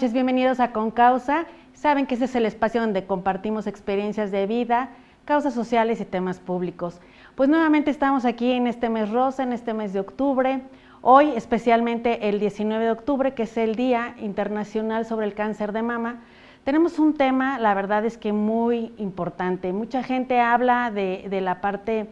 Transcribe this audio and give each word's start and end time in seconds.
Bienvenidos 0.00 0.60
a 0.60 0.72
Concausa. 0.72 1.44
Saben 1.74 2.06
que 2.06 2.14
este 2.14 2.24
es 2.24 2.34
el 2.34 2.46
espacio 2.46 2.80
donde 2.80 3.04
compartimos 3.04 3.66
experiencias 3.66 4.30
de 4.30 4.46
vida, 4.46 4.88
causas 5.26 5.52
sociales 5.52 6.00
y 6.00 6.06
temas 6.06 6.40
públicos. 6.40 7.02
Pues 7.34 7.50
nuevamente 7.50 7.90
estamos 7.90 8.24
aquí 8.24 8.50
en 8.52 8.66
este 8.66 8.88
mes 8.88 9.10
rosa, 9.10 9.42
en 9.42 9.52
este 9.52 9.74
mes 9.74 9.92
de 9.92 10.00
octubre. 10.00 10.62
Hoy, 11.02 11.34
especialmente 11.36 12.30
el 12.30 12.40
19 12.40 12.82
de 12.82 12.90
octubre, 12.90 13.34
que 13.34 13.42
es 13.42 13.58
el 13.58 13.74
Día 13.74 14.14
Internacional 14.18 15.04
sobre 15.04 15.26
el 15.26 15.34
Cáncer 15.34 15.72
de 15.72 15.82
Mama, 15.82 16.20
tenemos 16.64 16.98
un 16.98 17.12
tema, 17.12 17.58
la 17.58 17.74
verdad 17.74 18.06
es 18.06 18.16
que 18.16 18.32
muy 18.32 18.94
importante. 18.96 19.70
Mucha 19.74 20.02
gente 20.02 20.40
habla 20.40 20.90
de, 20.90 21.28
la 21.42 21.60
parte, 21.60 22.08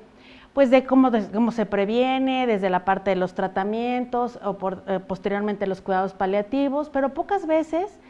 pues 0.58 0.70
de 0.70 0.84
cómo, 0.84 1.12
cómo, 1.32 1.52
se 1.52 1.66
previene, 1.66 2.48
desde 2.48 2.68
la 2.68 2.84
parte 2.84 3.10
de 3.10 3.14
los 3.14 3.32
tratamientos 3.32 4.40
o 4.42 4.58
eh, 4.88 4.98
posteriormente 4.98 5.68
los 5.68 5.80
cuidados 5.80 6.14
paliativos, 6.14 6.90
pero 6.90 7.14
pocas 7.14 7.46
veces, 7.46 8.00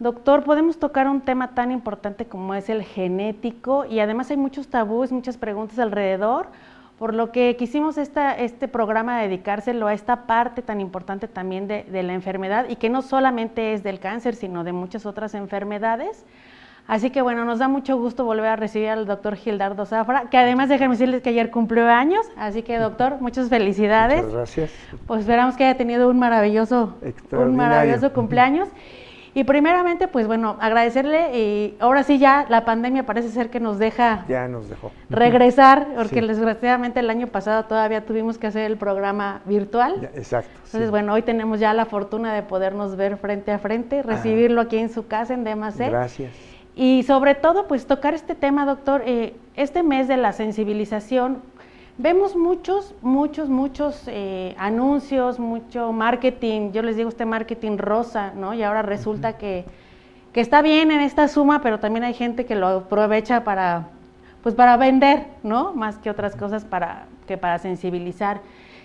doctor, 0.00 0.44
podemos 0.44 0.78
tocar 0.78 1.08
un 1.08 1.22
tema 1.22 1.54
tan 1.54 1.70
importante 1.70 2.26
como 2.26 2.52
es 2.54 2.68
el 2.68 2.82
genético 2.82 3.86
y 3.86 4.00
además 4.00 4.30
hay 4.30 4.36
muchos 4.36 4.68
tabúes, 4.68 5.12
muchas 5.12 5.38
preguntas 5.38 5.78
alrededor 5.78 6.48
por 6.98 7.14
lo 7.14 7.32
que 7.32 7.56
quisimos 7.56 7.96
esta, 7.96 8.34
este 8.34 8.68
programa 8.68 9.22
dedicárselo 9.22 9.86
a 9.86 9.94
esta 9.94 10.26
parte 10.26 10.60
tan 10.60 10.82
importante 10.82 11.26
también 11.26 11.66
de, 11.66 12.02
la 12.02 12.12
enfermedad 12.12 12.66
y 12.68 12.76
que 12.76 12.90
no 12.90 13.00
solamente 13.00 13.72
es 13.72 13.82
del 13.82 13.98
cáncer, 13.98 14.34
sino 14.34 14.62
de 14.62 14.72
muchas 14.72 15.06
otras 15.06 15.34
enfermedades. 15.34 16.26
Así 16.86 17.10
que 17.10 17.22
bueno, 17.22 17.44
nos 17.44 17.58
da 17.58 17.68
mucho 17.68 17.96
gusto 17.96 18.24
volver 18.24 18.46
a 18.46 18.56
recibir 18.56 18.90
al 18.90 19.06
doctor 19.06 19.36
Gildardo 19.36 19.86
Zafra, 19.86 20.28
que 20.30 20.36
además 20.36 20.68
déjenme 20.68 20.94
decirles 20.94 21.22
que 21.22 21.30
ayer 21.30 21.50
cumplió 21.50 21.88
años, 21.88 22.26
así 22.36 22.62
que 22.62 22.76
doctor, 22.76 23.20
muchas 23.20 23.48
felicidades. 23.48 24.18
Muchas 24.18 24.34
gracias. 24.34 24.70
Pues 25.06 25.20
esperamos 25.20 25.56
que 25.56 25.64
haya 25.64 25.78
tenido 25.78 26.10
un 26.10 26.18
maravilloso, 26.18 26.94
un 27.32 27.56
maravilloso 27.56 28.12
cumpleaños. 28.12 28.68
Y 29.36 29.42
primeramente, 29.42 30.06
pues 30.06 30.28
bueno, 30.28 30.56
agradecerle 30.60 31.36
y 31.36 31.76
ahora 31.80 32.04
sí 32.04 32.18
ya 32.18 32.46
la 32.48 32.64
pandemia 32.64 33.04
parece 33.04 33.30
ser 33.30 33.50
que 33.50 33.58
nos 33.58 33.80
deja 33.80 34.24
ya 34.28 34.46
nos 34.46 34.68
dejó. 34.68 34.92
regresar, 35.10 35.88
porque 35.96 36.22
desgraciadamente 36.22 37.00
el 37.00 37.10
año 37.10 37.26
pasado 37.26 37.64
todavía 37.64 38.06
tuvimos 38.06 38.38
que 38.38 38.46
hacer 38.46 38.70
el 38.70 38.76
programa 38.76 39.40
virtual. 39.44 40.08
exacto. 40.14 40.52
Entonces, 40.66 40.90
bueno, 40.90 41.14
hoy 41.14 41.22
tenemos 41.22 41.58
ya 41.58 41.74
la 41.74 41.84
fortuna 41.84 42.32
de 42.32 42.42
podernos 42.42 42.94
ver 42.94 43.16
frente 43.16 43.50
a 43.50 43.58
frente, 43.58 44.02
recibirlo 44.02 44.60
aquí 44.60 44.78
en 44.78 44.88
su 44.88 45.08
casa 45.08 45.34
en 45.34 45.42
DMAC. 45.42 45.78
Gracias. 45.78 46.53
Y 46.76 47.04
sobre 47.04 47.34
todo, 47.34 47.68
pues 47.68 47.86
tocar 47.86 48.14
este 48.14 48.34
tema, 48.34 48.66
doctor, 48.66 49.02
eh, 49.06 49.34
este 49.54 49.82
mes 49.82 50.08
de 50.08 50.16
la 50.16 50.32
sensibilización 50.32 51.42
Vemos 51.96 52.34
muchos, 52.34 52.92
muchos, 53.02 53.48
muchos 53.48 54.02
eh, 54.08 54.56
anuncios, 54.58 55.38
mucho 55.38 55.92
marketing, 55.92 56.72
yo 56.72 56.82
les 56.82 56.96
digo 56.96 57.08
este 57.08 57.24
marketing 57.24 57.78
rosa, 57.78 58.32
¿no? 58.34 58.52
Y 58.52 58.64
ahora 58.64 58.82
resulta 58.82 59.38
que, 59.38 59.64
que, 60.32 60.40
está 60.40 60.60
bien 60.60 60.90
en 60.90 61.00
esta 61.00 61.28
suma, 61.28 61.62
pero 61.62 61.78
también 61.78 62.02
hay 62.02 62.14
gente 62.14 62.46
que 62.46 62.56
lo 62.56 62.66
aprovecha 62.66 63.44
para, 63.44 63.90
pues 64.42 64.56
para 64.56 64.76
vender, 64.76 65.28
¿no? 65.44 65.72
Más 65.72 65.98
que 65.98 66.10
otras 66.10 66.34
cosas 66.34 66.64
para, 66.64 67.06
que 67.28 67.38
para 67.38 67.60
sensibilizar. 67.60 68.40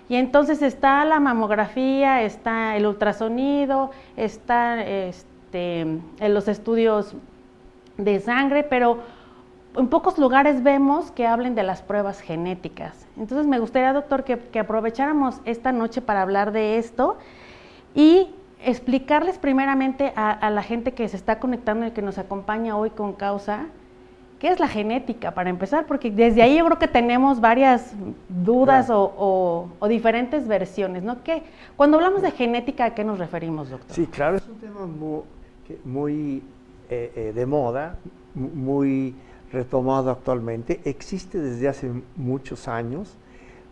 Y 0.07 0.15
entonces 0.15 0.61
está 0.61 1.03
la 1.03 1.19
mamografía, 1.19 2.21
está 2.21 2.77
el 2.77 2.85
ultrasonido, 2.85 3.89
está 4.17 4.83
este, 4.85 5.81
en 5.81 6.33
los 6.35 6.47
estudios 6.47 7.15
de 7.99 8.19
sangre, 8.19 8.63
pero 8.63 8.99
en 9.75 9.87
pocos 9.87 10.17
lugares 10.17 10.63
vemos 10.63 11.11
que 11.11 11.27
hablen 11.27 11.53
de 11.55 11.63
las 11.63 11.81
pruebas 11.81 12.21
genéticas. 12.21 13.05
Entonces 13.17 13.45
me 13.45 13.59
gustaría, 13.59 13.93
doctor, 13.93 14.23
que, 14.23 14.59
aprovecháramos 14.59 15.41
esta 15.45 15.71
noche 15.71 16.01
para 16.01 16.21
hablar 16.21 16.51
de 16.51 16.77
esto 16.77 17.17
y 17.93 18.29
explicarles 18.65 19.37
primeramente 19.37 20.11
a, 20.15 20.49
la 20.49 20.63
gente 20.63 20.93
que 20.93 21.07
se 21.07 21.17
está 21.17 21.39
conectando 21.39 21.85
y 21.85 21.91
que 21.91 22.01
nos 22.01 22.17
acompaña 22.17 22.77
hoy 22.77 22.89
con 22.89 23.13
causa, 23.13 23.67
qué 24.39 24.49
es 24.49 24.59
la 24.59 24.67
genética, 24.67 25.31
para 25.31 25.49
empezar, 25.49 25.85
porque 25.85 26.11
desde 26.11 26.41
ahí 26.41 26.57
yo 26.57 26.65
creo 26.65 26.79
que 26.79 26.87
tenemos 26.87 27.39
varias 27.39 27.93
dudas 28.27 28.87
o, 28.89 29.69
diferentes 29.87 30.47
versiones, 30.47 31.03
¿no? 31.03 31.23
¿Qué, 31.23 31.43
cuando 31.77 31.97
hablamos 31.97 32.21
de 32.21 32.31
genética, 32.31 32.85
¿a 32.85 32.95
qué 32.95 33.03
nos 33.03 33.19
referimos, 33.19 33.69
doctor? 33.69 33.95
Sí, 33.95 34.07
claro, 34.07 34.37
es 34.37 34.47
un 34.47 34.57
tema 34.57 34.85
muy, 35.85 36.43
eh, 36.89 37.11
eh, 37.15 37.33
de 37.33 37.45
moda, 37.45 37.97
muy 38.33 39.15
retomado 39.51 40.11
actualmente, 40.11 40.79
existe 40.85 41.39
desde 41.39 41.67
hace 41.67 41.91
muchos 42.15 42.67
años, 42.67 43.15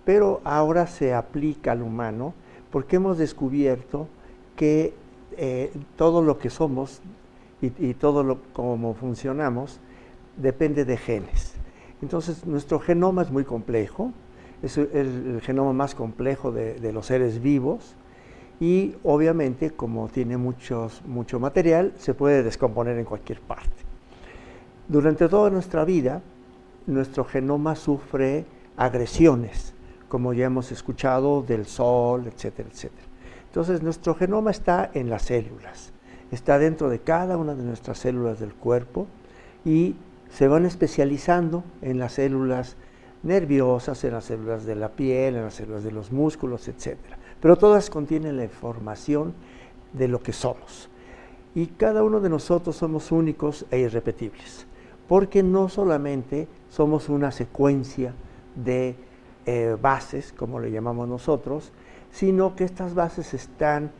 pero 0.05 0.41
ahora 0.43 0.87
se 0.87 1.13
aplica 1.13 1.71
al 1.71 1.81
humano 1.81 2.33
porque 2.71 2.97
hemos 2.97 3.17
descubierto 3.17 4.07
que 4.55 4.93
eh, 5.37 5.71
todo 5.95 6.21
lo 6.21 6.39
que 6.39 6.49
somos 6.49 7.01
y, 7.61 7.93
todo 7.95 8.23
lo 8.23 8.37
como 8.53 8.93
funcionamos 8.93 9.79
depende 10.35 10.85
de 10.85 10.97
genes. 10.97 11.55
Entonces 12.01 12.45
nuestro 12.45 12.79
genoma 12.79 13.23
es 13.23 13.31
muy 13.31 13.43
complejo, 13.43 14.11
es 14.61 14.77
el, 14.77 15.41
genoma 15.43 15.73
más 15.73 15.95
complejo 15.95 16.51
de, 16.51 16.91
los 16.93 17.07
seres 17.07 17.41
vivos 17.41 17.95
y 18.59 18.95
obviamente 19.03 19.71
como 19.71 20.07
tiene 20.07 20.37
mucho 20.37 20.89
material 21.39 21.93
se 21.97 22.13
puede 22.13 22.43
descomponer 22.43 22.97
en 22.97 23.05
cualquier 23.05 23.39
parte. 23.41 23.69
Durante 24.87 25.27
toda 25.27 25.49
nuestra 25.49 25.85
vida, 25.85 26.21
nuestro 26.85 27.25
genoma 27.25 27.75
sufre 27.75 28.45
agresiones, 28.77 29.73
como 30.07 30.33
ya 30.33 30.45
hemos 30.45 30.71
escuchado, 30.71 31.43
del 31.43 31.65
sol, 31.65 32.27
etcétera, 32.27 32.69
etcétera. 32.71 33.07
Entonces, 33.47 33.81
nuestro 33.83 34.15
genoma 34.15 34.51
está 34.51 34.89
en 34.93 35.09
las 35.09 35.23
células, 35.23 35.91
está 36.31 36.57
dentro 36.59 36.89
de 36.89 36.99
cada 36.99 37.37
una 37.37 37.55
de 37.55 37.63
nuestras 37.63 37.99
células 37.99 38.39
del 38.39 38.53
cuerpo 38.53 39.07
y 39.65 39.95
se 40.29 40.47
van 40.47 40.65
especializando 40.65 41.63
en 41.81 41.99
las 41.99 42.13
células 42.13 42.77
nerviosas, 43.23 44.03
en 44.03 44.13
las 44.13 44.25
células 44.25 44.65
de 44.65 44.75
la 44.75 44.89
piel, 44.89 45.35
en 45.35 45.43
las 45.43 45.55
células 45.55 45.83
de 45.83 45.91
los 45.91 46.11
músculos, 46.11 46.67
etcétera. 46.67 47.17
Pero 47.47 47.55
todas 47.55 47.89
contienen 47.89 48.35
la 48.35 48.43
información 48.43 49.33
de 49.93 50.09
lo 50.09 50.19
que 50.21 50.33
somos. 50.33 50.89
Y 51.55 51.67
cada 51.67 52.03
uno 52.03 52.19
de 52.19 52.27
nosotros 52.27 52.75
somos 52.75 53.09
únicos 53.09 53.65
e 53.71 53.79
irrepetibles 53.79 54.67
porque 55.07 55.43
no 55.43 55.69
solamente 55.69 56.49
somos 56.69 57.07
una 57.07 57.31
secuencia 57.31 58.13
de 58.53 58.97
eh, 59.45 59.77
bases, 59.81 60.33
como 60.33 60.59
le 60.59 60.71
llamamos 60.71 61.07
nosotros, 61.07 61.71
sino 62.11 62.53
que 62.53 62.65
estas 62.65 62.93
bases 62.93 63.33
están 63.33 63.91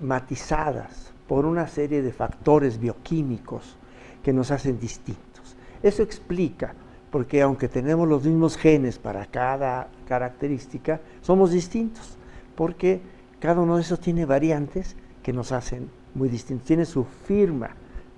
matizadas 0.00 1.12
por 1.28 1.46
una 1.46 1.68
serie 1.68 2.02
de 2.02 2.12
factores 2.12 2.80
bioquímicos 2.80 3.76
que 4.24 4.32
nos 4.32 4.50
hacen 4.50 4.80
distintos. 4.80 5.54
Eso 5.80 6.02
explica 6.02 6.74
porque 7.12 7.40
aunque 7.40 7.68
tenemos 7.68 8.08
los 8.08 8.24
mismos 8.24 8.56
genes 8.56 8.98
para 8.98 9.26
cada 9.26 9.86
característica, 10.08 11.00
somos 11.20 11.52
distintos, 11.52 12.18
porque 12.54 13.00
cada 13.40 13.60
uno 13.60 13.76
de 13.76 13.82
esos 13.82 14.00
tiene 14.00 14.24
variantes 14.24 14.96
que 15.22 15.32
nos 15.32 15.52
hacen 15.52 15.90
muy 16.14 16.28
distintos, 16.28 16.66
tiene 16.66 16.84
su 16.84 17.04
firma 17.04 17.70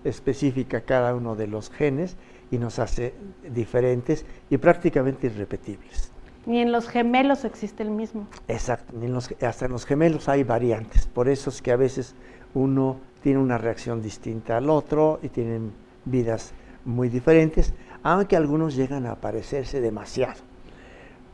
específica 0.05 0.83
cada 0.83 1.15
uno 1.15 1.35
de 1.37 1.47
los 1.47 1.71
genes 1.71 2.17
y 2.51 2.59
nos 2.59 2.79
hace 2.79 3.15
diferentes 3.53 4.25
y 4.51 4.59
prácticamente 4.59 5.29
irrepetibles. 5.29 6.11
Ni 6.47 6.61
en 6.61 6.73
los 6.73 6.89
gemelos 6.89 7.45
existe 7.45 7.83
el 7.83 7.91
mismo. 7.91 8.29
Exacto, 8.49 8.95
hasta 9.41 9.65
en 9.65 9.73
los 9.73 9.87
gemelos 9.87 10.29
hay 10.29 10.45
variantes, 10.45 11.07
por 11.07 11.29
eso 11.29 11.49
es 11.51 11.63
que 11.63 11.73
a 11.73 11.77
veces 11.77 12.15
uno 12.53 12.99
tiene 13.23 13.39
una 13.39 13.57
reacción 13.57 14.03
distinta 14.03 14.59
al 14.59 14.69
otro 14.69 15.19
y 15.23 15.31
tienen 15.31 15.73
vidas 16.05 16.53
muy 16.85 17.09
diferentes, 17.09 17.73
aunque 18.03 18.37
algunos 18.37 18.77
llegan 18.77 19.07
a 19.07 19.15
parecerse 19.15 19.81
demasiado. 19.81 20.54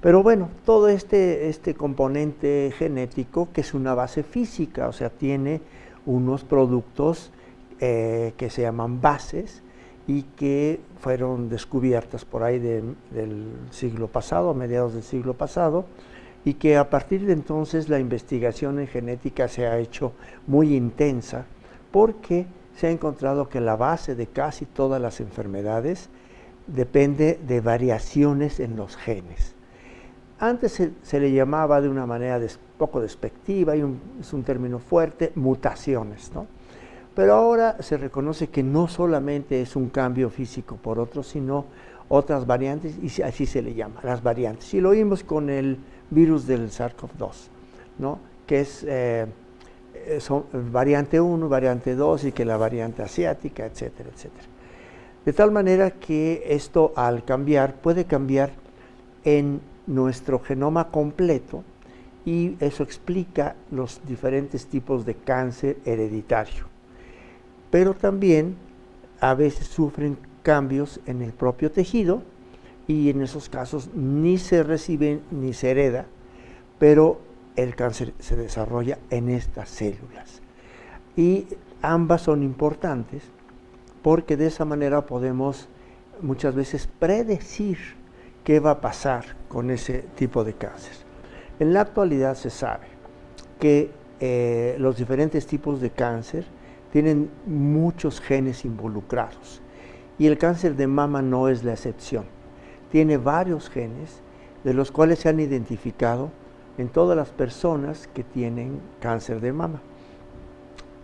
Pero 0.01 0.23
bueno, 0.23 0.49
todo 0.65 0.89
este, 0.89 1.49
este 1.49 1.75
componente 1.75 2.73
genético, 2.77 3.49
que 3.53 3.61
es 3.61 3.75
una 3.75 3.95
base 3.95 4.23
física, 4.23 4.89
o 4.89 4.93
sea, 4.93 5.11
tiene 5.11 5.61
unos 6.07 6.43
productos 6.43 7.33
eh, 7.81 8.33
que 8.39 8.49
se 8.49 8.63
llaman 8.63 9.03
bases 9.03 9.63
y 10.07 10.23
que 10.23 10.81
fueron 11.01 11.51
descubiertas 11.51 12.25
por 12.25 12.43
ahí 12.43 12.59
del 12.59 13.53
siglo 13.71 14.09
pasado, 14.09 14.51
a 14.51 14.55
mediados 14.55 14.95
del 14.95 15.03
siglo 15.03 15.35
pasado, 15.35 15.85
y 16.47 16.55
que 16.55 16.79
a 16.79 16.89
partir 16.89 17.27
de 17.27 17.35
entonces 17.35 17.91
la 17.91 17.99
investigación 17.99 18.79
en 18.79 18.87
genética 18.87 19.49
se 19.49 19.67
ha 19.67 19.79
hecho 19.79 20.13
muy 20.47 20.75
intensa 20.75 21.45
porque 21.91 22.47
se 22.75 22.87
ha 22.87 22.91
encontrado 22.91 23.51
que 23.51 23.61
la 23.61 23.77
base 23.77 24.15
de 24.15 24.27
casi 24.27 24.65
todas 24.65 25.03
las 25.03 25.21
enfermedades 25.21 26.09
depende 26.67 27.39
de 27.47 27.61
variaciones 27.61 28.61
en 28.61 28.77
los 28.77 28.97
genes. 28.97 29.60
Antes 30.41 30.83
se, 31.03 31.21
le 31.21 31.33
llamaba 31.33 31.83
de 31.83 31.89
una 31.91 32.07
manera 32.07 32.41
poco 32.79 32.99
despectiva, 33.01 33.77
y 33.77 33.85
es 34.19 34.33
un 34.33 34.43
término 34.43 34.79
fuerte, 34.79 35.33
mutaciones, 35.35 36.33
¿no? 36.35 36.47
Pero 37.15 37.35
ahora 37.35 37.77
se 37.81 37.99
reconoce 37.99 38.49
que 38.49 38.63
no 38.63 38.89
solamente 38.89 39.61
es 39.61 39.77
un 39.77 39.91
cambio 39.91 40.31
físico 40.31 40.77
por 40.77 40.99
otro, 40.99 41.23
sino 41.23 41.67
otras 42.09 42.47
variantes, 42.47 42.97
y 43.03 43.21
así 43.21 43.45
se 43.45 43.61
le 43.61 43.75
llama, 43.75 44.01
las 44.03 44.23
variantes. 44.23 44.73
Y 44.73 44.81
lo 44.81 44.91
vimos 44.93 45.25
con 45.25 45.51
el 45.51 45.77
virus 46.09 46.47
del 46.47 46.71
SARS-CoV-2, 46.71 47.49
¿no? 47.99 48.19
que 48.47 48.61
es, 48.61 48.83
eh, 48.89 49.27
eh, 49.95 50.21
variante 50.73 51.21
1, 51.21 51.49
variante 51.51 51.95
2 51.95 52.25
y 52.25 52.33
que 52.33 52.47
la 52.47 52.57
variante 52.57 53.03
asiática, 53.03 53.67
etcétera, 53.67 54.09
etcétera. 54.13 54.47
De 55.25 55.35
tal 55.35 55.51
manera 55.51 55.91
que 55.91 56.45
esto 56.47 56.95
al 56.97 57.25
cambiar 57.25 57.75
puede 57.75 58.07
cambiar 58.07 58.51
en 59.23 59.61
nuestro 59.87 60.39
genoma 60.39 60.89
completo 60.89 61.65
y 62.25 62.57
eso 62.61 62.83
explica 62.83 63.57
los 63.71 64.01
diferentes 64.07 64.67
tipos 64.67 65.07
de 65.07 65.15
cáncer 65.15 65.79
hereditario. 65.85 66.67
Pero 67.71 67.95
también 67.95 68.57
a 69.21 69.35
veces 69.35 69.67
sufren 69.67 70.19
cambios 70.43 71.01
en 71.07 71.23
el 71.23 71.33
propio 71.33 71.71
tejido 71.71 72.23
y 72.87 73.11
en 73.11 73.23
esos 73.23 73.49
casos 73.49 73.91
ni 73.95 74.39
se 74.39 74.63
recibe 74.63 75.21
ni 75.31 75.53
se 75.53 75.71
hereda, 75.71 76.07
pero 76.79 77.21
el 77.57 77.75
cáncer 77.75 78.15
se 78.19 78.37
desarrolla 78.37 78.99
en 79.11 79.29
estas 79.29 79.69
células. 79.69 80.41
Y 81.17 81.47
ambas 81.83 82.23
son 82.23 82.43
importantes 82.43 83.23
porque 84.03 84.37
de 84.37 84.47
esa 84.47 84.65
manera 84.65 85.07
podemos 85.07 85.69
muchas 86.23 86.55
veces 86.55 86.89
predecir 86.99 88.00
qué 88.45 88.61
va 88.61 88.73
a 88.73 88.81
pasar 88.81 89.25
con 89.49 89.71
ese 89.71 90.05
tipo 90.15 90.45
de 90.45 90.55
cáncer. 90.55 90.95
En 91.59 91.73
la 91.73 91.83
actualidad 91.83 92.35
se 92.35 92.51
sabe 92.51 92.87
que 93.59 93.91
eh, 94.21 94.77
los 94.79 94.97
diferentes 94.97 95.47
tipos 95.47 95.81
de 95.81 95.91
cáncer 95.91 96.45
tienen 96.93 97.31
muchos 97.47 98.21
genes 98.21 98.65
involucrados 98.65 99.61
y 100.19 100.27
el 100.27 100.39
cáncer 100.39 100.77
de 100.77 100.87
mama 100.87 101.23
no 101.23 101.49
es 101.49 101.65
la 101.65 101.73
excepción. 101.73 102.25
Tiene 102.91 103.17
varios 103.17 103.71
genes 103.71 104.21
de 104.65 104.75
los 104.75 104.91
cuales 104.91 105.21
se 105.21 105.29
han 105.29 105.41
identificado 105.41 106.31
en 106.79 106.89
todas 106.89 107.17
las 107.17 107.31
personas 107.31 108.09
que 108.09 108.25
tienen 108.25 108.81
cáncer 109.01 109.41
de 109.41 109.53
mama. 109.53 109.81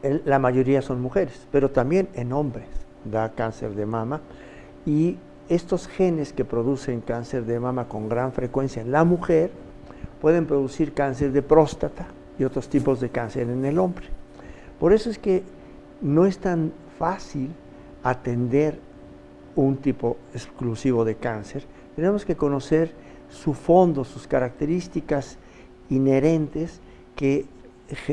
la 0.03 0.39
mayoría 0.39 0.83
son 0.83 1.01
mujeres, 1.01 1.49
pero 1.51 1.71
también 1.71 2.09
en 2.15 2.33
hombres 2.33 2.67
da 3.05 3.33
cáncer 3.33 3.75
de 3.75 3.87
mama 3.87 4.21
y 4.85 5.19
estos 5.49 5.89
genes 5.89 6.33
que 6.33 6.45
producen 6.45 7.01
cáncer 7.01 7.45
de 7.45 7.61
mama 7.61 7.89
con 7.89 8.09
gran 8.09 8.33
frecuencia 8.33 8.83
en 8.83 8.91
la 8.91 9.05
mujer 9.05 9.51
pueden 10.21 10.47
producir 10.47 10.93
cáncer 10.93 11.33
de 11.33 11.43
próstata 11.43 12.07
y 12.39 12.45
otros 12.45 12.69
tipos 12.69 13.01
de 13.01 13.11
cáncer 13.11 13.49
en 13.49 13.65
el 13.65 13.79
hombre. 13.79 14.07
Por 14.81 14.93
eso 14.93 15.09
es 15.11 15.19
que 15.19 15.43
no 16.01 16.27
es 16.27 16.39
tan 16.39 16.73
fácil 16.99 17.51
atender 18.03 18.79
un 19.55 19.77
tipo 19.77 20.17
exclusivo 20.35 21.05
de 21.05 21.17
cáncer. 21.17 21.65
Tenemos 21.95 22.25
que 22.25 22.37
conocer 22.37 22.93
su 23.31 23.55
fondo, 23.55 24.05
sus 24.05 24.27
características 24.27 25.39
inherentes 25.89 26.81
que 27.15 27.47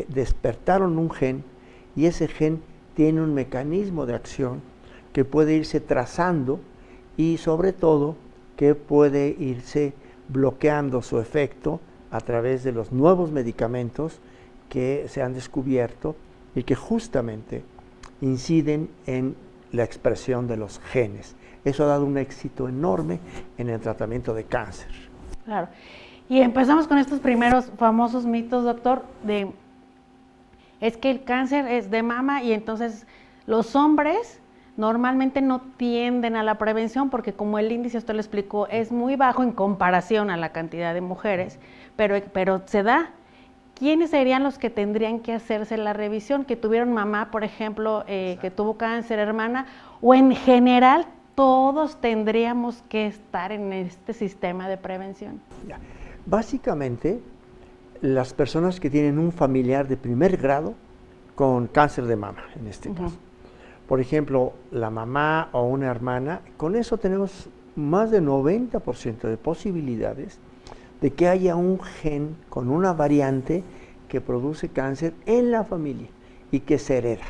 despertaron 0.08 0.98
un 0.98 1.10
gen 1.10 1.44
y 1.96 2.06
ese 2.06 2.28
gen 2.28 2.62
tiene 2.96 3.22
un 3.22 3.34
mecanismo 3.34 4.06
de 4.06 4.16
acción 4.16 4.62
que 5.12 5.26
puede 5.26 5.56
irse 5.56 5.80
trazando 5.80 6.60
y 7.18 7.38
sobre 7.38 7.74
todo 7.74 8.16
que 8.58 8.76
puede 8.76 9.36
irse 9.40 9.94
bloqueando 10.30 11.02
su 11.02 11.20
efecto 11.20 11.80
a 12.12 12.22
través 12.22 12.64
de 12.64 12.72
los 12.72 12.92
nuevos 12.92 13.32
medicamentos 13.32 14.20
que 14.70 15.06
se 15.08 15.22
han 15.22 15.34
descubierto 15.34 16.16
y 16.56 16.64
que 16.64 16.76
justamente 16.76 17.64
inciden 18.22 18.90
en 19.06 19.36
la 19.72 19.84
expresión 19.84 20.48
de 20.48 20.58
los 20.58 20.80
genes. 20.80 21.36
Eso 21.66 21.84
ha 21.84 21.88
dado 21.88 22.06
un 22.06 22.18
éxito 22.18 22.68
enorme 22.68 23.20
en 23.58 23.70
el 23.70 23.80
tratamiento 23.80 24.34
de 24.34 24.44
cáncer. 24.44 24.90
Claro. 25.46 25.68
Y 26.30 26.40
empezamos 26.40 26.88
con 26.88 26.98
estos 26.98 27.20
primeros 27.20 27.72
famosos 27.78 28.26
mitos, 28.26 28.64
doctor, 28.64 29.04
de 29.24 29.52
es 30.80 30.98
que 30.98 31.12
el 31.12 31.24
cáncer 31.24 31.66
es 31.68 31.90
de 31.92 32.04
mama 32.04 32.44
y 32.44 32.52
entonces 32.52 33.08
los 33.46 33.74
hombres 33.76 34.42
normalmente 34.78 35.42
no 35.42 35.62
tienden 35.78 36.36
a 36.36 36.44
la 36.44 36.58
prevención 36.58 37.10
porque 37.10 37.34
como 37.34 37.60
el 37.60 37.72
índice, 37.72 37.98
usted 37.98 38.14
lo 38.14 38.20
explicó, 38.20 38.68
es 38.68 38.92
muy 38.92 39.16
bajo 39.16 39.44
en 39.44 39.52
comparación 39.52 40.30
a 40.30 40.38
la 40.38 40.52
cantidad 40.52 40.94
de 40.94 41.02
mujeres, 41.02 41.60
pero, 41.96 42.16
pero 42.34 42.62
se 42.66 42.84
da. 42.84 43.12
¿Quiénes 43.76 44.12
serían 44.12 44.44
los 44.44 44.58
que 44.58 44.70
tendrían 44.70 45.20
que 45.20 45.34
hacerse 45.34 45.78
la 45.78 45.94
revisión? 45.94 46.46
Que 46.46 46.56
tuvieron 46.56 46.94
mamá, 46.94 47.32
por 47.32 47.44
ejemplo, 47.44 48.04
eh, 48.08 48.38
que 48.40 48.52
tuvo 48.52 48.78
cáncer, 48.78 49.20
hermana, 49.20 49.66
o 50.00 50.14
en 50.14 50.36
general 50.36 51.08
todos 51.36 52.00
tendríamos 52.00 52.84
que 52.88 53.08
estar 53.08 53.52
en 53.52 53.74
este 53.74 54.14
sistema 54.14 54.70
de 54.70 54.78
prevención. 54.78 55.42
Básicamente, 56.26 57.20
las 58.02 58.34
personas 58.34 58.80
que 58.80 58.90
tienen 58.90 59.18
un 59.18 59.32
familiar 59.32 59.88
de 59.88 59.98
primer 59.98 60.38
grado 60.38 60.76
con 61.36 61.68
cáncer 61.68 62.06
de 62.06 62.16
mama, 62.16 62.44
en 62.56 62.68
este 62.68 62.94
caso. 62.94 63.18
Por 63.88 64.00
ejemplo, 64.00 64.54
la 64.72 64.90
mamá 64.90 65.50
o 65.52 65.64
una 65.64 65.92
hermana, 65.92 66.42
con 66.58 66.76
eso 66.76 66.98
tenemos 66.98 67.50
más 67.76 68.12
de 68.12 68.22
90% 68.22 69.22
de 69.22 69.38
posibilidades 69.38 70.40
de 71.02 71.12
que 71.12 71.28
haya 71.28 71.56
un 71.56 71.80
gen 71.82 72.38
con 72.50 72.70
una 72.70 72.94
variante 72.94 73.64
que 74.08 74.22
produce 74.22 74.70
cáncer 74.70 75.14
en 75.26 75.52
la 75.52 75.64
familia 75.64 76.08
y 76.52 76.62
que 76.62 76.78
se 76.78 76.98
hereda. 76.98 77.26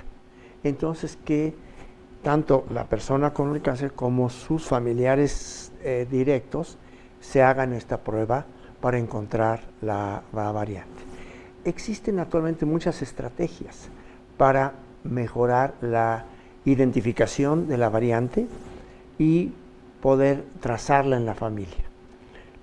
Entonces, 0.63 1.17
que 1.25 1.55
tanto 2.21 2.65
la 2.69 2.85
persona 2.85 3.33
con 3.33 3.53
el 3.55 3.61
cáncer 3.61 3.93
como 3.93 4.29
sus 4.29 4.65
familiares 4.65 5.71
eh, 5.81 6.07
directos 6.09 6.77
se 7.19 7.41
hagan 7.41 7.73
esta 7.73 7.97
prueba 7.97 8.45
para 8.81 8.97
encontrar 8.97 9.61
la, 9.81 10.23
variante. 10.33 11.03
Existen 11.63 12.19
actualmente 12.19 12.65
muchas 12.65 13.01
estrategias 13.01 13.89
para 14.37 14.73
mejorar 15.05 15.73
la 15.79 16.25
identificación 16.65 17.67
de 17.67 17.77
la 17.77 17.89
variante 17.89 18.47
y 19.19 19.51
poder 20.01 20.43
trazarla 20.59 21.17
en 21.17 21.25
la 21.25 21.33
familia. 21.33 21.83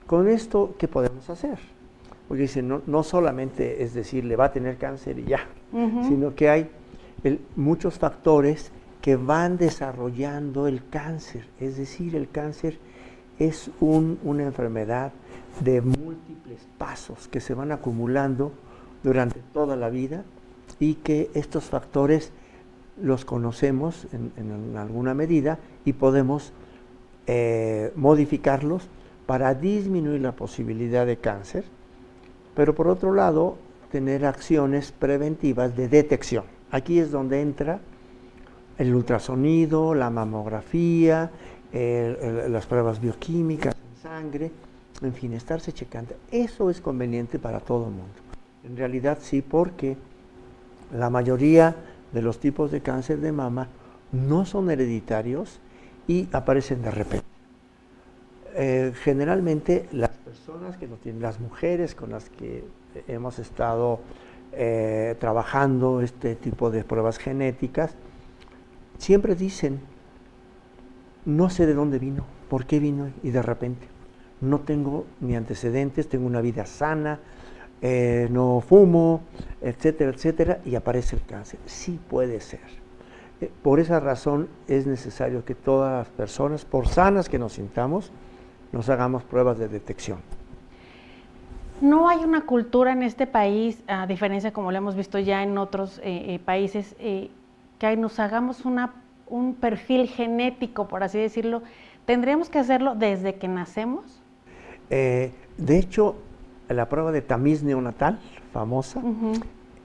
Con 0.06 0.28
esto, 0.28 0.74
¿qué 0.78 0.88
podemos 0.88 1.30
hacer? 1.30 1.58
Porque 2.28 2.42
dice, 2.42 2.62
no, 2.62 3.02
solamente 3.02 3.82
es 3.82 3.94
decir, 3.94 4.24
le 4.24 4.36
va 4.36 4.46
a 4.46 4.52
tener 4.52 4.76
cáncer 4.76 5.18
y 5.18 5.24
ya, 5.24 5.46
sino 6.06 6.34
que 6.34 6.48
hay 6.48 6.70
muchos 7.56 7.98
factores 7.98 8.70
que 9.00 9.16
van 9.16 9.56
desarrollando 9.56 10.66
el 10.66 10.86
cáncer. 10.88 11.44
Es 11.58 11.76
decir, 11.76 12.14
el 12.14 12.28
cáncer 12.28 12.78
es 13.38 13.70
una 13.80 14.44
enfermedad 14.44 15.12
de 15.60 15.80
múltiples 15.80 16.60
pasos 16.78 17.26
que 17.28 17.40
se 17.40 17.54
van 17.54 17.72
acumulando 17.72 18.52
durante 19.02 19.40
toda 19.52 19.76
la 19.76 19.88
vida 19.88 20.24
y 20.78 20.94
que 20.94 21.30
estos 21.34 21.64
factores 21.64 22.32
los 23.00 23.24
conocemos 23.24 24.06
en, 24.12 24.76
alguna 24.76 25.14
medida 25.14 25.58
y 25.84 25.92
podemos 25.92 26.52
eh, 27.26 27.92
modificarlos 27.96 28.88
para 29.26 29.54
disminuir 29.54 30.20
la 30.20 30.32
posibilidad 30.32 31.06
de 31.06 31.16
cáncer, 31.16 31.64
pero 32.54 32.74
por 32.74 32.88
otro 32.88 33.14
lado, 33.14 33.56
tener 33.90 34.24
acciones 34.24 34.92
preventivas 34.92 35.76
de 35.76 35.88
detección. 35.88 36.44
Aquí 36.70 36.98
es 36.98 37.10
donde 37.10 37.40
entra 37.40 37.80
el 38.78 38.94
ultrasonido, 38.94 39.94
la 39.94 40.10
mamografía, 40.10 41.30
las 41.72 42.66
pruebas 42.66 43.00
bioquímicas 43.00 43.74
en 43.74 44.02
sangre, 44.02 44.50
en 45.02 45.12
fin, 45.12 45.32
estarse 45.32 45.72
checando. 45.72 46.14
Eso 46.30 46.70
es 46.70 46.80
conveniente 46.80 47.38
para 47.38 47.60
todo 47.60 47.86
el 47.86 47.92
mundo. 47.92 48.14
En 48.64 48.76
realidad 48.76 49.18
sí, 49.20 49.42
porque 49.42 49.96
la 50.96 51.10
mayoría 51.10 51.76
de 52.12 52.22
los 52.22 52.40
tipos 52.40 52.70
de 52.70 52.80
cáncer 52.80 53.20
de 53.20 53.32
mama 53.32 53.68
no 54.12 54.44
son 54.44 54.70
hereditarios 54.70 55.60
y 56.06 56.28
aparecen 56.32 56.82
de 56.82 56.90
repente. 56.90 57.26
Eh, 58.54 58.92
generalmente 59.02 59.88
las 59.92 60.10
personas 60.10 60.76
que 60.76 60.88
lo 60.88 60.96
tienen, 60.96 61.22
las 61.22 61.38
mujeres 61.38 61.94
con 61.94 62.10
las 62.10 62.28
que 62.30 62.64
hemos 63.06 63.38
estado 63.38 64.00
eh, 64.52 65.14
trabajando 65.20 66.00
este 66.00 66.34
tipo 66.34 66.70
de 66.70 66.82
pruebas 66.82 67.18
genéticas, 67.18 67.94
siempre 68.98 69.36
dicen, 69.36 69.80
no 71.24 71.48
sé 71.48 71.66
de 71.66 71.74
dónde 71.74 72.00
vino, 72.00 72.24
por 72.48 72.66
qué 72.66 72.80
vino 72.80 73.12
y 73.22 73.30
de 73.30 73.42
repente 73.42 73.86
no 74.40 74.60
tengo 74.60 75.06
ni 75.20 75.36
antecedentes, 75.36 76.08
tengo 76.08 76.26
una 76.26 76.40
vida 76.40 76.66
sana, 76.66 77.20
eh, 77.82 78.28
no 78.30 78.60
fumo, 78.60 79.22
etcétera, 79.62 80.10
etcétera, 80.10 80.60
y 80.64 80.74
aparece 80.74 81.16
el 81.16 81.22
cáncer. 81.24 81.58
Sí 81.64 81.98
puede 82.10 82.40
ser. 82.40 82.60
Eh, 83.40 83.50
por 83.62 83.80
esa 83.80 84.00
razón 84.00 84.48
es 84.68 84.86
necesario 84.86 85.44
que 85.44 85.54
todas 85.54 86.06
las 86.06 86.08
personas, 86.08 86.64
por 86.64 86.88
sanas 86.88 87.28
que 87.28 87.38
nos 87.38 87.54
sintamos, 87.54 88.12
nos 88.72 88.88
hagamos 88.90 89.22
pruebas 89.22 89.58
de 89.58 89.68
detección. 89.68 90.18
No 91.80 92.10
hay 92.10 92.18
una 92.18 92.42
cultura 92.42 92.92
en 92.92 93.02
este 93.02 93.26
país, 93.26 93.82
a 93.86 94.06
diferencia 94.06 94.52
como 94.52 94.70
lo 94.70 94.76
hemos 94.76 94.94
visto 94.94 95.18
ya 95.18 95.42
en 95.42 95.56
otros 95.56 95.98
eh, 96.04 96.38
países, 96.44 96.94
que 96.98 97.96
nos 97.96 98.20
hagamos 98.20 98.66
una, 98.66 98.92
un 99.26 99.54
perfil 99.54 100.06
genético, 100.06 100.86
por 100.86 101.02
así 101.02 101.18
decirlo. 101.18 101.62
¿Tendríamos 102.04 102.50
que 102.50 102.58
hacerlo 102.58 102.94
desde 102.94 103.36
que 103.36 103.48
nacemos? 103.48 104.20
De 104.90 105.32
hecho, 105.78 106.16
la 106.74 106.88
prueba 106.88 107.12
de 107.12 107.22
tamiz 107.22 107.62
neonatal, 107.62 108.20
famosa, 108.52 109.02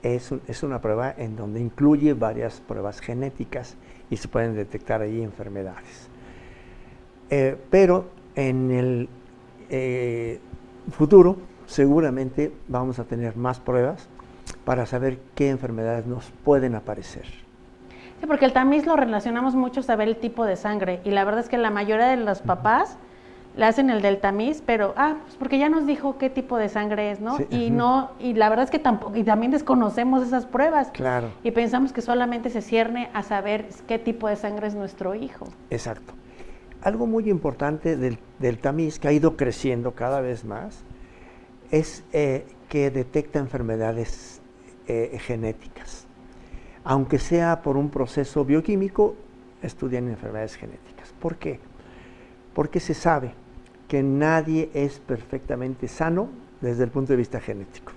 es, 0.03 0.33
es 0.47 0.63
una 0.63 0.81
prueba 0.81 1.13
en 1.17 1.35
donde 1.35 1.59
incluye 1.59 2.13
varias 2.13 2.61
pruebas 2.61 2.99
genéticas 2.99 3.75
y 4.09 4.17
se 4.17 4.27
pueden 4.27 4.55
detectar 4.55 5.01
ahí 5.01 5.21
enfermedades. 5.21 6.09
Eh, 7.29 7.57
pero 7.69 8.09
en 8.35 8.71
el 8.71 9.09
eh, 9.69 10.39
futuro 10.91 11.37
seguramente 11.65 12.51
vamos 12.67 12.99
a 12.99 13.05
tener 13.05 13.35
más 13.35 13.59
pruebas 13.59 14.07
para 14.63 14.85
saber 14.85 15.17
qué 15.33 15.49
enfermedades 15.49 16.05
nos 16.05 16.31
pueden 16.43 16.75
aparecer. 16.75 17.25
Sí, 18.19 18.27
porque 18.27 18.45
el 18.45 18.53
tamiz 18.53 18.85
lo 18.85 18.95
relacionamos 18.95 19.55
mucho 19.55 19.79
a 19.79 19.83
saber 19.83 20.07
el 20.07 20.17
tipo 20.17 20.45
de 20.45 20.55
sangre 20.55 21.01
y 21.03 21.11
la 21.11 21.25
verdad 21.25 21.41
es 21.41 21.49
que 21.49 21.57
la 21.57 21.71
mayoría 21.71 22.07
de 22.07 22.17
los 22.17 22.41
papás 22.41 22.97
le 23.55 23.65
hacen 23.65 23.89
el 23.89 24.01
del 24.01 24.19
tamiz, 24.19 24.61
pero 24.65 24.93
ah, 24.97 25.17
pues 25.23 25.35
porque 25.35 25.57
ya 25.57 25.69
nos 25.69 25.87
dijo 25.87 26.17
qué 26.17 26.29
tipo 26.29 26.57
de 26.57 26.67
sangre 26.69 27.11
es, 27.11 27.21
¿no? 27.21 27.37
y 27.49 27.69
no 27.69 28.11
y 28.19 28.33
la 28.33 28.49
verdad 28.49 28.65
es 28.65 28.71
que 28.71 28.79
tampoco 28.79 29.15
y 29.15 29.23
también 29.23 29.51
desconocemos 29.51 30.25
esas 30.25 30.45
pruebas. 30.45 30.89
Claro. 30.91 31.29
Y 31.43 31.51
pensamos 31.51 31.93
que 31.93 32.01
solamente 32.01 32.49
se 32.49 32.61
cierne 32.61 33.09
a 33.13 33.23
saber 33.23 33.67
qué 33.87 33.97
tipo 33.97 34.27
de 34.27 34.35
sangre 34.35 34.67
es 34.67 34.75
nuestro 34.75 35.15
hijo. 35.15 35.47
Exacto. 35.69 36.13
Algo 36.81 37.07
muy 37.07 37.29
importante 37.29 37.97
del, 37.97 38.19
tamiz 38.59 38.99
que 38.99 39.07
ha 39.07 39.11
ido 39.11 39.37
creciendo 39.37 39.95
cada 39.95 40.21
vez 40.21 40.45
más 40.45 40.83
es 41.71 42.03
eh, 42.13 42.45
que 42.69 42.91
detecta 42.91 43.39
enfermedades 43.39 44.41
eh, 44.87 45.17
genéticas. 45.19 46.05
Aunque 46.83 47.17
sea 47.17 47.63
por 47.63 47.77
un 47.77 47.89
proceso 47.89 48.45
bioquímico, 48.45 49.15
estudian 49.63 50.09
enfermedades 50.09 50.55
genéticas. 50.55 51.13
¿Por 51.19 51.37
qué? 51.37 51.59
Porque 52.53 52.79
se 52.79 52.93
sabe 52.93 53.33
que 53.87 54.03
nadie 54.03 54.69
es 54.73 54.99
perfectamente 54.99 55.87
sano 55.87 56.29
desde 56.61 56.83
el 56.83 56.89
punto 56.89 57.13
de 57.13 57.17
vista 57.17 57.39
genético. 57.39 57.93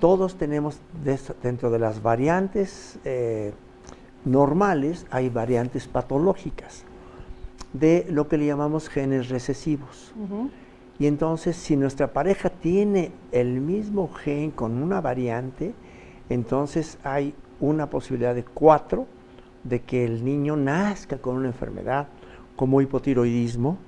Todos 0.00 0.36
tenemos 0.36 0.78
dentro 1.42 1.70
de 1.70 1.78
las 1.78 2.02
variantes 2.02 2.98
eh, 3.04 3.52
normales, 4.24 5.06
hay 5.10 5.28
variantes 5.28 5.88
patológicas 5.88 6.84
de 7.72 8.06
lo 8.10 8.28
que 8.28 8.36
le 8.36 8.46
llamamos 8.46 8.88
genes 8.88 9.28
recesivos. 9.28 10.12
Y 10.98 11.06
entonces, 11.06 11.56
si 11.56 11.76
nuestra 11.76 12.12
pareja 12.12 12.50
tiene 12.50 13.12
el 13.32 13.60
mismo 13.60 14.08
gen 14.12 14.50
con 14.50 14.82
una 14.82 15.00
variante, 15.00 15.72
entonces 16.28 16.98
hay 17.04 17.34
una 17.60 17.88
posibilidad 17.88 18.34
de 18.34 18.44
cuatro 18.44 19.06
de 19.64 19.80
que 19.80 20.04
el 20.04 20.24
niño 20.24 20.56
nazca 20.56 21.18
con 21.18 21.36
una 21.36 21.48
enfermedad 21.48 22.08
como 22.56 22.80
hipotiroidismo, 22.80 23.78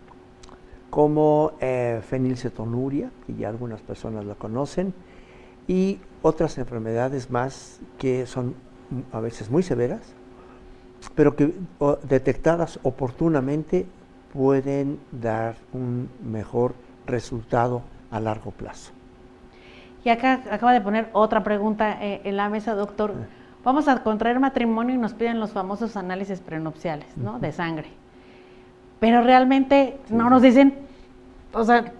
como 0.92 1.52
eh, 1.58 2.02
fenilcetonuria, 2.06 3.10
que 3.26 3.34
ya 3.34 3.48
algunas 3.48 3.80
personas 3.80 4.26
lo 4.26 4.34
conocen, 4.34 4.92
y 5.66 5.98
otras 6.20 6.58
enfermedades 6.58 7.30
más 7.30 7.80
que 7.96 8.26
son 8.26 8.54
a 9.10 9.20
veces 9.20 9.48
muy 9.48 9.62
severas, 9.62 10.02
pero 11.14 11.34
que 11.34 11.54
detectadas 12.02 12.78
oportunamente 12.82 13.86
pueden 14.34 15.00
dar 15.12 15.54
un 15.72 16.10
mejor 16.22 16.74
resultado 17.06 17.80
a 18.10 18.20
largo 18.20 18.50
plazo. 18.50 18.92
Y 20.04 20.10
acá 20.10 20.42
acaba 20.50 20.74
de 20.74 20.82
poner 20.82 21.08
otra 21.14 21.42
pregunta 21.42 22.04
eh, 22.04 22.20
en 22.24 22.36
la 22.36 22.50
mesa, 22.50 22.74
doctor. 22.74 23.14
Ah. 23.16 23.26
Vamos 23.64 23.88
a 23.88 24.02
contraer 24.02 24.38
matrimonio 24.40 24.94
y 24.94 24.98
nos 24.98 25.14
piden 25.14 25.40
los 25.40 25.52
famosos 25.52 25.96
análisis 25.96 26.40
prenupciales, 26.40 27.16
¿no? 27.16 27.38
De 27.38 27.50
sangre. 27.50 28.01
Pero 29.02 29.20
realmente 29.20 29.98
no 30.10 30.30
nos 30.30 30.42
dicen, 30.42 30.74
o 31.52 31.64
sea, 31.64 31.92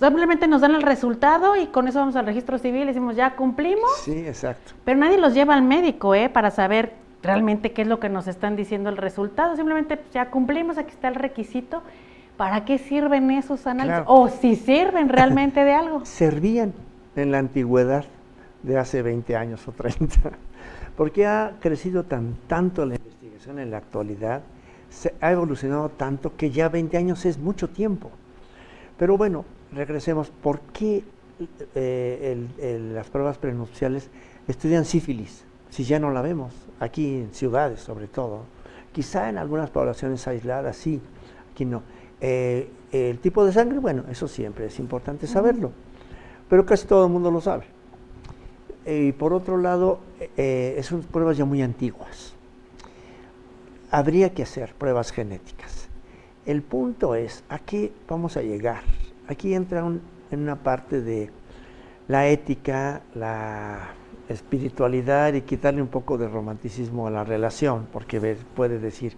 simplemente 0.00 0.48
nos 0.48 0.62
dan 0.62 0.74
el 0.74 0.80
resultado 0.80 1.54
y 1.54 1.66
con 1.66 1.86
eso 1.86 1.98
vamos 1.98 2.16
al 2.16 2.24
registro 2.24 2.56
civil 2.56 2.84
y 2.84 2.86
decimos, 2.86 3.14
ya 3.14 3.36
cumplimos. 3.36 3.90
Sí, 4.02 4.26
exacto. 4.26 4.72
Pero 4.82 4.98
nadie 4.98 5.18
los 5.18 5.34
lleva 5.34 5.52
al 5.52 5.60
médico, 5.60 6.14
¿eh? 6.14 6.30
Para 6.30 6.50
saber 6.50 6.94
realmente 7.22 7.72
qué 7.72 7.82
es 7.82 7.88
lo 7.88 8.00
que 8.00 8.08
nos 8.08 8.26
están 8.26 8.56
diciendo 8.56 8.88
el 8.88 8.96
resultado. 8.96 9.54
Simplemente 9.54 9.98
pues, 9.98 10.10
ya 10.12 10.30
cumplimos, 10.30 10.78
aquí 10.78 10.92
está 10.92 11.08
el 11.08 11.16
requisito 11.16 11.82
¿para 12.38 12.64
qué 12.64 12.78
sirven 12.78 13.30
esos 13.32 13.66
análisis? 13.66 14.04
O 14.06 14.28
si 14.30 14.56
sirven 14.56 15.10
realmente 15.10 15.62
de 15.62 15.74
algo. 15.74 16.00
Servían 16.06 16.72
en 17.16 17.32
la 17.32 17.38
antigüedad 17.38 18.06
de 18.62 18.78
hace 18.78 19.02
20 19.02 19.36
años 19.36 19.68
o 19.68 19.72
30, 19.72 20.32
porque 20.96 21.26
ha 21.26 21.52
crecido 21.60 22.04
tan 22.04 22.34
tanto 22.46 22.86
la 22.86 22.94
investigación 22.94 23.58
en 23.58 23.70
la 23.70 23.76
actualidad, 23.76 24.40
se 24.96 25.14
ha 25.20 25.30
evolucionado 25.30 25.90
tanto 25.90 26.36
que 26.36 26.50
ya 26.50 26.70
20 26.70 26.96
años 26.96 27.26
es 27.26 27.36
mucho 27.38 27.68
tiempo. 27.68 28.10
Pero 28.98 29.18
bueno, 29.18 29.44
regresemos, 29.72 30.30
¿por 30.30 30.60
qué 30.72 31.04
eh, 31.74 32.90
las 32.94 33.08
pruebas 33.10 33.36
prenupciales 33.36 34.08
estudian 34.48 34.86
sífilis? 34.86 35.44
Si 35.68 35.84
ya 35.84 35.98
no 35.98 36.10
la 36.10 36.22
vemos, 36.22 36.54
aquí 36.80 37.16
en 37.18 37.34
ciudades 37.34 37.80
sobre 37.80 38.06
todo. 38.06 38.44
Quizá 38.92 39.28
en 39.28 39.36
algunas 39.36 39.68
poblaciones 39.68 40.26
aisladas 40.26 40.76
sí, 40.76 41.02
aquí 41.52 41.66
no. 41.66 41.82
Eh, 42.22 42.70
el 42.90 43.18
tipo 43.18 43.44
de 43.44 43.52
sangre, 43.52 43.78
bueno, 43.80 44.04
eso 44.10 44.26
siempre 44.26 44.66
es 44.66 44.78
importante 44.78 45.26
saberlo, 45.26 45.72
pero 46.48 46.64
casi 46.64 46.86
todo 46.86 47.04
el 47.04 47.12
mundo 47.12 47.30
lo 47.30 47.42
sabe. 47.42 47.64
y 48.86 49.12
por 49.12 49.34
otro 49.34 49.58
lado, 49.58 49.98
eh, 50.38 50.80
son 50.82 51.02
pruebas 51.02 51.36
ya 51.36 51.44
muy 51.44 51.60
antiguas. 51.60 52.35
Habría 53.90 54.34
que 54.34 54.42
hacer 54.42 54.74
pruebas 54.74 55.12
genéticas. 55.12 55.88
El 56.44 56.62
punto 56.62 57.14
es, 57.14 57.44
¿a 57.48 57.58
qué 57.58 57.92
vamos 58.08 58.36
a 58.36 58.42
llegar? 58.42 58.82
Aquí 59.28 59.54
entra 59.54 59.80
en 59.80 60.40
una 60.40 60.56
parte 60.56 61.00
de 61.00 61.30
la 62.08 62.28
ética, 62.28 63.02
la 63.14 63.88
espiritualidad 64.28 65.34
y 65.34 65.42
quitarle 65.42 65.82
un 65.82 65.88
poco 65.88 66.18
de 66.18 66.28
romanticismo 66.28 67.06
a 67.06 67.10
la 67.10 67.24
relación, 67.24 67.86
porque 67.92 68.36
puede 68.54 68.78
decir, 68.78 69.16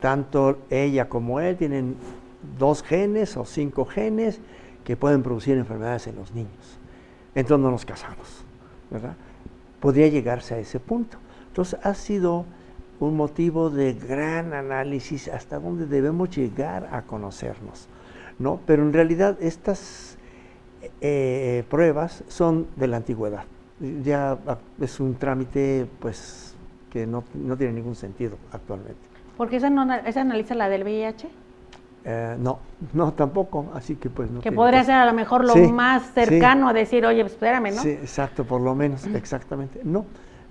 tanto 0.00 0.58
ella 0.70 1.08
como 1.08 1.40
él 1.40 1.56
tienen 1.56 1.96
dos 2.58 2.82
genes 2.82 3.36
o 3.36 3.44
cinco 3.44 3.84
genes 3.84 4.40
que 4.84 4.96
pueden 4.96 5.22
producir 5.22 5.56
enfermedades 5.56 6.06
en 6.08 6.16
los 6.16 6.32
niños. 6.32 6.78
Entonces 7.34 7.62
no 7.64 7.70
nos 7.70 7.84
casamos, 7.84 8.44
¿verdad? 8.90 9.16
Podría 9.80 10.08
llegarse 10.08 10.54
a 10.54 10.58
ese 10.58 10.80
punto. 10.80 11.18
Entonces 11.48 11.78
ha 11.82 11.94
sido 11.94 12.44
un 13.06 13.16
motivo 13.16 13.70
de 13.70 13.94
gran 13.94 14.52
análisis 14.52 15.28
hasta 15.28 15.58
dónde 15.58 15.86
debemos 15.86 16.30
llegar 16.30 16.88
a 16.92 17.02
conocernos, 17.02 17.88
¿no? 18.38 18.60
Pero 18.66 18.82
en 18.82 18.92
realidad 18.92 19.36
estas 19.40 20.16
eh, 21.00 21.64
pruebas 21.68 22.24
son 22.28 22.66
de 22.76 22.86
la 22.86 22.98
antigüedad. 22.98 23.44
Ya 24.04 24.38
es 24.80 25.00
un 25.00 25.16
trámite, 25.16 25.86
pues, 25.98 26.54
que 26.90 27.06
no 27.06 27.24
tiene 27.56 27.72
ningún 27.72 27.96
sentido 27.96 28.36
actualmente. 28.52 29.12
Porque 29.36 29.56
esa, 29.56 29.70
no, 29.70 29.92
esa 29.92 30.20
analiza 30.20 30.54
la 30.54 30.68
del 30.68 30.84
VIH. 30.84 31.28
Eh, 32.04 32.36
no, 32.38 32.58
no 32.92 33.12
tampoco, 33.12 33.70
así 33.74 33.94
que 33.94 34.10
pues 34.10 34.30
no. 34.30 34.40
Que 34.40 34.50
podría 34.50 34.82
ser 34.82 34.96
a 34.96 35.06
lo 35.06 35.12
mejor 35.12 35.44
lo 35.44 35.54
más 35.68 36.12
cercano 36.14 36.68
a 36.68 36.72
decir, 36.72 37.06
oye, 37.06 37.22
pues, 37.22 37.34
espérame, 37.34 37.74
¿no? 37.74 37.82
Sí, 37.82 37.90
exacto, 37.90 38.44
por 38.44 38.60
lo 38.60 38.74
menos, 38.74 39.06
exactamente. 39.14 39.80
No, 39.84 40.04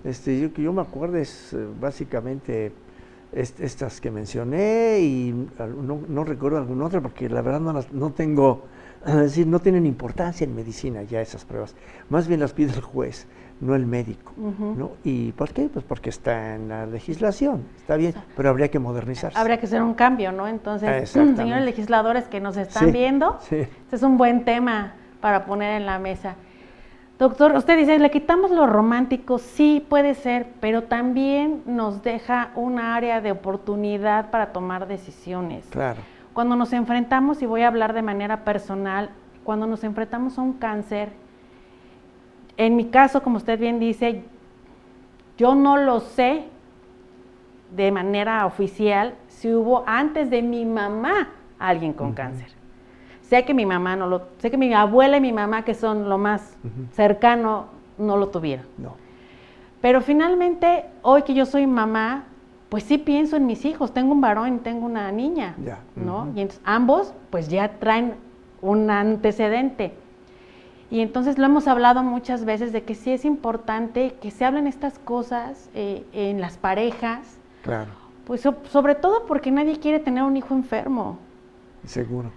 este, 0.03 0.39
yo 0.39 0.53
que 0.53 0.62
yo 0.62 0.74
me 0.74 0.81
acuerdo 0.81 1.17
es 1.17 1.53
eh, 1.53 1.65
básicamente 1.79 2.72
estas 3.34 4.01
que 4.01 4.12
mencioné 4.12 5.00
y 5.00 5.48
no, 5.58 6.01
no, 6.05 6.24
recuerdo 6.25 6.58
alguna 6.58 6.86
otra 6.86 7.00
porque 7.00 7.29
la 7.29 7.41
verdad 7.41 7.62
no, 7.62 7.72
las, 7.72 7.93
no 7.93 8.12
tengo, 8.12 8.65
es 9.05 9.15
decir, 9.15 9.48
no 9.48 9.60
tienen 9.60 9.86
importancia 9.86 10.43
en 10.43 10.53
medicina 10.55 11.03
ya 11.03 11.22
esas 11.22 11.46
pruebas, 11.46 11.75
más 12.10 12.27
bien 12.27 12.39
las 12.39 12.53
pide 12.53 12.74
el 12.74 12.81
juez 12.81 13.27
no 13.62 13.75
el 13.75 13.86
médico. 13.86 14.34
¿no? 14.38 14.91
¿Y 15.03 15.31
por 15.34 15.53
qué? 15.53 15.70
Pues 15.72 15.86
porque 15.86 16.10
está 16.10 16.55
en 16.55 16.67
la 16.67 16.86
legislación, 16.86 17.63
está 17.77 17.96
bien, 17.96 18.13
pero 18.36 18.50
habría 18.50 18.70
que 18.70 18.79
modernizarse. 18.79 19.38
Habría 19.38 19.60
que 19.60 19.67
hacer 19.67 19.81
un 19.81 19.93
cambio, 19.93 20.31
¿no? 20.31 20.48
Entonces, 20.48 21.10
señores 21.10 21.63
legisladores 21.63 22.25
que 22.25 22.41
nos 22.41 22.58
están 22.58 22.91
viendo, 22.91 23.39
este 23.39 23.70
es 23.91 24.03
un 24.03 24.17
buen 24.17 24.43
tema 24.43 24.96
para 25.22 25.46
poner 25.46 25.79
en 25.79 25.86
la 25.86 26.00
mesa. 26.00 26.36
Doctor, 27.22 27.56
usted 27.56 27.78
dice, 27.78 28.00
le 28.00 28.10
quitamos 28.10 28.50
lo 28.50 28.66
romántico, 28.66 29.38
sí 29.38 29.86
puede 29.88 30.16
ser, 30.16 30.48
pero 30.60 30.86
también 30.86 31.62
nos 31.68 32.01
deja 32.01 32.50
un 32.56 32.80
área 32.80 33.22
de 33.22 33.32
oportunidad 33.32 34.32
para 34.32 34.51
tomar 34.51 34.88
decisiones. 34.88 35.68
Claro. 35.70 36.01
Cuando 36.34 36.56
nos 36.56 36.74
enfrentamos, 36.74 37.44
y 37.44 37.46
voy 37.46 37.62
a 37.62 37.68
hablar 37.68 37.94
de 37.94 38.01
manera 38.01 38.44
personal, 38.44 39.12
cuando 39.44 39.68
nos 39.68 39.84
enfrentamos 39.84 40.40
a 40.40 40.42
un 40.42 40.54
cáncer, 40.54 41.10
en 42.58 42.75
mi 42.75 42.86
caso, 42.86 43.22
como 43.22 43.38
usted 43.38 43.60
bien 43.60 43.78
dice, 43.78 44.24
yo 45.38 45.54
no 45.54 45.78
lo 45.78 46.00
sé 46.00 46.46
de 47.70 47.92
manera 47.92 48.48
oficial 48.48 49.13
si 49.28 49.54
hubo 49.54 49.84
antes 49.86 50.32
de 50.32 50.42
mi 50.42 50.66
mamá 50.66 51.30
alguien 51.60 51.94
con 51.94 52.13
cáncer. 52.13 52.61
Sé 53.32 53.46
que 53.46 53.54
mi 53.54 53.66
mamá 53.66 53.96
no 53.96 54.08
lo, 54.08 54.24
sé 54.40 54.52
que 54.52 54.58
mi 54.58 54.74
abuela 54.74 55.16
y 55.16 55.22
mi 55.22 55.32
mamá, 55.32 55.64
que 55.64 55.74
son 55.74 56.10
lo 56.10 56.18
más 56.18 56.58
cercano, 56.92 57.68
no 57.98 58.18
lo 58.18 58.28
tuvieron. 58.28 58.66
No. 58.78 58.98
Pero 59.80 60.02
finalmente, 60.02 60.84
hoy 61.02 61.22
que 61.22 61.34
yo 61.34 61.46
soy 61.46 61.66
mamá, 61.66 62.26
pues 62.68 62.84
sí 62.84 62.98
pienso 62.98 63.38
en 63.38 63.46
mis 63.46 63.64
hijos. 63.64 63.94
Tengo 63.94 64.12
un 64.12 64.20
varón 64.20 64.56
y 64.56 64.58
tengo 64.58 64.86
una 64.86 65.14
niña, 65.14 65.56
¿no? 65.96 66.28
Y 66.36 66.42
entonces 66.42 66.60
ambos, 66.66 67.14
pues 67.30 67.48
ya 67.48 67.80
traen 67.80 68.16
un 68.62 68.92
antecedente. 68.92 69.94
Y 70.90 71.00
entonces 71.00 71.38
lo 71.38 71.46
hemos 71.46 71.70
hablado 71.70 72.04
muchas 72.04 72.44
veces 72.44 72.74
de 72.74 72.84
que 72.84 72.96
sí 72.96 73.12
es 73.12 73.24
importante 73.24 74.14
que 74.22 74.30
se 74.30 74.44
hablen 74.44 74.68
estas 74.68 75.00
cosas 75.00 75.70
eh, 75.74 76.04
en 76.12 76.42
las 76.42 76.58
parejas. 76.58 77.38
Claro. 77.64 77.92
Pues 78.26 78.42
sobre 78.42 78.96
todo 78.96 79.26
porque 79.26 79.52
nadie 79.52 79.80
quiere 79.80 80.00
tener 80.00 80.24
un 80.24 80.36
hijo 80.36 80.54
enfermo. 80.54 81.18
Seguro. 81.86 82.32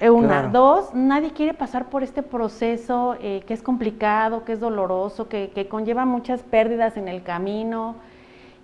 Eh, 0.00 0.10
una. 0.10 0.48
Dos, 0.48 0.92
nadie 0.92 1.30
quiere 1.32 1.54
pasar 1.54 1.88
por 1.88 2.02
este 2.02 2.22
proceso 2.22 3.16
eh, 3.20 3.42
que 3.46 3.54
es 3.54 3.62
complicado, 3.62 4.44
que 4.44 4.52
es 4.52 4.60
doloroso, 4.60 5.28
que, 5.28 5.50
que, 5.54 5.68
conlleva 5.68 6.04
muchas 6.04 6.42
pérdidas 6.42 6.96
en 6.96 7.08
el 7.08 7.22
camino. 7.22 7.96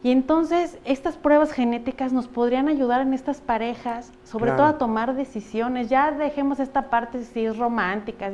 Y 0.02 0.12
entonces 0.12 0.78
estas 0.85 1.16
pruebas 1.16 1.52
genéticas 1.52 2.12
nos 2.12 2.28
podrían 2.28 2.68
ayudar 2.68 3.00
en 3.00 3.14
estas 3.14 3.40
parejas, 3.40 4.12
sobre 4.24 4.52
todo 4.52 4.64
a 4.64 4.78
tomar 4.78 5.14
decisiones. 5.14 5.88
Ya 5.88 6.12
dejemos 6.12 6.61
esta 6.61 6.88
parte 6.88 7.24
si 7.24 7.46
es 7.46 7.57
romántica, 7.57 8.31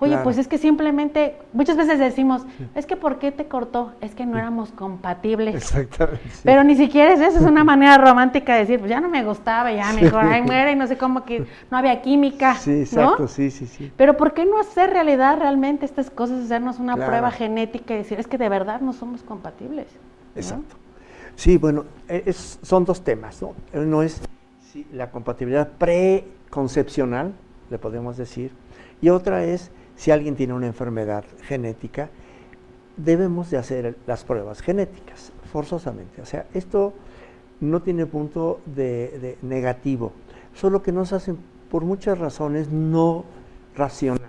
Oye, 0.00 0.18
pues 0.18 0.38
es 0.38 0.48
que 0.48 0.58
simplemente, 0.58 1.36
muchas 1.52 1.76
veces 1.76 1.98
decimos, 1.98 2.42
es 2.74 2.86
que 2.86 2.96
¿por 2.96 3.18
qué 3.18 3.32
te 3.32 3.46
cortó? 3.46 3.92
Es 4.00 4.14
que 4.14 4.26
no 4.26 4.36
éramos 4.36 4.70
compatibles. 4.72 5.54
Exactamente. 5.54 6.20
Pero 6.42 6.64
ni 6.64 6.76
siquiera 6.76 7.12
es 7.12 7.20
eso, 7.20 7.38
es 7.38 7.44
una 7.44 7.64
manera 7.64 7.96
romántica 7.98 8.54
de 8.54 8.60
decir, 8.60 8.78
pues 8.78 8.90
ya 8.90 9.00
no 9.00 9.08
me 9.08 9.24
gustaba, 9.24 9.72
ya 9.72 9.92
mejor, 9.92 10.24
ahí 10.24 10.42
muere 10.42 10.72
y 10.72 10.76
no 10.76 10.86
sé 10.86 10.96
cómo 10.96 11.24
que 11.24 11.46
no 11.70 11.78
había 11.78 12.02
química. 12.02 12.56
Sí, 12.56 12.80
exacto, 12.80 13.28
sí, 13.28 13.50
sí, 13.50 13.66
sí. 13.66 13.92
Pero 13.96 14.16
¿por 14.16 14.34
qué 14.34 14.44
no 14.44 14.58
hacer 14.58 14.90
realidad 14.90 15.38
realmente 15.38 15.84
estas 15.84 16.10
cosas, 16.10 16.44
hacernos 16.44 16.78
una 16.78 16.96
prueba 16.96 17.30
genética 17.30 17.94
y 17.94 17.98
decir, 17.98 18.18
es 18.18 18.26
que 18.26 18.38
de 18.38 18.48
verdad 18.48 18.80
no 18.80 18.92
somos 18.92 19.22
compatibles? 19.22 19.86
Exacto. 20.34 20.76
Sí, 21.36 21.56
bueno, 21.56 21.84
e, 22.08 22.32
son 22.32 22.84
dos 22.84 23.02
temas, 23.02 23.42
¿no? 23.42 23.54
Uno 23.72 24.02
es 24.02 24.20
la 24.92 25.10
compatibilidad 25.10 25.68
preconcepcional, 25.78 27.32
le 27.70 27.78
podemos 27.78 28.16
decir, 28.16 28.52
y 29.00 29.08
otra 29.08 29.44
es 29.44 29.70
si 29.96 30.10
alguien 30.10 30.36
tiene 30.36 30.54
una 30.54 30.66
enfermedad 30.66 31.24
genética, 31.42 32.10
debemos 32.96 33.50
de 33.50 33.58
hacer 33.58 33.96
las 34.06 34.24
pruebas 34.24 34.60
genéticas, 34.60 35.32
forzosamente. 35.52 36.22
O 36.22 36.26
sea, 36.26 36.46
esto 36.54 36.92
no 37.60 37.82
tiene 37.82 38.06
punto 38.06 38.60
de, 38.66 39.38
negativo, 39.42 40.12
solo 40.54 40.82
que 40.82 40.92
nos 40.92 41.12
hacen 41.12 41.38
por 41.70 41.84
muchas 41.84 42.18
razones 42.18 42.70
no 42.70 43.24
racionales. 43.76 44.28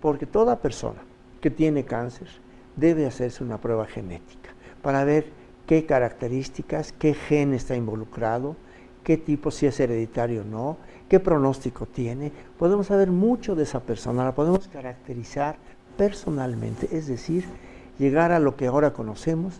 Porque 0.00 0.26
toda 0.26 0.60
persona 0.60 1.02
que 1.40 1.50
tiene 1.50 1.84
cáncer 1.84 2.28
debe 2.76 3.06
hacerse 3.06 3.44
una 3.44 3.60
prueba 3.60 3.86
genética 3.86 4.50
para 4.82 5.04
ver 5.04 5.26
qué 5.66 5.84
características, 5.86 6.92
qué 6.92 7.14
gen 7.14 7.54
está 7.54 7.76
involucrado, 7.76 8.56
qué 9.04 9.16
tipo, 9.16 9.50
si 9.50 9.66
es 9.66 9.78
hereditario 9.78 10.42
o 10.42 10.44
no, 10.44 10.76
qué 11.10 11.18
pronóstico 11.18 11.86
tiene, 11.86 12.30
podemos 12.56 12.86
saber 12.86 13.10
mucho 13.10 13.56
de 13.56 13.64
esa 13.64 13.80
persona, 13.80 14.22
la 14.22 14.32
podemos 14.32 14.68
caracterizar 14.68 15.56
personalmente, 15.98 16.88
es 16.96 17.08
decir, 17.08 17.44
llegar 17.98 18.30
a 18.30 18.38
lo 18.38 18.54
que 18.56 18.68
ahora 18.68 18.92
conocemos 18.92 19.54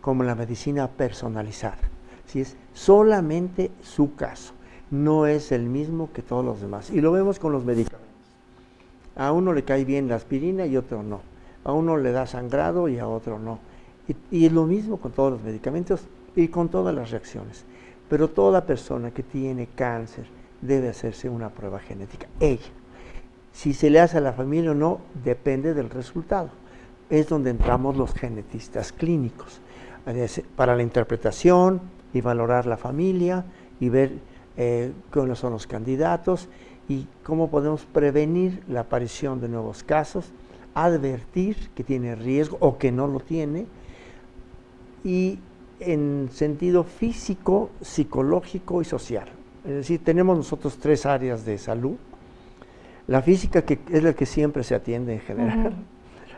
como 0.00 0.24
la 0.24 0.34
medicina 0.34 0.88
personalizada. 0.88 1.78
Si 2.26 2.40
es 2.40 2.56
solamente 2.74 3.70
su 3.82 4.16
caso, 4.16 4.52
no 4.90 5.26
es 5.26 5.52
el 5.52 5.62
mismo 5.62 6.10
que 6.12 6.22
todos 6.22 6.44
los 6.44 6.60
demás. 6.60 6.90
Y 6.90 7.00
lo 7.00 7.12
vemos 7.12 7.38
con 7.38 7.52
los 7.52 7.64
medicamentos. 7.64 8.04
A 9.14 9.30
uno 9.30 9.52
le 9.52 9.62
cae 9.62 9.84
bien 9.84 10.08
la 10.08 10.16
aspirina 10.16 10.66
y 10.66 10.76
otro 10.76 11.04
no. 11.04 11.20
A 11.62 11.72
uno 11.72 11.96
le 11.96 12.10
da 12.10 12.26
sangrado 12.26 12.88
y 12.88 12.98
a 12.98 13.06
otro 13.06 13.38
no. 13.38 13.60
Y, 14.08 14.16
y 14.38 14.46
es 14.46 14.52
lo 14.52 14.66
mismo 14.66 14.96
con 14.96 15.12
todos 15.12 15.34
los 15.34 15.42
medicamentos 15.42 16.00
y 16.34 16.48
con 16.48 16.68
todas 16.68 16.92
las 16.92 17.12
reacciones. 17.12 17.64
Pero 18.08 18.28
toda 18.28 18.66
persona 18.66 19.12
que 19.12 19.22
tiene 19.22 19.68
cáncer, 19.68 20.26
debe 20.66 20.88
hacerse 20.88 21.28
una 21.28 21.50
prueba 21.50 21.78
genética. 21.78 22.26
Ella. 22.40 22.66
Si 23.52 23.72
se 23.72 23.88
le 23.88 24.00
hace 24.00 24.18
a 24.18 24.20
la 24.20 24.34
familia 24.34 24.72
o 24.72 24.74
no, 24.74 25.00
depende 25.24 25.72
del 25.72 25.88
resultado. 25.88 26.50
Es 27.08 27.28
donde 27.28 27.50
entramos 27.50 27.96
los 27.96 28.12
genetistas 28.12 28.92
clínicos 28.92 29.60
para 30.54 30.76
la 30.76 30.82
interpretación 30.82 31.80
y 32.12 32.20
valorar 32.20 32.66
la 32.66 32.76
familia 32.76 33.44
y 33.80 33.88
ver 33.88 34.12
eh, 34.56 34.92
cuáles 35.12 35.38
son 35.38 35.52
los 35.52 35.66
candidatos 35.66 36.48
y 36.88 37.06
cómo 37.22 37.50
podemos 37.50 37.84
prevenir 37.84 38.62
la 38.68 38.80
aparición 38.80 39.40
de 39.40 39.48
nuevos 39.48 39.82
casos, 39.82 40.32
advertir 40.74 41.70
que 41.74 41.82
tiene 41.82 42.14
riesgo 42.14 42.58
o 42.60 42.78
que 42.78 42.92
no 42.92 43.06
lo 43.06 43.20
tiene 43.20 43.66
y 45.02 45.38
en 45.80 46.28
sentido 46.32 46.84
físico, 46.84 47.70
psicológico 47.80 48.82
y 48.82 48.84
social. 48.84 49.28
Es 49.66 49.72
decir, 49.72 50.04
tenemos 50.04 50.36
nosotros 50.36 50.78
tres 50.78 51.06
áreas 51.06 51.44
de 51.44 51.58
salud. 51.58 51.96
La 53.08 53.22
física, 53.22 53.62
que 53.62 53.80
es 53.90 54.02
la 54.02 54.12
que 54.12 54.26
siempre 54.26 54.62
se 54.62 54.74
atiende 54.74 55.14
en 55.14 55.20
general. 55.20 55.74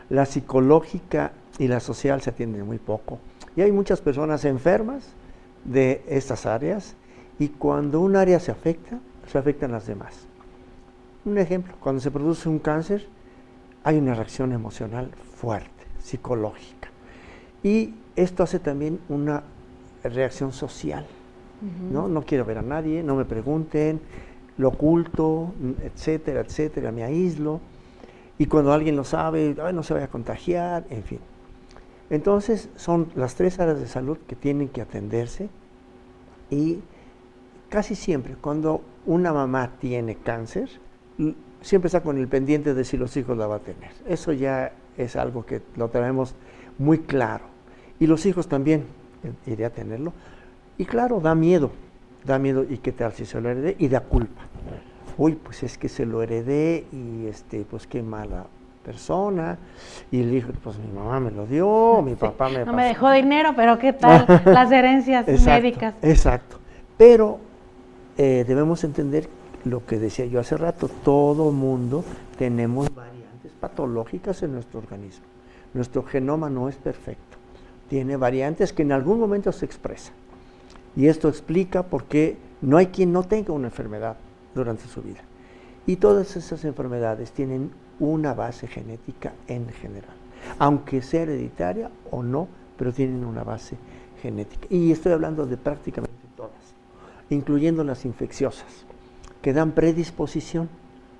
La 0.09 0.25
psicológica 0.25 1.33
y 1.59 1.67
la 1.67 1.79
social 1.79 2.21
se 2.21 2.31
atienden 2.31 2.65
muy 2.65 2.79
poco. 2.79 3.19
Y 3.55 3.61
hay 3.61 3.71
muchas 3.71 4.01
personas 4.01 4.45
enfermas 4.45 5.03
de 5.63 6.03
estas 6.07 6.45
áreas 6.45 6.95
y 7.37 7.49
cuando 7.49 8.01
un 8.01 8.15
área 8.15 8.39
se 8.39 8.51
afecta, 8.51 8.99
se 9.31 9.37
afectan 9.37 9.71
las 9.71 9.85
demás. 9.85 10.25
Un 11.25 11.37
ejemplo, 11.37 11.73
cuando 11.79 12.01
se 12.01 12.09
produce 12.09 12.49
un 12.49 12.59
cáncer, 12.59 13.07
hay 13.83 13.97
una 13.97 14.15
reacción 14.15 14.51
emocional 14.51 15.11
fuerte, 15.35 15.69
psicológica. 16.01 16.89
Y 17.61 17.93
esto 18.15 18.43
hace 18.43 18.59
también 18.59 18.99
una 19.09 19.43
reacción 20.03 20.51
social. 20.51 21.05
¿No? 21.91 22.07
No 22.07 22.23
quiero 22.23 22.45
ver 22.45 22.59
a 22.59 22.61
nadie, 22.61 23.03
no 23.03 23.15
me 23.15 23.25
pregunten, 23.25 23.99
lo 24.57 24.69
oculto, 24.69 25.53
etcétera, 25.83 26.41
etcétera, 26.41 26.91
me 26.91 27.03
aíslo. 27.03 27.59
Y 28.37 28.45
cuando 28.45 28.71
alguien 28.71 28.95
lo 28.95 29.03
sabe, 29.03 29.55
no 29.73 29.83
se 29.83 29.93
vaya 29.93 30.05
a 30.05 30.09
contagiar, 30.09 30.85
en 30.89 31.03
fin. 31.03 31.19
Entonces 32.09 32.69
son 32.75 33.09
las 33.15 33.35
tres 33.35 33.59
áreas 33.59 33.79
de 33.79 33.87
salud 33.87 34.17
que 34.27 34.35
tienen 34.35 34.69
que 34.69 34.81
atenderse 34.81 35.49
y 36.49 36.79
casi 37.69 37.95
siempre 37.95 38.35
cuando 38.35 38.81
una 39.05 39.31
mamá 39.31 39.73
tiene 39.79 40.15
cáncer, 40.15 40.69
siempre 41.61 41.87
está 41.87 42.01
con 42.01 42.17
el 42.17 42.27
pendiente 42.27 42.73
de 42.73 42.83
si 42.83 42.97
los 42.97 43.15
hijos 43.17 43.37
la 43.37 43.47
va 43.47 43.57
a 43.57 43.59
tener. 43.59 43.91
Eso 44.07 44.31
ya 44.33 44.73
es 44.97 45.15
algo 45.15 45.45
que 45.45 45.61
lo 45.75 45.89
tenemos 45.89 46.35
muy 46.77 46.99
claro. 46.99 47.45
Y 47.99 48.07
los 48.07 48.25
hijos 48.25 48.47
también, 48.47 48.85
eh, 49.23 49.51
iré 49.51 49.65
a 49.65 49.69
tenerlo, 49.69 50.13
y 50.79 50.85
claro, 50.85 51.19
da 51.19 51.35
miedo, 51.35 51.71
da 52.25 52.39
miedo, 52.39 52.65
¿y 52.67 52.77
qué 52.77 52.93
tal 52.93 53.11
si 53.11 53.25
se 53.25 53.39
lo 53.41 53.49
heredé? 53.49 53.75
Y 53.79 53.89
da 53.89 53.99
culpa. 53.99 54.41
Uy, 55.17 55.33
pues 55.35 55.61
es 55.63 55.77
que 55.77 55.89
se 55.89 56.05
lo 56.05 56.23
heredé 56.23 56.85
y 56.93 57.27
este, 57.27 57.65
pues 57.69 57.85
qué 57.85 58.01
mala 58.01 58.45
persona. 58.85 59.57
Y 60.09 60.21
el 60.21 60.33
hijo, 60.33 60.53
pues 60.63 60.77
mi 60.77 60.87
mamá 60.87 61.19
me 61.19 61.31
lo 61.31 61.45
dio, 61.45 62.01
mi 62.05 62.15
papá 62.15 62.47
me 62.47 62.63
No 62.63 62.71
me 62.71 62.85
dejó 62.85 63.11
dinero, 63.11 63.51
pero 63.57 63.77
qué 63.77 63.91
tal 63.91 64.25
las 64.45 64.71
herencias 64.71 65.27
médicas. 65.45 65.95
Exacto. 66.01 66.59
Pero 66.97 67.39
eh, 68.17 68.45
debemos 68.47 68.81
entender 68.85 69.27
lo 69.65 69.85
que 69.85 69.99
decía 69.99 70.27
yo 70.27 70.39
hace 70.39 70.55
rato, 70.55 70.89
todo 71.03 71.51
mundo 71.51 72.05
tenemos 72.37 72.87
variantes 72.95 73.51
patológicas 73.59 74.41
en 74.43 74.53
nuestro 74.53 74.79
organismo. 74.79 75.25
Nuestro 75.73 76.03
genoma 76.03 76.49
no 76.49 76.69
es 76.69 76.77
perfecto. 76.77 77.37
Tiene 77.89 78.15
variantes 78.15 78.71
que 78.71 78.83
en 78.83 78.93
algún 78.93 79.19
momento 79.19 79.51
se 79.51 79.65
expresan. 79.65 80.13
Y 80.99 81.07
esto 81.07 81.29
explica 81.29 81.83
por 81.83 82.03
qué 82.03 82.35
no 82.59 82.75
hay 82.75 82.87
quien 82.87 83.13
no 83.13 83.23
tenga 83.23 83.53
una 83.53 83.67
enfermedad 83.67 84.17
durante 84.53 84.85
su 84.85 85.01
vida. 85.01 85.21
Y 85.87 85.95
todas 85.95 86.35
esas 86.35 86.65
enfermedades 86.65 87.31
tienen 87.31 87.71
una 88.01 88.33
base 88.33 88.67
genética 88.67 89.31
en 89.47 89.69
general, 89.69 90.13
aunque 90.57 91.01
sea 91.01 91.21
hereditaria 91.21 91.89
o 92.11 92.21
no, 92.21 92.49
pero 92.75 92.91
tienen 92.91 93.23
una 93.23 93.45
base 93.45 93.77
genética. 94.21 94.67
Y 94.69 94.91
estoy 94.91 95.13
hablando 95.13 95.45
de 95.45 95.55
prácticamente 95.55 96.17
todas, 96.35 96.75
incluyendo 97.29 97.85
las 97.85 98.03
infecciosas, 98.03 98.85
que 99.41 99.53
dan 99.53 99.71
predisposición. 99.71 100.67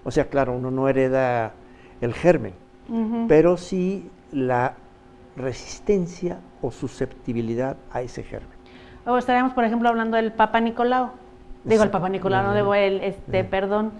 O 0.03 0.11
sea, 0.11 0.27
claro, 0.27 0.57
uno 0.57 0.71
no 0.71 0.89
hereda 0.89 1.53
el 2.01 2.13
germen, 2.13 2.51
pero 3.29 3.55
sí 3.55 4.09
la 4.33 4.75
resistencia 5.37 6.41
o 6.61 6.69
susceptibilidad 6.69 7.77
a 7.93 8.01
ese 8.01 8.23
germen. 8.23 8.58
O 9.09 9.17
estaríamos, 9.17 9.53
por 9.53 9.63
ejemplo, 9.63 9.89
hablando 9.89 10.17
del 10.17 10.31
Papa 10.31 10.59
Nicolau. 10.59 11.09
Digo, 11.63 11.83
el 11.83 11.89
Papa 11.89 12.09
Nicolau, 12.09 12.43
no 12.43 12.53
debo 12.53 12.75
el, 12.75 13.01
este, 13.01 13.43
perdón, 13.43 13.91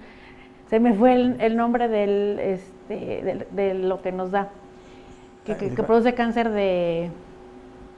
se 0.69 0.79
me 0.79 0.93
fue 0.93 1.13
el, 1.13 1.57
nombre 1.57 1.87
del, 1.87 2.39
este, 2.39 3.45
de, 3.51 3.73
lo 3.73 4.01
que 4.01 4.11
nos 4.11 4.31
da, 4.31 4.49
que, 5.45 5.55
produce 5.55 6.13
cáncer 6.13 6.49
de... 6.51 7.09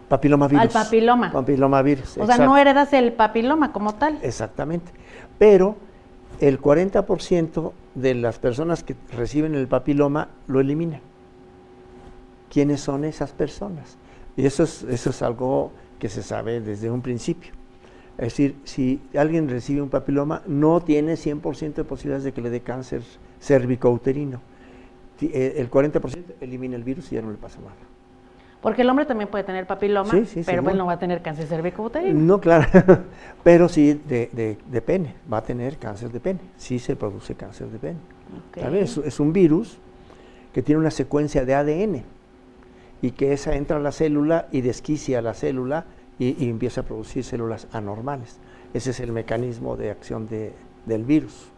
Papilomavirus. 0.07 0.61
Al 0.61 0.69
papiloma. 0.69 1.31
Papilomavirus. 1.31 2.17
O 2.17 2.25
sea, 2.25 2.37
no 2.37 2.57
heredas 2.57 2.91
el 2.93 3.13
papiloma 3.13 3.71
como 3.71 3.93
tal. 3.95 4.17
Exactamente. 4.21 4.91
Pero 5.37 5.75
el 6.39 6.59
40% 6.59 7.71
de 7.95 8.15
las 8.15 8.39
personas 8.39 8.83
que 8.83 8.95
reciben 9.13 9.55
el 9.55 9.67
papiloma 9.67 10.29
lo 10.47 10.59
eliminan. 10.59 11.01
¿Quiénes 12.49 12.81
son 12.81 13.05
esas 13.05 13.31
personas? 13.31 13.97
Y 14.35 14.45
eso 14.45 14.63
es, 14.63 14.83
eso 14.83 15.11
es 15.11 15.21
algo 15.21 15.71
que 16.01 16.09
se 16.09 16.23
sabe 16.23 16.61
desde 16.61 16.89
un 16.89 17.03
principio. 17.03 17.51
Es 18.17 18.33
decir, 18.33 18.55
si 18.63 18.99
alguien 19.15 19.47
recibe 19.47 19.83
un 19.83 19.89
papiloma, 19.89 20.41
no 20.47 20.81
tiene 20.81 21.13
100% 21.13 21.75
de 21.75 21.83
posibilidades 21.83 22.23
de 22.23 22.31
que 22.31 22.41
le 22.41 22.49
dé 22.49 22.61
cáncer 22.61 23.03
cérvico-uterino. 23.39 24.41
eh, 25.21 25.53
el 25.57 25.69
40% 25.69 26.23
elimina 26.41 26.75
el 26.75 26.83
virus 26.83 27.11
y 27.11 27.15
ya 27.15 27.21
no 27.21 27.29
le 27.29 27.37
pasa 27.37 27.59
nada. 27.59 27.75
Porque 28.63 28.81
el 28.81 28.89
hombre 28.89 29.05
también 29.05 29.29
puede 29.29 29.43
tener 29.43 29.67
papiloma, 29.67 30.11
pero 30.43 30.63
pues 30.63 30.75
no 30.75 30.87
va 30.87 30.93
a 30.93 30.99
tener 30.99 31.21
cáncer 31.21 31.45
cervicouterino. 31.45 32.19
No, 32.19 32.41
claro, 32.41 32.67
pero 33.43 33.69
sí 33.69 33.93
de, 33.93 34.57
de, 34.67 34.81
pene, 34.81 35.13
va 35.31 35.37
a 35.37 35.43
tener 35.43 35.77
cáncer 35.77 36.11
de 36.11 36.19
pene, 36.19 36.39
sí 36.57 36.79
se 36.79 36.95
produce 36.95 37.35
cáncer 37.35 37.67
de 37.67 37.77
pene. 37.77 37.99
Es, 38.55 38.97
es, 38.97 39.19
un 39.19 39.33
virus 39.33 39.77
que 40.51 40.63
tiene 40.63 40.79
una 40.79 40.91
secuencia 40.91 41.45
de 41.45 41.53
ADN 41.53 42.03
y 43.01 43.11
que 43.11 43.33
esa 43.33 43.55
entra 43.55 43.77
a 43.77 43.79
la 43.79 43.91
célula 43.91 44.47
y 44.51 44.61
desquicia 44.61 45.21
la 45.21 45.33
célula 45.33 45.85
y, 46.19 46.49
empieza 46.49 46.81
a 46.81 46.83
producir 46.83 47.23
células 47.23 47.67
anormales. 47.73 48.39
Ese 48.73 48.91
es 48.91 48.99
el 48.99 49.11
mecanismo 49.11 49.75
de 49.75 49.89
acción 49.89 50.27
de, 50.27 50.53
del 50.85 51.03
virus. 51.03 51.49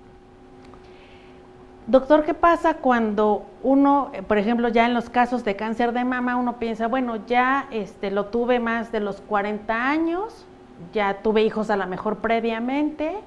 Doctor, 1.85 2.23
¿qué 2.23 2.33
pasa 2.33 2.75
cuando 2.75 3.43
uno, 3.61 4.11
por 4.27 4.37
ejemplo, 4.37 4.69
ya 4.69 4.85
en 4.85 4.93
los 4.93 5.09
casos 5.09 5.43
de 5.43 5.57
cáncer 5.57 5.91
de 5.91 6.05
mama, 6.05 6.37
uno 6.37 6.57
piensa, 6.59 6.87
bueno, 6.87 7.17
ya 7.27 7.67
este, 7.71 8.09
lo 8.09 8.27
tuve 8.27 8.61
más 8.61 8.93
de 8.93 9.01
los 9.01 9.19
40 9.19 9.89
años, 9.89 10.45
ya 10.93 11.21
tuve 11.21 11.43
hijos 11.43 11.69
a 11.69 11.75
lo 11.75 11.85
mejor 11.87 12.19
previamente, 12.19 13.17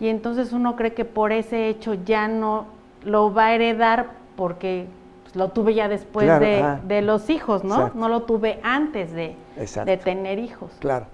y 0.00 0.08
entonces 0.08 0.52
uno 0.52 0.76
cree 0.76 0.92
que 0.92 1.06
por 1.06 1.32
ese 1.32 1.68
hecho 1.70 1.94
ya 1.94 2.28
no 2.28 2.66
lo 3.04 3.32
va 3.32 3.46
a 3.46 3.54
heredar 3.54 4.10
porque 4.36 4.86
pues, 5.28 5.36
lo 5.36 5.50
tuve 5.50 5.74
ya 5.74 5.88
después 5.88 6.26
de, 6.40 7.02
los 7.02 7.28
hijos, 7.28 7.62
¿no? 7.62 7.90
No 7.94 8.08
lo 8.08 8.22
tuve 8.22 8.60
antes 8.62 9.12
de, 9.12 9.36
de 9.84 9.96
tener 9.98 10.38
hijos. 10.38 10.70
Claro, 10.78 11.06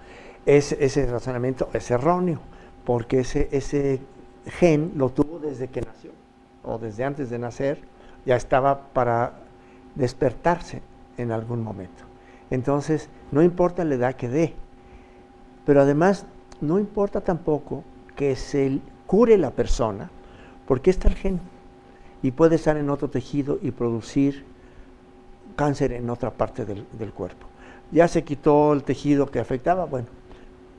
ese, 0.46 0.84
ese 0.84 1.06
razonamiento 1.06 1.68
es 1.72 1.90
erróneo, 1.90 2.38
porque 2.84 3.20
ese, 3.20 3.48
ese 3.50 4.00
gen 4.46 4.92
lo 4.96 5.08
tuvo 5.10 5.40
desde 5.40 5.68
que 5.68 5.80
nació 5.80 6.12
o 6.62 6.78
desde 6.78 7.04
antes 7.04 7.28
de 7.28 7.38
nacer, 7.38 7.80
ya 8.24 8.36
estaba 8.36 8.88
para 8.92 9.32
despertarse 9.96 10.80
en 11.18 11.32
algún 11.32 11.62
momento. 11.62 12.04
Entonces, 12.50 13.08
no 13.32 13.42
importa 13.42 13.84
la 13.84 13.96
edad 13.96 14.14
que 14.14 14.28
dé, 14.28 14.54
pero 15.66 15.82
además 15.82 16.24
no 16.60 16.78
importa 16.78 17.20
tampoco 17.20 17.82
que 18.16 18.36
se 18.36 18.78
cure 19.06 19.36
la 19.38 19.50
persona, 19.50 20.10
porque 20.66 20.90
está 20.90 21.08
el 21.08 21.16
gen 21.16 21.40
y 22.24 22.30
puede 22.30 22.56
estar 22.56 22.78
en 22.78 22.88
otro 22.88 23.10
tejido 23.10 23.58
y 23.60 23.70
producir 23.70 24.46
cáncer 25.56 25.92
en 25.92 26.08
otra 26.08 26.30
parte 26.30 26.64
del, 26.64 26.86
del 26.98 27.12
cuerpo. 27.12 27.46
Ya 27.92 28.08
se 28.08 28.24
quitó 28.24 28.72
el 28.72 28.82
tejido 28.82 29.26
que 29.26 29.40
afectaba, 29.40 29.84
bueno, 29.84 30.06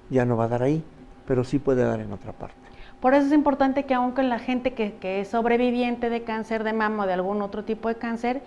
ya 0.10 0.26
no 0.26 0.38
va 0.38 0.46
a 0.46 0.48
dar 0.48 0.64
ahí, 0.64 0.84
pero 1.28 1.44
sí 1.44 1.60
puede 1.60 1.84
dar 1.84 2.00
en 2.00 2.12
otra 2.12 2.32
parte. 2.32 2.56
Por 3.00 3.14
eso 3.14 3.28
es 3.28 3.32
importante 3.32 3.84
que 3.84 3.94
aunque 3.94 4.24
la 4.24 4.40
gente 4.40 4.74
que, 4.74 5.22
es 5.22 5.28
sobreviviente 5.28 6.10
de 6.10 6.24
cáncer 6.24 6.64
de 6.64 6.74
mama 6.74 7.04
o 7.04 7.06
de 7.06 7.14
algún 7.14 7.44
otro 7.44 7.64
tipo 7.64 7.90
de 7.90 7.96
cáncer, 7.96 8.42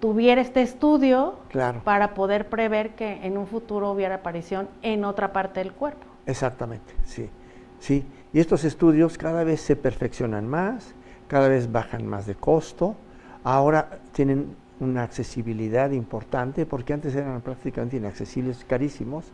tuviera 0.00 0.40
este 0.40 0.60
estudio 0.60 1.38
para 1.84 2.14
poder 2.14 2.48
prever 2.48 2.96
que 2.96 3.24
en 3.24 3.38
un 3.38 3.46
futuro 3.46 3.92
hubiera 3.92 4.16
aparición 4.16 4.68
en 4.82 5.04
otra 5.04 5.32
parte 5.32 5.60
del 5.60 5.72
cuerpo. 5.72 6.04
Exactamente, 6.26 6.94
sí. 7.04 7.30
sí. 7.78 8.04
Y 8.32 8.40
estos 8.40 8.64
estudios 8.64 9.16
cada 9.16 9.44
vez 9.44 9.60
se 9.60 9.76
perfeccionan 9.76 10.48
más, 10.48 10.96
cada 11.30 11.46
vez 11.46 11.70
bajan 11.70 12.08
más 12.08 12.26
de 12.26 12.34
costo, 12.34 12.96
ahora 13.44 14.00
tienen 14.10 14.56
una 14.80 15.04
accesibilidad 15.04 15.92
importante, 15.92 16.66
porque 16.66 16.92
antes 16.92 17.14
eran 17.14 17.40
prácticamente 17.40 17.98
inaccesibles, 17.98 18.64
carísimos, 18.64 19.26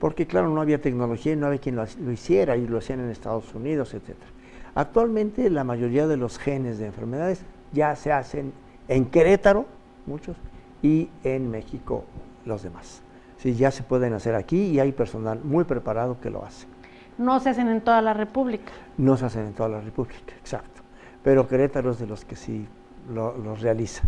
porque 0.00 0.26
claro, 0.26 0.48
no 0.48 0.62
había 0.62 0.80
tecnología 0.80 1.34
y 1.34 1.36
no 1.36 1.46
había 1.46 1.58
quien 1.58 1.76
lo, 1.76 1.84
hiciera 2.10 2.56
y 2.56 2.66
lo 2.66 2.78
hacían 2.78 3.00
en 3.00 3.10
Estados 3.10 3.54
Unidos, 3.54 3.92
etc. 3.92 4.16
Actualmente 4.74 5.50
la 5.50 5.64
mayoría 5.64 6.06
de 6.06 6.16
los 6.16 6.38
genes 6.38 6.78
de 6.78 6.86
enfermedades 6.86 7.42
ya 7.74 7.94
se 7.94 8.10
hacen 8.10 8.54
en 8.88 9.04
Querétaro, 9.04 9.66
muchos, 10.06 10.38
y 10.82 11.10
en 11.24 11.50
México 11.50 12.06
los 12.46 12.62
demás. 12.62 13.02
Sí, 13.36 13.54
ya 13.54 13.70
se 13.70 13.82
pueden 13.82 14.14
hacer 14.14 14.34
aquí 14.34 14.68
y 14.68 14.80
hay 14.80 14.92
personal 14.92 15.40
muy 15.44 15.64
preparado 15.64 16.18
que 16.22 16.30
lo 16.30 16.42
hace. 16.42 16.66
No 17.18 17.38
se 17.38 17.50
hacen 17.50 17.68
en 17.68 17.82
toda 17.82 18.00
la 18.00 18.14
República. 18.14 18.72
No 18.96 19.18
se 19.18 19.26
hacen 19.26 19.48
en 19.48 19.52
toda 19.52 19.68
la 19.68 19.82
República, 19.82 20.32
exacto. 20.38 20.83
Pero 21.24 21.48
Querétaro 21.48 21.90
es 21.90 21.98
de 21.98 22.06
los 22.06 22.24
que 22.24 22.36
sí 22.36 22.66
los 23.12 23.36
lo 23.38 23.56
realiza. 23.56 24.04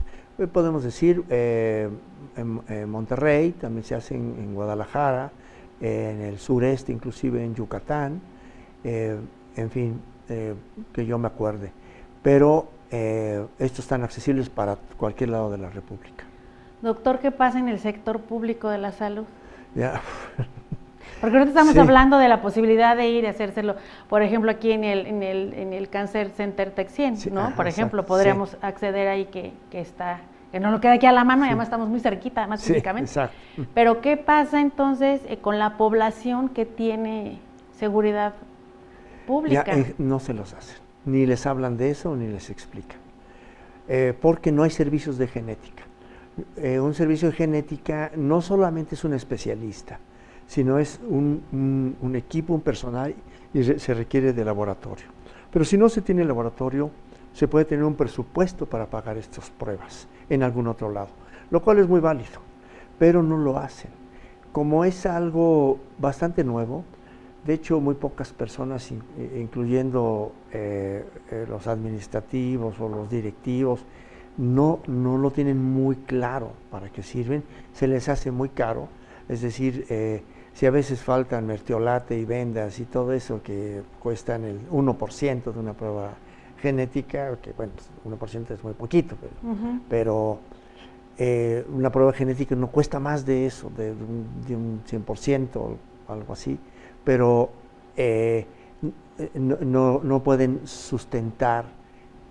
Podemos 0.53 0.85
decir, 0.85 1.25
eh, 1.31 1.89
en, 2.37 2.91
Monterrey, 2.91 3.53
también 3.53 3.85
se 3.85 3.95
hacen 3.95 4.37
en 4.39 4.55
Guadalajara, 4.55 5.33
en 5.81 6.21
el 6.21 6.39
sureste, 6.39 6.93
inclusive 6.93 7.43
en 7.43 7.55
Yucatán, 7.55 8.21
eh, 8.85 9.19
en 9.57 9.71
fin, 9.71 10.01
eh, 10.29 10.55
que 10.93 11.07
yo 11.07 11.19
me 11.19 11.29
acuerde. 11.29 11.73
Pero 12.23 12.69
eh, 12.91 13.45
estos 13.59 13.81
están 13.81 14.03
accesibles 14.03 14.49
para 14.49 14.77
cualquier 14.97 15.31
lado 15.31 15.51
de 15.51 15.59
la 15.59 15.71
República. 15.71 16.25
Doctor, 16.83 17.19
¿qué 17.21 17.31
pasa 17.31 17.59
en 17.59 17.69
el 17.69 17.79
sector 17.79 18.21
público 18.21 18.69
de 18.69 18.79
la 18.79 18.93
salud? 18.93 19.25
Ya. 19.75 20.01
Porque 21.21 21.39
ahorita 21.39 21.61
estamos 21.61 21.77
hablando 21.77 22.19
de 22.19 22.29
la 22.29 22.43
posibilidad 22.43 22.97
de 22.97 23.09
ir 23.09 23.27
a 23.27 23.31
hacérselo, 23.31 23.77
por 24.09 24.23
ejemplo, 24.23 24.51
aquí 24.51 24.73
en 24.73 24.85
el, 24.85 25.07
en 25.07 25.23
el, 25.23 25.55
en 25.55 25.73
el 25.73 25.89
Cancer 25.89 26.31
Center 26.31 26.71
Texien, 26.71 27.17
¿no? 27.33 27.55
por 27.57 27.67
ejemplo, 27.67 28.05
podríamos 28.05 28.57
acceder 28.61 29.09
ahí 29.09 29.27
que, 29.27 29.53
que 29.71 29.81
está 29.81 30.21
que 30.53 30.61
no 30.61 30.71
lo 30.71 30.81
queda 30.81 30.95
aquí 30.95 31.07
a 31.07 31.13
la 31.13 31.25
mano 31.25 31.45
y 31.45 31.49
además 31.49 31.67
estamos 31.67 31.89
muy 31.89 32.01
cerquita, 32.01 32.47
más 32.47 32.65
físicamente. 32.65 33.13
Pero 33.75 34.01
¿qué 34.01 34.17
pasa 34.17 34.61
entonces 34.61 35.21
eh, 35.27 35.39
con 35.39 35.59
la 35.59 35.77
población 35.77 36.49
que 36.49 36.65
tiene 36.65 37.41
seguridad 37.79 38.35
pública? 39.27 39.77
Eh, 39.77 39.95
no 39.99 40.21
se 40.21 40.35
los 40.35 40.55
hacen, 40.55 40.79
ni 41.05 41.27
les 41.27 41.47
hablan 41.47 41.77
de 41.77 41.91
eso 41.91 42.15
ni 42.17 42.29
les 42.29 42.51
explican, 42.51 42.99
eh, 43.89 44.15
porque 44.19 44.53
no 44.53 44.63
hay 44.63 44.71
servicios 44.71 45.19
de 45.19 45.27
genética. 45.27 45.83
un 46.81 46.95
servicio 46.95 47.31
de 47.31 47.35
genética 47.35 48.13
no 48.17 48.41
solamente 48.41 48.95
es 48.95 49.05
un 49.05 49.15
especialista, 49.15 49.99
sino 50.47 50.79
es 50.79 51.01
un, 51.09 51.97
un 52.01 52.17
equipo, 52.17 52.55
un 52.55 52.61
personal 52.61 53.15
y 53.53 53.63
se 53.63 53.95
requiere 53.95 54.33
de 54.33 54.45
laboratorio. 54.45 55.07
Pero 55.51 55.65
si 55.65 55.79
no 55.79 55.89
se 55.89 56.03
tiene 56.03 56.25
laboratorio, 56.25 56.91
se 57.33 57.49
puede 57.49 57.67
tener 57.67 57.85
un 57.85 57.95
presupuesto 57.95 58.67
para 58.67 58.87
pagar 58.87 59.19
estas 59.19 59.51
pruebas 59.51 60.09
en 60.31 60.43
algún 60.43 60.67
otro 60.67 60.91
lado, 60.91 61.11
lo 61.51 61.63
cual 61.63 61.79
es 61.79 61.89
muy 61.89 62.01
válido, 62.01 62.41
pero 62.99 63.23
no 63.23 63.37
lo 63.37 63.59
hacen. 63.59 63.91
Como 64.53 64.85
es 64.85 65.05
algo 65.05 65.79
bastante 65.99 66.45
nuevo, 66.45 66.85
de 67.47 67.55
hecho 67.55 67.79
muy 67.81 67.95
pocas 67.95 68.33
personas, 68.33 68.91
eh, 68.91 69.39
incluyendo 69.41 70.33
eh, 70.53 71.05
eh, 71.31 71.45
los 71.47 71.67
administrativos 71.67 72.81
o 72.81 72.89
los 72.89 73.11
directivos, 73.11 73.85
no, 74.39 74.81
no 74.87 75.19
lo 75.19 75.31
tienen 75.31 75.63
muy 75.63 75.97
claro 75.97 76.53
para 76.71 76.91
qué 76.91 77.03
sirven, 77.03 77.45
se 77.73 77.87
les 77.87 78.09
hace 78.09 78.31
muy 78.31 78.49
caro, 78.49 78.89
es 79.29 79.43
decir, 79.43 79.87
si 80.57 80.65
a 80.65 80.71
veces 80.71 81.03
faltan 81.03 81.47
mertiolate 81.47 82.19
y 82.19 82.25
vendas 82.25 82.81
y 82.81 82.87
todo 82.87 83.13
eso 83.13 83.43
que 83.43 83.83
cuestan 84.01 84.45
el 84.45 84.59
1% 84.71 85.53
de 85.53 85.61
una 85.61 85.75
prueba 85.75 86.15
genética, 86.63 87.37
que 87.43 87.53
bueno, 87.53 87.73
1% 88.07 88.17
pues, 88.17 88.35
es 88.35 88.65
muy 88.65 88.73
poquito, 88.73 89.17
pero, 89.91 90.39
eh, 91.19 91.63
una 91.71 91.93
prueba 91.93 92.15
genética 92.15 92.55
no 92.55 92.69
cuesta 92.69 92.99
más 92.99 93.27
de 93.27 93.45
eso, 93.45 93.71
de, 93.77 93.91
un, 93.91 94.81
100% 94.89 95.57
o 95.57 95.77
algo 96.09 96.33
así, 96.33 96.59
pero 97.05 97.51
eh, 97.95 98.47
no, 99.35 100.01
no, 100.03 100.23
pueden 100.23 100.67
sustentar 100.67 101.67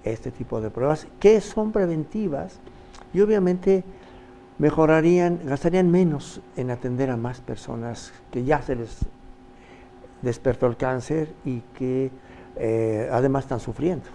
este 0.04 0.32
tipo 0.32 0.60
de 0.62 0.72
pruebas 0.72 1.06
que 1.20 1.42
son 1.42 1.72
preventivas 1.72 2.60
y 3.14 3.22
obviamente 3.22 3.84
mejorarían, 4.58 5.40
gastarían 5.44 5.92
menos 5.92 6.42
en 6.56 6.72
atender 6.72 7.10
a 7.10 7.18
más 7.18 7.42
personas 7.42 8.14
que 8.32 8.44
ya 8.44 8.62
se 8.62 8.76
les 8.76 9.00
despertó 10.22 10.68
el 10.68 10.78
cáncer 10.78 11.34
y 11.44 11.62
que 11.78 12.12
eh, 12.56 13.10
además 13.12 13.46
están 13.46 13.60
sufriendo. 13.60 14.06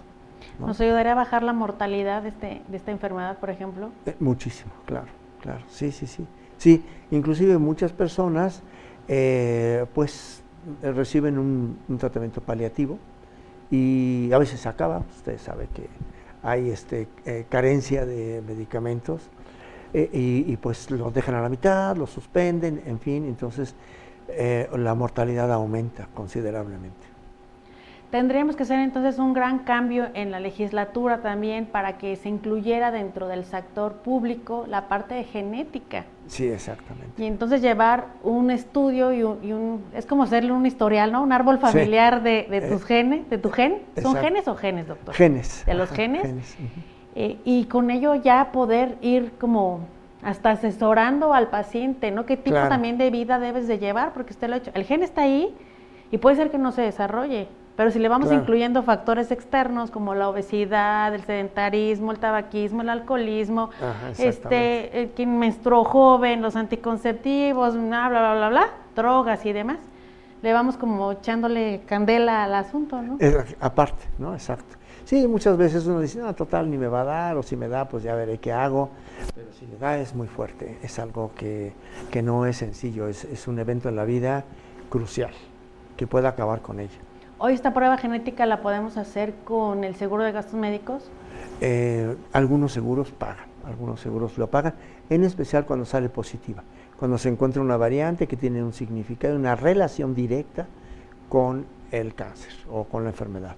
¿Nos 0.59 0.79
ayudaría 0.81 1.13
a 1.13 1.15
bajar 1.15 1.43
la 1.43 1.53
mortalidad 1.53 2.23
de, 2.23 2.29
este, 2.29 2.61
de 2.67 2.77
esta 2.77 2.91
enfermedad, 2.91 3.37
por 3.37 3.49
ejemplo? 3.49 3.89
Eh, 4.05 4.15
muchísimo, 4.19 4.71
claro, 4.85 5.07
claro, 5.41 5.61
sí, 5.69 5.91
sí, 5.91 6.07
sí. 6.07 6.25
Sí, 6.57 6.83
inclusive 7.09 7.57
muchas 7.57 7.91
personas 7.91 8.61
eh, 9.07 9.85
pues 9.93 10.43
reciben 10.83 11.39
un, 11.39 11.97
tratamiento 11.97 12.41
paliativo 12.41 12.99
y 13.71 14.29
a 14.31 14.37
veces 14.37 14.59
se 14.59 14.69
acaba, 14.69 15.03
usted 15.15 15.39
sabe 15.39 15.67
que 15.73 15.87
hay 16.43 16.69
este, 16.69 17.07
carencia 17.49 18.05
de 18.05 18.43
medicamentos 18.45 19.29
y, 19.93 20.51
y, 20.51 20.57
pues 20.57 20.89
los 20.91 21.13
dejan 21.13 21.35
a 21.35 21.41
la 21.41 21.49
mitad, 21.49 21.95
los 21.97 22.09
suspenden, 22.09 22.81
en 22.85 22.99
fin, 22.99 23.25
entonces 23.25 23.75
la 24.77 24.95
mortalidad 24.95 25.51
aumenta 25.51 26.07
considerablemente. 26.13 27.11
Tendríamos 28.11 28.57
que 28.57 28.63
hacer 28.63 28.79
entonces 28.79 29.19
un 29.19 29.33
gran 29.33 29.59
cambio 29.59 30.09
en 30.13 30.31
la 30.31 30.41
legislatura 30.41 31.21
también 31.21 31.65
para 31.65 31.97
que 31.97 32.17
se 32.17 32.27
incluyera 32.27 32.91
dentro 32.91 33.29
del 33.29 33.45
sector 33.45 33.93
público 33.93 34.65
la 34.67 34.89
parte 34.89 35.15
de 35.15 35.23
genética. 35.23 36.03
Sí, 36.27 36.45
exactamente. 36.45 37.23
Y 37.23 37.25
entonces 37.25 37.61
llevar 37.61 38.07
un 38.21 38.51
estudio 38.51 39.13
y 39.13 39.23
un, 39.23 39.85
es 39.95 40.05
como 40.05 40.23
hacerle 40.23 40.51
un 40.51 40.65
historial, 40.65 41.13
¿no? 41.13 41.23
Un 41.23 41.31
árbol 41.31 41.57
familiar 41.57 42.21
de, 42.21 42.47
de, 42.49 42.59
tus 42.59 42.81
eh, 42.81 42.85
genes, 42.85 43.29
de 43.29 43.37
tu 43.37 43.49
gen. 43.49 43.81
¿Son 44.01 44.13
genes 44.17 44.45
o 44.49 44.55
genes, 44.55 44.89
doctor? 44.89 45.15
Genes. 45.15 45.63
De 45.65 45.73
los 45.73 45.89
genes. 45.89 46.57
Eh, 47.15 47.37
y 47.43 47.65
con 47.65 47.91
ello 47.91 48.15
ya 48.15 48.51
poder 48.51 48.97
ir 49.01 49.33
como 49.39 49.81
hasta 50.23 50.51
asesorando 50.51 51.33
al 51.33 51.47
paciente, 51.47 52.11
¿no? 52.11 52.25
¿Qué 52.25 52.37
tipo 52.37 52.55
también 52.55 52.97
de 52.97 53.09
vida 53.09 53.39
debes 53.39 53.67
de 53.67 53.79
llevar? 53.79 54.13
Porque 54.13 54.33
usted 54.33 54.47
lo 54.47 54.55
ha 54.55 54.57
hecho. 54.57 54.71
El 54.73 54.83
gen 54.83 55.03
está 55.03 55.23
ahí 55.23 55.53
y 56.11 56.17
puede 56.17 56.35
ser 56.35 56.51
que 56.51 56.57
no 56.57 56.71
se 56.71 56.83
desarrolle, 56.83 57.47
pero 57.75 57.89
si 57.89 57.99
le 57.99 58.09
vamos 58.09 58.31
incluyendo 58.31 58.83
factores 58.83 59.31
externos 59.31 59.89
como 59.89 60.13
la 60.13 60.29
obesidad, 60.29 61.15
el 61.15 61.23
sedentarismo, 61.23 62.11
el 62.11 62.19
tabaquismo, 62.19 62.81
el 62.81 62.89
alcoholismo, 62.89 63.71
este, 64.17 65.11
quien 65.15 65.39
menstruó 65.39 65.83
joven, 65.83 66.41
los 66.41 66.55
anticonceptivos, 66.55 67.73
bla, 67.73 68.09
bla, 68.09 68.19
bla, 68.19 68.33
bla, 68.35 68.49
bla, 68.49 68.67
drogas 68.95 69.45
y 69.45 69.53
demás, 69.53 69.79
le 70.43 70.53
vamos 70.53 70.77
como 70.77 71.11
echándole 71.13 71.81
candela 71.87 72.43
al 72.43 72.55
asunto, 72.55 73.01
¿no? 73.01 73.17
aparte, 73.59 74.03
¿no? 74.19 74.33
Exacto. 74.33 74.75
Sí, 75.11 75.27
muchas 75.27 75.57
veces 75.57 75.85
uno 75.87 75.99
dice, 75.99 76.19
no, 76.19 76.33
total, 76.33 76.71
ni 76.71 76.77
me 76.77 76.87
va 76.87 77.01
a 77.01 77.03
dar, 77.03 77.35
o 77.35 77.43
si 77.43 77.57
me 77.57 77.67
da, 77.67 77.89
pues 77.89 78.01
ya 78.01 78.15
veré 78.15 78.37
qué 78.37 78.53
hago. 78.53 78.91
Pero 79.35 79.51
si 79.51 79.67
le 79.67 79.77
da 79.77 79.97
es 79.97 80.15
muy 80.15 80.27
fuerte, 80.27 80.77
es 80.83 80.99
algo 80.99 81.31
que, 81.35 81.73
no 82.23 82.45
es 82.45 82.55
sencillo, 82.55 83.09
es, 83.09 83.25
es 83.25 83.45
un 83.49 83.59
evento 83.59 83.89
en 83.89 83.97
la 83.97 84.05
vida 84.05 84.45
crucial, 84.89 85.31
que 85.97 86.07
puede 86.07 86.29
acabar 86.29 86.61
con 86.61 86.79
ella. 86.79 86.95
¿Hoy 87.39 87.51
esta 87.51 87.73
prueba 87.73 87.97
genética 87.97 88.45
la 88.45 88.61
podemos 88.61 88.95
hacer 88.95 89.33
con 89.43 89.83
el 89.83 89.95
seguro 89.95 90.23
de 90.23 90.31
gastos 90.31 90.53
médicos? 90.53 91.11
Eh, 91.59 92.15
algunos 92.31 92.71
seguros 92.71 93.11
pagan, 93.11 93.49
algunos 93.65 93.99
seguros 93.99 94.37
lo 94.37 94.47
pagan, 94.47 94.75
en 95.09 95.25
especial 95.25 95.65
cuando 95.65 95.83
sale 95.83 96.07
positiva, 96.07 96.63
cuando 96.97 97.17
se 97.17 97.27
encuentra 97.27 97.61
una 97.61 97.75
variante 97.75 98.27
que 98.27 98.37
tiene 98.37 98.63
un 98.63 98.71
significado, 98.71 99.35
una 99.35 99.57
relación 99.57 100.15
directa 100.15 100.67
con 101.27 101.65
el 101.91 102.15
cáncer 102.15 102.53
o 102.71 102.85
con 102.85 103.03
la 103.03 103.09
enfermedad. 103.09 103.57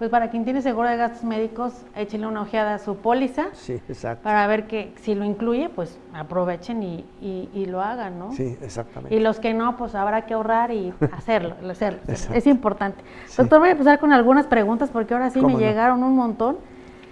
Pues 0.00 0.08
para 0.10 0.30
quien 0.30 0.46
tiene 0.46 0.62
seguro 0.62 0.88
de 0.88 0.96
gastos 0.96 1.24
médicos, 1.24 1.74
échenle 1.94 2.26
una 2.26 2.40
ojeada 2.40 2.76
a 2.76 2.78
su 2.78 2.96
póliza. 2.96 3.48
Sí, 3.52 3.74
exacto. 3.86 4.24
Para 4.24 4.46
ver 4.46 4.66
que 4.66 4.94
si 5.02 5.14
lo 5.14 5.26
incluye, 5.26 5.68
pues 5.68 5.98
aprovechen 6.14 6.82
y, 6.82 7.04
y, 7.20 7.66
lo 7.66 7.82
hagan, 7.82 8.18
¿no? 8.18 8.32
Sí, 8.32 8.56
exactamente. 8.62 9.14
Y 9.14 9.20
los 9.20 9.40
que 9.40 9.52
no, 9.52 9.76
pues 9.76 9.94
habrá 9.94 10.24
que 10.24 10.32
ahorrar 10.32 10.70
y 10.70 10.94
hacerlo, 11.12 11.54
hacerlo. 11.70 12.00
es 12.08 12.46
importante. 12.46 13.02
Doctor, 13.36 13.58
voy 13.58 13.68
a 13.68 13.72
empezar 13.72 13.98
con 13.98 14.14
algunas 14.14 14.46
preguntas 14.46 14.88
porque 14.88 15.12
ahora 15.12 15.28
sí 15.28 15.42
me 15.42 15.56
llegaron 15.56 16.02
un 16.02 16.16
montón. 16.16 16.56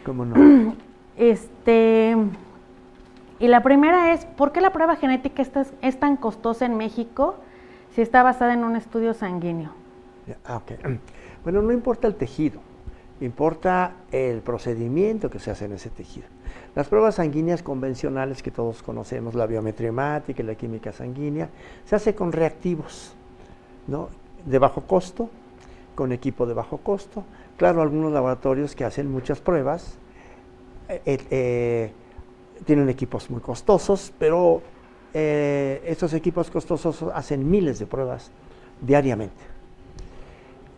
¿Cómo 0.07 0.25
no? 0.25 0.75
Este, 1.19 2.17
y 3.39 3.49
la 3.49 3.63
primera 3.63 4.15
es, 4.15 4.25
¿por 4.25 4.53
qué 4.53 4.63
la 4.63 4.73
prueba 4.73 4.97
genética 4.97 5.43
es 5.83 6.01
tan 6.01 6.17
costosa 6.17 6.65
en 6.65 6.79
México 6.79 7.35
si 7.95 8.01
está 8.01 8.23
basada 8.23 8.55
en 8.55 8.65
un 8.65 8.77
estudio 8.77 9.13
sanguíneo? 9.13 9.73
Ah, 10.47 10.57
ok. 10.57 10.73
Bueno, 11.45 11.63
no 11.63 11.73
importa 11.73 12.09
el 12.09 12.17
tejido 12.17 12.61
importa 13.21 13.97
el 14.13 14.41
procedimiento 14.41 15.31
que 15.31 15.39
se 15.39 15.51
hace 15.51 15.65
en 15.65 15.73
ese 15.73 15.91
tejido. 15.91 16.27
Las 16.75 16.89
pruebas 16.89 17.17
sanguíneas 17.17 17.63
convencionales 17.63 18.43
que 18.43 18.51
todos 18.51 18.83
conocemos, 18.83 19.35
la 19.35 19.47
biometría 19.47 19.89
hemática 19.89 20.43
y 20.43 20.47
la 20.47 20.55
química 20.55 20.93
sanguínea, 20.93 21.49
se 21.85 21.97
hace 21.97 22.15
con 22.15 22.33
reactivos 22.33 23.15
¿no? 23.87 24.09
de 24.45 24.59
bajo 24.59 24.83
costo, 24.83 25.29
con 25.95 26.13
equipo 26.13 26.47
de 26.47 26.55
bajo 26.55 26.79
costo. 26.79 27.25
Claro, 27.57 27.83
algunos 27.83 28.13
laboratorios 28.13 28.77
que 28.77 28.85
hacen 28.85 29.11
muchas 29.11 29.41
pruebas 29.41 29.99
eh, 30.89 31.19
eh, 31.31 31.93
tienen 32.65 32.89
equipos 32.89 33.29
muy 33.31 33.41
costosos, 33.41 34.13
pero 34.19 34.63
eh, 35.13 35.83
estos 35.87 36.13
equipos 36.13 36.51
costosos 36.51 37.03
hacen 37.15 37.49
miles 37.51 37.79
de 37.79 37.87
pruebas 37.87 38.31
diariamente. 38.81 39.58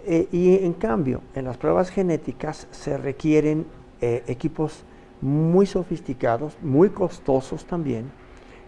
Eh, 0.06 0.28
y 0.32 0.64
en 0.64 0.72
cambio, 0.72 1.20
en 1.34 1.44
las 1.44 1.56
pruebas 1.56 1.90
genéticas 1.90 2.66
se 2.70 2.96
requieren 2.96 3.66
eh, 4.00 4.22
equipos 4.26 4.84
muy 5.20 5.66
sofisticados, 5.66 6.56
muy 6.62 6.90
costosos 6.90 7.66
también, 7.66 8.10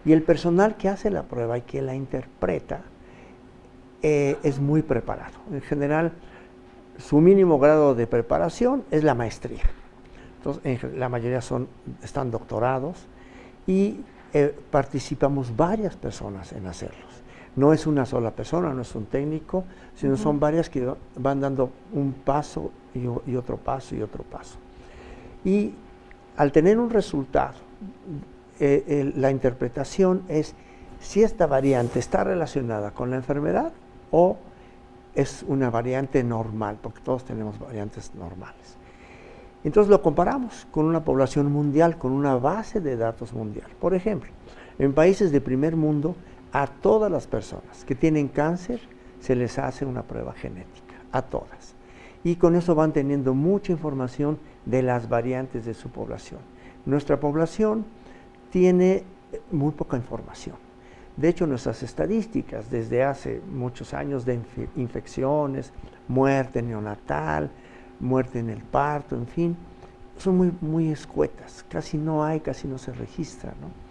y 0.05 0.11
el 0.11 0.21
personal 0.21 0.77
que 0.77 0.89
hace 0.89 1.09
la 1.09 1.23
prueba 1.23 1.57
y 1.57 1.61
que 1.61 1.81
la 1.81 1.95
interpreta 1.95 2.81
eh, 4.01 4.37
es 4.43 4.59
muy 4.59 4.83
preparado. 4.83 5.33
En 5.51 5.61
general, 5.61 6.11
su 6.97 7.19
mínimo 7.19 7.57
grado 7.57 7.95
de 7.95 8.05
preparación 8.05 8.83
es 8.91 9.03
la 9.03 9.15
maestría. 9.15 9.63
Entonces, 10.37 10.83
la 10.93 11.09
mayoría 11.09 11.41
son, 11.41 11.67
están 12.03 12.29
doctorados 12.29 13.07
y 13.65 14.01
participamos 14.71 15.55
varias 15.55 15.95
personas 15.95 16.51
en 16.53 16.65
hacerlos. 16.65 17.12
No 17.55 17.73
es 17.73 17.85
una 17.85 18.05
sola 18.05 18.31
persona, 18.31 18.73
no 18.73 18.81
es 18.81 18.95
un 18.95 19.05
técnico, 19.05 19.63
sino 19.95 20.17
son 20.17 20.39
varias 20.39 20.69
que 20.69 20.91
van 21.17 21.39
dando 21.39 21.69
un 21.93 22.13
paso 22.13 22.71
y, 22.95 23.35
otro 23.35 23.57
paso 23.57 23.95
y 23.95 24.01
otro 24.01 24.23
paso. 24.23 24.57
Y 25.45 25.73
al 26.37 26.51
tener 26.51 26.79
un 26.79 26.89
resultado, 26.89 27.55
eh, 28.59 29.11
la 29.15 29.29
interpretación 29.29 30.23
es 30.27 30.55
si 30.99 31.21
esta 31.21 31.47
variante 31.47 31.99
está 31.99 32.23
relacionada 32.23 32.91
con 32.91 33.11
la 33.11 33.17
enfermedad 33.17 33.73
o 34.09 34.37
es 35.15 35.43
una 35.47 35.69
variante 35.69 36.23
normal, 36.23 36.77
porque 36.81 37.01
todos 37.01 37.23
tenemos 37.23 37.59
variantes 37.59 38.15
normales. 38.15 38.77
Entonces 39.63 39.89
lo 39.89 40.01
comparamos 40.01 40.67
con 40.71 40.85
una 40.85 41.03
población 41.03 41.51
mundial, 41.51 41.97
con 41.97 42.11
una 42.11 42.35
base 42.35 42.81
de 42.81 42.97
datos 42.97 43.33
mundial. 43.33 43.67
Por 43.79 43.93
ejemplo, 43.93 44.29
en 44.79 44.93
países 44.93 45.31
de 45.31 45.39
primer 45.39 45.75
mundo, 45.75 46.15
a 46.53 46.67
todas 46.67 47.11
las 47.11 47.25
personas 47.25 47.83
que 47.83 47.95
tienen 47.95 48.27
cáncer 48.27 48.79
se 49.19 49.35
les 49.35 49.57
hace 49.57 49.85
una 49.85 50.03
prueba 50.03 50.33
genética, 50.33 50.93
a 51.11 51.23
todas. 51.23 51.73
Y 52.23 52.35
con 52.35 52.55
eso 52.55 52.75
van 52.75 52.93
teniendo 52.93 53.33
mucha 53.33 53.71
información 53.71 54.37
de 54.65 54.83
las 54.83 55.09
variantes 55.09 55.65
de 55.65 55.73
su 55.73 55.89
población. 55.89 56.39
Nuestra 56.85 57.19
población 57.19 57.85
tiene 58.51 59.03
eh, 59.31 59.41
muy 59.51 59.71
poca 59.71 59.97
información. 59.97 60.55
De 61.17 61.29
hecho, 61.29 61.47
nuestras 61.47 61.81
estadísticas 61.83 62.69
desde 62.69 63.03
hace 63.03 63.41
muchos 63.51 63.93
años 63.93 64.23
de 64.25 64.39
infecciones, 64.75 65.73
muerte 66.07 66.61
neonatal, 66.61 67.49
muerte 67.99 68.39
en 68.39 68.49
el 68.49 68.61
parto, 68.61 69.15
en 69.15 69.27
fin, 69.27 69.57
son 70.17 70.37
muy, 70.37 70.51
muy 70.61 70.91
escuetas. 70.91 71.65
Casi 71.67 71.97
no 71.97 72.23
hay, 72.23 72.39
casi 72.39 72.67
no 72.67 72.77
se 72.77 72.93
registra. 72.93 73.53
¿no? 73.59 73.82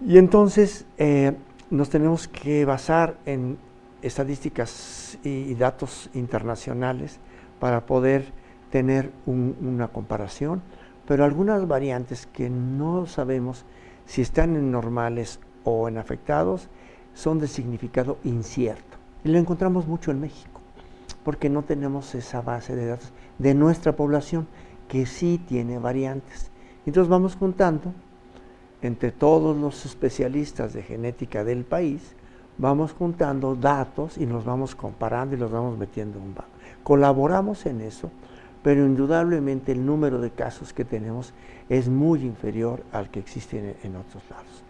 Y 0.00 0.16
entonces 0.16 0.86
eh, 0.96 1.34
nos 1.70 1.90
tenemos 1.90 2.28
que 2.28 2.64
basar 2.64 3.18
en 3.26 3.58
estadísticas 4.00 5.18
y, 5.24 5.54
datos 5.54 6.08
internacionales 6.14 7.18
para 7.58 7.84
poder 7.84 8.32
tener 8.70 9.10
una 9.26 9.88
comparación, 9.88 10.62
pero 11.06 11.24
algunas 11.24 11.66
variantes 11.66 12.26
que 12.26 12.48
no 12.48 13.06
sabemos 13.06 13.64
si 14.06 14.22
están 14.22 14.54
en 14.54 14.70
normales 14.70 15.40
o 15.64 15.88
en 15.88 15.98
afectados 15.98 16.68
son 17.12 17.40
de 17.40 17.48
significado 17.48 18.18
incierto. 18.22 18.98
Y 19.24 19.30
lo 19.30 19.38
encontramos 19.38 19.88
mucho 19.88 20.12
en 20.12 20.20
México, 20.20 20.60
porque 21.24 21.50
no 21.50 21.64
tenemos 21.64 22.14
esa 22.14 22.40
base 22.40 22.76
de 22.76 22.86
datos 22.86 23.12
de 23.38 23.54
nuestra 23.54 23.96
población 23.96 24.46
que 24.86 25.06
sí 25.06 25.42
tiene 25.44 25.78
variantes. 25.80 26.52
Entonces 26.86 27.08
vamos 27.08 27.34
contando 27.34 27.92
entre 28.82 29.12
todos 29.12 29.56
los 29.56 29.84
especialistas 29.84 30.72
de 30.72 30.82
genética 30.82 31.44
del 31.44 31.64
país, 31.64 32.14
vamos 32.58 32.92
juntando 32.92 33.54
datos 33.54 34.18
y 34.18 34.26
nos 34.26 34.44
vamos 34.44 34.74
comparando 34.74 35.34
y 35.34 35.38
los 35.38 35.50
vamos 35.50 35.78
metiendo 35.78 36.18
en 36.18 36.24
un 36.24 36.34
banco. 36.34 36.50
Colaboramos 36.82 37.66
en 37.66 37.80
eso, 37.80 38.10
pero 38.62 38.84
indudablemente 38.84 39.72
el 39.72 39.84
número 39.84 40.20
de 40.20 40.30
casos 40.30 40.72
que 40.72 40.84
tenemos 40.84 41.32
es 41.68 41.88
muy 41.88 42.22
inferior 42.22 42.82
al 42.92 43.10
que 43.10 43.20
existe 43.20 43.76
en, 43.82 43.96
otros 43.96 44.22
lados. 44.30 44.64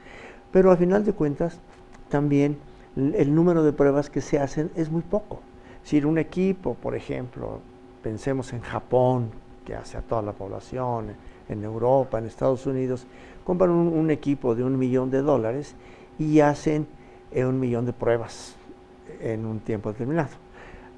Pero 0.52 0.70
al 0.70 0.78
final 0.78 1.04
de 1.04 1.12
cuentas, 1.12 1.60
también 2.08 2.58
el 2.96 3.34
número 3.34 3.62
de 3.62 3.72
pruebas 3.72 4.10
que 4.10 4.20
se 4.20 4.38
hacen 4.38 4.70
es 4.74 4.90
muy 4.90 5.02
poco. 5.02 5.40
Si 5.84 6.02
un 6.04 6.18
equipo, 6.18 6.74
por 6.74 6.94
ejemplo, 6.94 7.60
pensemos 8.02 8.52
en 8.52 8.60
Japón, 8.60 9.30
que 9.64 9.74
hace 9.74 9.96
a 9.96 10.02
toda 10.02 10.22
la 10.22 10.32
población, 10.32 11.12
en 11.48 11.64
Europa, 11.64 12.18
en 12.18 12.26
Estados 12.26 12.66
Unidos, 12.66 13.06
compran 13.48 13.70
un, 13.70 14.10
equipo 14.10 14.54
de 14.54 14.62
un 14.62 14.78
millón 14.78 15.10
de 15.10 15.22
dólares 15.22 15.74
y 16.18 16.40
hacen 16.40 16.86
eh, 17.32 17.46
un 17.46 17.58
millón 17.58 17.86
de 17.86 17.94
pruebas 17.94 18.56
en 19.22 19.46
un 19.46 19.60
tiempo 19.60 19.90
determinado. 19.90 20.36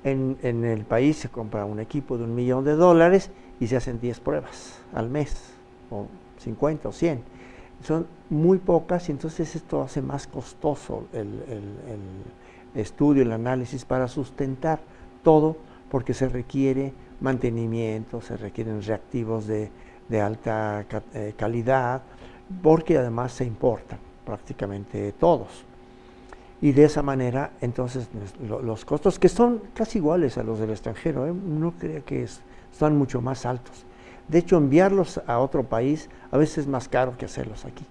En, 0.02 0.36
el 0.42 0.84
país 0.84 1.18
se 1.18 1.28
compra 1.28 1.64
un 1.64 1.78
equipo 1.78 2.18
de 2.18 2.24
un 2.24 2.34
millón 2.34 2.64
de 2.64 2.74
dólares 2.74 3.30
y 3.60 3.68
se 3.68 3.76
hacen 3.76 4.00
10 4.00 4.18
pruebas 4.18 4.80
al 4.92 5.08
mes, 5.08 5.52
o 5.92 6.08
50 6.38 6.88
o 6.88 6.92
100. 6.92 7.22
Son 7.84 8.08
muy 8.30 8.58
pocas 8.58 9.08
y 9.08 9.12
entonces 9.12 9.54
esto 9.54 9.82
hace 9.82 10.02
más 10.02 10.26
costoso 10.26 11.04
el, 11.12 11.28
el 11.46 12.80
estudio, 12.80 13.22
el 13.22 13.30
análisis 13.30 13.84
para 13.84 14.08
sustentar 14.08 14.80
todo 15.22 15.56
porque 15.88 16.14
se 16.14 16.28
requiere 16.28 16.94
mantenimiento, 17.20 18.20
se 18.20 18.36
requieren 18.36 18.82
reactivos 18.82 19.46
de, 19.46 19.70
de 20.10 20.20
alta 20.20 20.84
eh, 21.14 21.34
calidad, 21.36 22.02
porque 22.62 22.98
además 22.98 23.32
se 23.32 23.44
importan 23.44 23.98
prácticamente 24.24 25.12
todos. 25.12 25.64
Y 26.62 26.72
de 26.72 26.84
esa 26.84 27.02
manera, 27.02 27.52
entonces, 27.60 28.08
los 28.40 28.84
costos, 28.84 29.18
que 29.18 29.28
son 29.28 29.62
casi 29.74 29.98
iguales 29.98 30.36
a 30.36 30.42
los 30.42 30.58
del 30.58 30.70
extranjero, 30.70 31.26
¿eh? 31.26 31.32
no 31.32 31.72
creo 31.72 32.04
que 32.04 32.22
están 32.22 32.96
mucho 32.98 33.22
más 33.22 33.46
altos. 33.46 33.86
De 34.28 34.38
hecho, 34.38 34.58
enviarlos 34.58 35.20
a 35.26 35.38
otro 35.38 35.64
país 35.64 36.10
a 36.30 36.36
veces 36.36 36.58
es 36.58 36.66
más 36.66 36.88
caro 36.88 37.16
que 37.16 37.24
hacerlos 37.24 37.64
aquí, 37.64 37.84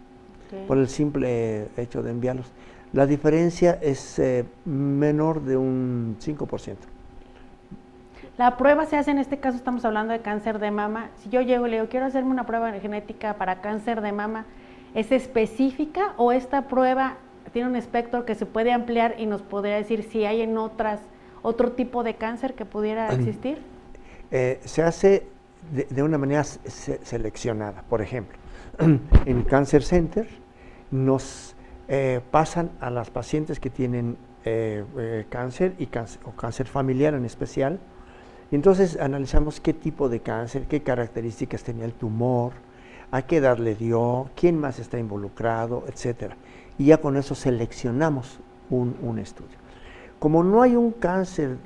por 0.67 0.77
el 0.77 0.87
simple 0.87 1.67
hecho 1.77 2.03
de 2.03 2.11
enviarlos. 2.11 2.45
La 2.93 3.05
diferencia 3.05 3.77
es 3.81 4.19
eh, 4.19 4.45
menor 4.65 5.41
de 5.41 5.57
un 5.57 6.17
5%. 6.19 6.75
La 8.39 8.55
prueba 8.55 8.85
se 8.85 8.95
hace, 8.95 9.11
en 9.11 9.19
este 9.19 9.37
caso 9.37 9.57
estamos 9.57 9.83
hablando 9.83 10.13
de 10.13 10.21
cáncer 10.21 10.59
de 10.59 10.71
mama. 10.71 11.09
Si 11.17 11.27
yo 11.27 11.41
llego 11.41 11.67
y 11.67 11.71
le 11.71 11.75
digo, 11.75 11.89
quiero 11.89 12.05
hacerme 12.05 12.31
una 12.31 12.45
prueba 12.45 12.71
genética 12.71 13.33
para 13.33 13.59
cáncer 13.59 13.99
de 13.99 14.13
mama, 14.13 14.45
¿es 14.95 15.11
específica 15.11 16.13
o 16.15 16.31
esta 16.31 16.69
prueba 16.69 17.17
tiene 17.51 17.67
un 17.67 17.75
espectro 17.75 18.23
que 18.23 18.35
se 18.35 18.45
puede 18.45 18.71
ampliar 18.71 19.15
y 19.17 19.25
nos 19.25 19.41
podría 19.41 19.75
decir 19.75 20.03
si 20.03 20.23
hay 20.23 20.39
en 20.39 20.57
otras 20.57 21.01
otro 21.41 21.73
tipo 21.73 22.01
de 22.01 22.15
cáncer 22.15 22.53
que 22.53 22.63
pudiera 22.63 23.13
existir? 23.13 23.61
Eh, 24.31 24.61
se 24.63 24.83
hace 24.83 25.27
de, 25.89 26.01
una 26.01 26.17
manera 26.17 26.45
seleccionada. 26.45 27.83
Por 27.89 28.01
ejemplo, 28.01 28.37
en 29.25 29.43
Cancer 29.43 29.83
Center 29.83 30.29
nos 30.91 31.57
eh, 31.89 32.21
pasan 32.31 32.71
a 32.79 32.89
las 32.89 33.09
pacientes 33.09 33.59
que 33.59 33.69
tienen 33.69 34.15
eh, 34.45 35.25
cáncer 35.27 35.73
y 35.77 35.87
cáncer, 35.87 36.21
o 36.23 36.31
cáncer 36.31 36.67
familiar 36.67 37.15
en 37.15 37.25
especial. 37.25 37.81
Y 38.51 38.55
entonces 38.55 38.97
analizamos 38.99 39.59
qué 39.59 39.73
tipo 39.73 40.09
de 40.09 40.21
cáncer, 40.21 40.65
qué 40.67 40.81
características 40.81 41.63
tenía 41.63 41.85
el 41.85 41.93
tumor, 41.93 42.53
a 43.11 43.21
qué 43.21 43.37
edad 43.37 43.57
le 43.57 43.75
dio, 43.75 44.29
quién 44.35 44.59
más 44.59 44.79
está 44.79 44.97
involucrado, 44.99 45.83
etcétera. 45.87 46.35
Y 46.77 46.85
ya 46.85 46.97
con 46.97 47.17
eso 47.17 47.35
seleccionamos 47.35 48.39
un, 48.69 48.95
un 49.01 49.19
estudio. 49.19 49.57
Como 50.19 50.43
no 50.43 50.61
hay 50.61 50.75
un 50.75 50.91
cáncer, 50.91 51.57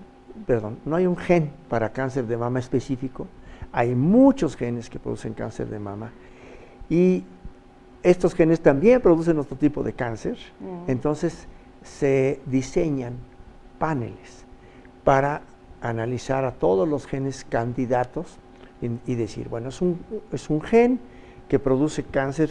perdón, 0.46 0.78
no 0.86 0.96
hay 0.96 1.08
un 1.08 1.17
gen 1.17 1.52
para 1.69 1.91
cáncer 1.91 2.28
de 2.28 2.38
mama 2.38 2.60
específico, 2.60 3.28
hay 3.72 3.96
muchos 3.96 4.56
genes 4.56 4.89
que 4.89 5.00
producen 5.00 5.34
cáncer 5.34 5.67
de 5.67 5.80
mama 5.80 6.12
y 6.89 7.24
estos 8.04 8.36
genes 8.36 8.62
también 8.62 9.02
producen 9.02 9.39
otro 9.39 9.58
tipo 9.58 9.82
de 9.82 9.93
cáncer, 9.93 10.38
mm. 10.60 10.91
entonces 10.91 11.48
se 11.82 12.39
diseñan 12.46 13.13
paneles 13.80 14.46
para 15.04 15.41
analizar 15.84 16.46
a 16.46 16.52
todos 16.52 16.88
los 16.88 17.06
genes 17.06 17.46
candidatos 17.48 18.38
y, 18.82 19.15
decir, 19.15 19.48
bueno, 19.48 19.69
es 19.69 19.82
un, 19.82 20.00
es 20.32 20.50
un 20.50 20.62
gen 20.62 21.00
que 21.48 21.58
produce 21.58 22.04
cáncer 22.04 22.50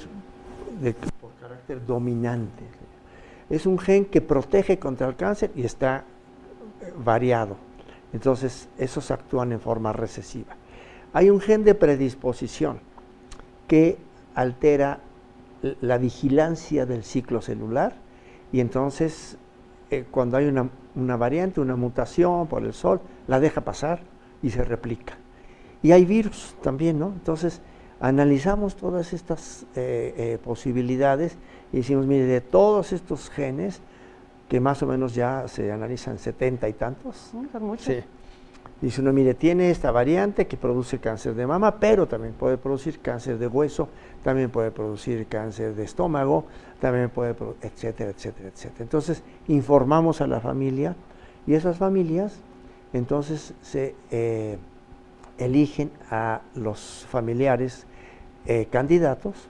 de, 0.81 0.95
por 0.95 1.31
carácter 1.41 1.85
dominante. 1.85 2.63
Es 3.51 3.67
un 3.67 3.79
gen 3.79 4.07
que 4.07 4.23
protege 4.23 4.79
contra 4.79 5.09
el 5.09 5.17
cáncer 5.17 5.51
y 5.55 5.65
está 5.65 6.05
eh, 6.81 6.93
variado. 7.05 7.57
Entonces, 8.15 8.69
esos 8.79 9.11
actúan 9.11 9.53
en 9.53 9.61
forma 9.61 9.93
recesiva. 9.93 10.55
Hay 11.13 11.29
un 11.29 11.41
gen 11.41 11.65
de 11.65 11.75
predisposición 11.75 12.81
que 13.69 13.99
altera 14.35 15.01
la 15.81 15.99
vigilancia 15.99 16.87
del 16.87 17.05
ciclo 17.05 17.43
celular 17.43 17.95
y 18.51 18.61
entonces 18.61 19.37
eh, 19.91 20.07
cuando 20.11 20.39
hay 20.39 20.47
una, 20.47 21.17
variante, 21.17 21.61
una 21.61 21.77
mutación 21.77 22.47
por 22.47 22.65
el 22.65 22.73
sol, 22.73 23.01
la 23.27 23.41
deja 23.41 23.61
pasar 23.63 24.01
y 24.43 24.51
se 24.51 24.65
replica. 24.65 25.15
Y 25.83 25.93
hay 25.93 26.05
virus 26.05 26.55
también, 26.63 26.99
¿no? 26.99 27.09
Entonces 27.09 27.61
analizamos 28.01 28.77
todas 28.77 29.13
estas 29.13 29.67
eh, 29.77 30.15
eh, 30.17 30.39
posibilidades 30.43 31.37
y 31.73 31.79
decimos, 31.79 32.07
mire, 32.07 32.27
de 32.27 32.41
todos 32.41 32.93
estos 32.93 33.31
genes, 33.31 33.81
que 34.49 34.61
más 34.61 34.83
o 34.83 34.87
menos 34.87 35.15
ya 35.15 35.49
se 35.49 35.73
analizan 35.73 36.19
setenta 36.19 36.69
y 36.69 36.75
tantos. 36.75 37.17
Son 37.31 37.49
muchos. 37.63 37.87
Sí. 37.87 38.01
Dice 38.83 39.01
uno, 39.01 39.13
mire, 39.13 39.35
tiene 39.35 39.71
esta 39.71 39.93
variante 39.93 40.49
que 40.49 40.57
produce 40.57 40.99
cáncer 40.99 41.35
de 41.35 41.47
mama, 41.47 41.79
pero 41.79 42.09
también 42.09 42.35
puede 42.35 42.59
producir 42.59 42.99
cáncer 42.99 43.39
de 43.39 43.47
hueso, 43.47 43.89
también 44.25 44.51
puede 44.51 44.73
producir 44.73 45.29
cáncer 45.29 45.77
de 45.77 45.85
estómago, 45.85 46.47
también 46.81 47.09
puede, 47.09 47.37
etcétera, 47.63 48.11
etcétera, 48.11 48.49
etcétera. 48.49 48.83
Entonces, 48.83 49.23
informamos 49.47 50.21
a 50.21 50.27
la 50.27 50.41
familia 50.41 50.97
y 51.47 51.55
esas 51.55 51.79
familias 51.79 52.41
entonces 52.93 53.55
se 53.63 53.95
eh, 54.11 54.59
eligen 55.39 55.91
a 56.11 56.43
los 56.55 57.07
familiares 57.09 57.87
eh, 58.47 58.67
candidatos 58.71 59.49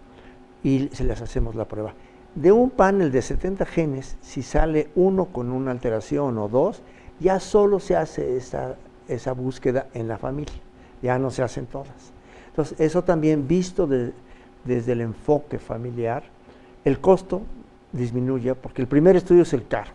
y 0.62 0.88
se 0.92 1.04
les 1.04 1.20
hacemos 1.20 1.54
la 1.54 1.66
prueba. 1.66 1.94
De 2.34 2.52
un 2.52 2.70
panel 2.70 3.12
de 3.12 3.20
70 3.20 3.66
genes, 3.66 4.16
si 4.20 4.42
sale 4.42 4.88
uno 4.94 5.26
con 5.26 5.50
una 5.50 5.70
alteración 5.70 6.38
o 6.38 6.48
dos, 6.48 6.82
ya 7.20 7.40
solo 7.40 7.78
se 7.78 7.96
hace 7.96 8.36
esa 8.36 8.76
esa 9.08 9.32
búsqueda 9.32 9.88
en 9.94 10.08
la 10.08 10.18
familia, 10.18 10.54
ya 11.02 11.18
no 11.18 11.30
se 11.30 11.42
hacen 11.42 11.66
todas. 11.66 12.12
Entonces, 12.48 12.78
eso 12.80 13.02
también 13.04 13.48
visto 13.48 13.86
desde 13.86 14.92
el 14.92 15.00
enfoque 15.00 15.58
familiar, 15.58 16.24
el 16.84 17.00
costo 17.00 17.42
disminuye 17.92 18.54
porque 18.54 18.82
el 18.82 18.88
primer 18.88 19.16
estudio 19.16 19.42
es 19.42 19.52
el 19.52 19.66
caro 19.66 19.90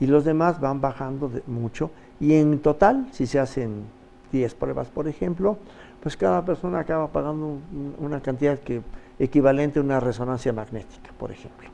y 0.00 0.06
los 0.06 0.24
demás 0.24 0.60
van 0.60 0.80
bajando 0.80 1.30
mucho. 1.46 1.90
Y 2.20 2.34
en 2.34 2.58
total, 2.60 3.08
si 3.12 3.26
se 3.26 3.38
hacen 3.38 3.84
10 4.32 4.54
pruebas, 4.54 4.88
por 4.88 5.08
ejemplo, 5.08 5.58
pues 6.02 6.16
cada 6.16 6.44
persona 6.44 6.80
acaba 6.80 7.08
pagando 7.08 7.58
una 7.98 8.20
cantidad 8.20 8.58
que 8.58 8.82
equivalente 9.18 9.78
a 9.78 9.82
una 9.82 10.00
resonancia 10.00 10.52
magnética, 10.52 11.10
por 11.18 11.30
ejemplo, 11.30 11.68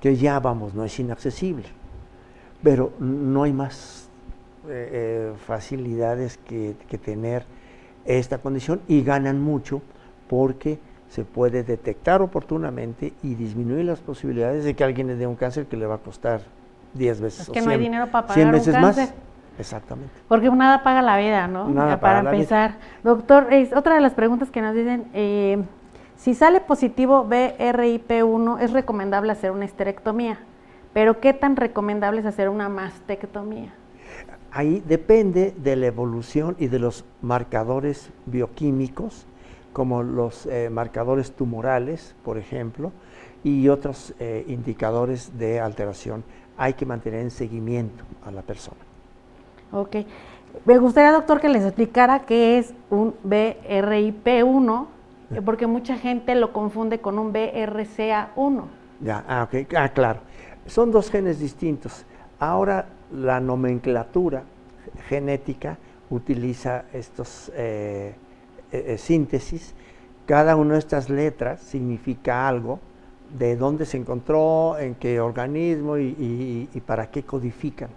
que 0.00 0.16
ya 0.16 0.40
vamos, 0.40 0.74
no 0.74 0.84
es 0.84 0.98
inaccesible, 0.98 1.66
pero 2.62 2.92
no 2.98 3.42
hay 3.42 3.52
más 3.52 4.08
eh, 4.66 4.90
eh, 4.92 5.32
facilidades 5.46 6.38
que, 6.38 6.74
tener 7.04 7.44
esta 8.06 8.38
condición 8.38 8.80
y 8.88 9.02
ganan 9.02 9.40
mucho 9.40 9.82
porque 10.28 10.78
se 11.08 11.24
puede 11.24 11.62
detectar 11.62 12.22
oportunamente 12.22 13.12
y 13.22 13.34
disminuir 13.34 13.84
las 13.84 14.00
posibilidades 14.00 14.64
de 14.64 14.74
que 14.74 14.84
alguien 14.84 15.06
le 15.06 15.16
dé 15.16 15.26
un 15.26 15.36
cáncer 15.36 15.66
que 15.66 15.76
le 15.76 15.86
va 15.86 15.96
a 15.96 15.98
costar 15.98 16.40
10 16.94 17.20
veces. 17.20 17.40
Es 17.40 17.50
que 17.50 17.60
no 17.60 17.70
hay 17.70 17.78
dinero 17.78 18.06
para 18.06 18.26
pagar 18.26 18.34
100 18.34 18.52
veces 18.52 18.74
un 18.74 18.80
cáncer. 18.80 19.08
más. 19.08 19.14
Exactamente. 19.58 20.12
Porque 20.26 20.50
nada 20.50 20.82
paga 20.82 21.00
la 21.02 21.16
vida, 21.16 21.46
¿no? 21.46 21.68
Nada 21.68 22.00
para 22.00 22.20
empezar. 22.20 22.76
Doctor, 23.04 23.52
es 23.52 23.72
otra 23.72 23.94
de 23.94 24.00
las 24.00 24.14
preguntas 24.14 24.50
que 24.50 24.60
nos 24.60 24.74
dicen, 24.74 25.06
eh, 25.14 25.62
si 26.16 26.34
sale 26.34 26.60
positivo 26.60 27.24
BRIP1, 27.28 28.60
es 28.60 28.72
recomendable 28.72 29.30
hacer 29.30 29.52
una 29.52 29.64
esterectomía, 29.64 30.38
pero 30.92 31.20
¿qué 31.20 31.32
tan 31.34 31.54
recomendable 31.54 32.20
es 32.20 32.26
hacer 32.26 32.48
una 32.48 32.68
mastectomía? 32.68 33.72
ahí 34.54 34.82
depende 34.86 35.52
de 35.58 35.74
la 35.74 35.86
evolución 35.86 36.54
y 36.60 36.68
de 36.68 36.78
los 36.78 37.04
marcadores 37.20 38.10
bioquímicos, 38.24 39.26
como 39.72 40.04
los 40.04 40.46
eh, 40.46 40.70
marcadores 40.70 41.32
tumorales, 41.32 42.14
por 42.24 42.38
ejemplo, 42.38 42.92
y 43.42 43.68
otros 43.68 44.14
eh, 44.20 44.44
indicadores 44.46 45.36
de 45.36 45.58
alteración. 45.58 46.22
Hay 46.56 46.74
que 46.74 46.86
mantener 46.86 47.20
en 47.20 47.30
seguimiento 47.30 48.04
a 48.24 48.30
la 48.30 48.42
persona. 48.42 48.80
Ok. 49.72 49.96
Me 50.64 50.78
gustaría, 50.78 51.10
doctor, 51.12 51.40
que 51.40 51.48
les 51.48 51.64
explicara 51.64 52.20
qué 52.20 52.58
es 52.58 52.74
un 52.90 53.14
BRIP1, 53.24 54.86
porque 55.44 55.66
mucha 55.66 55.96
gente 55.98 56.34
lo 56.36 56.52
confunde 56.52 57.00
con 57.00 57.18
un 57.18 57.32
BRCA1. 57.32 58.62
Ya, 59.00 59.24
ah, 59.26 59.42
ok, 59.42 59.74
ah, 59.76 59.88
claro. 59.88 60.20
Son 60.66 60.92
dos 60.92 61.10
genes 61.10 61.40
distintos. 61.40 62.06
Ahora 62.38 62.86
la 63.12 63.40
nomenclatura 63.40 64.44
genética 65.08 65.76
utiliza 66.10 66.84
estos 66.92 67.50
eh, 67.54 68.14
eh, 68.72 68.84
eh, 68.88 68.98
síntesis. 68.98 69.74
Cada 70.26 70.56
una 70.56 70.74
de 70.74 70.78
estas 70.78 71.10
letras 71.10 71.60
significa 71.60 72.48
algo, 72.48 72.80
de 73.34 73.56
dónde 73.56 73.84
se 73.84 73.96
encontró, 73.96 74.78
en 74.78 74.94
qué 74.94 75.20
organismo 75.20 75.98
y, 75.98 76.68
para 76.86 77.10
qué 77.10 77.24
codifican. 77.24 77.90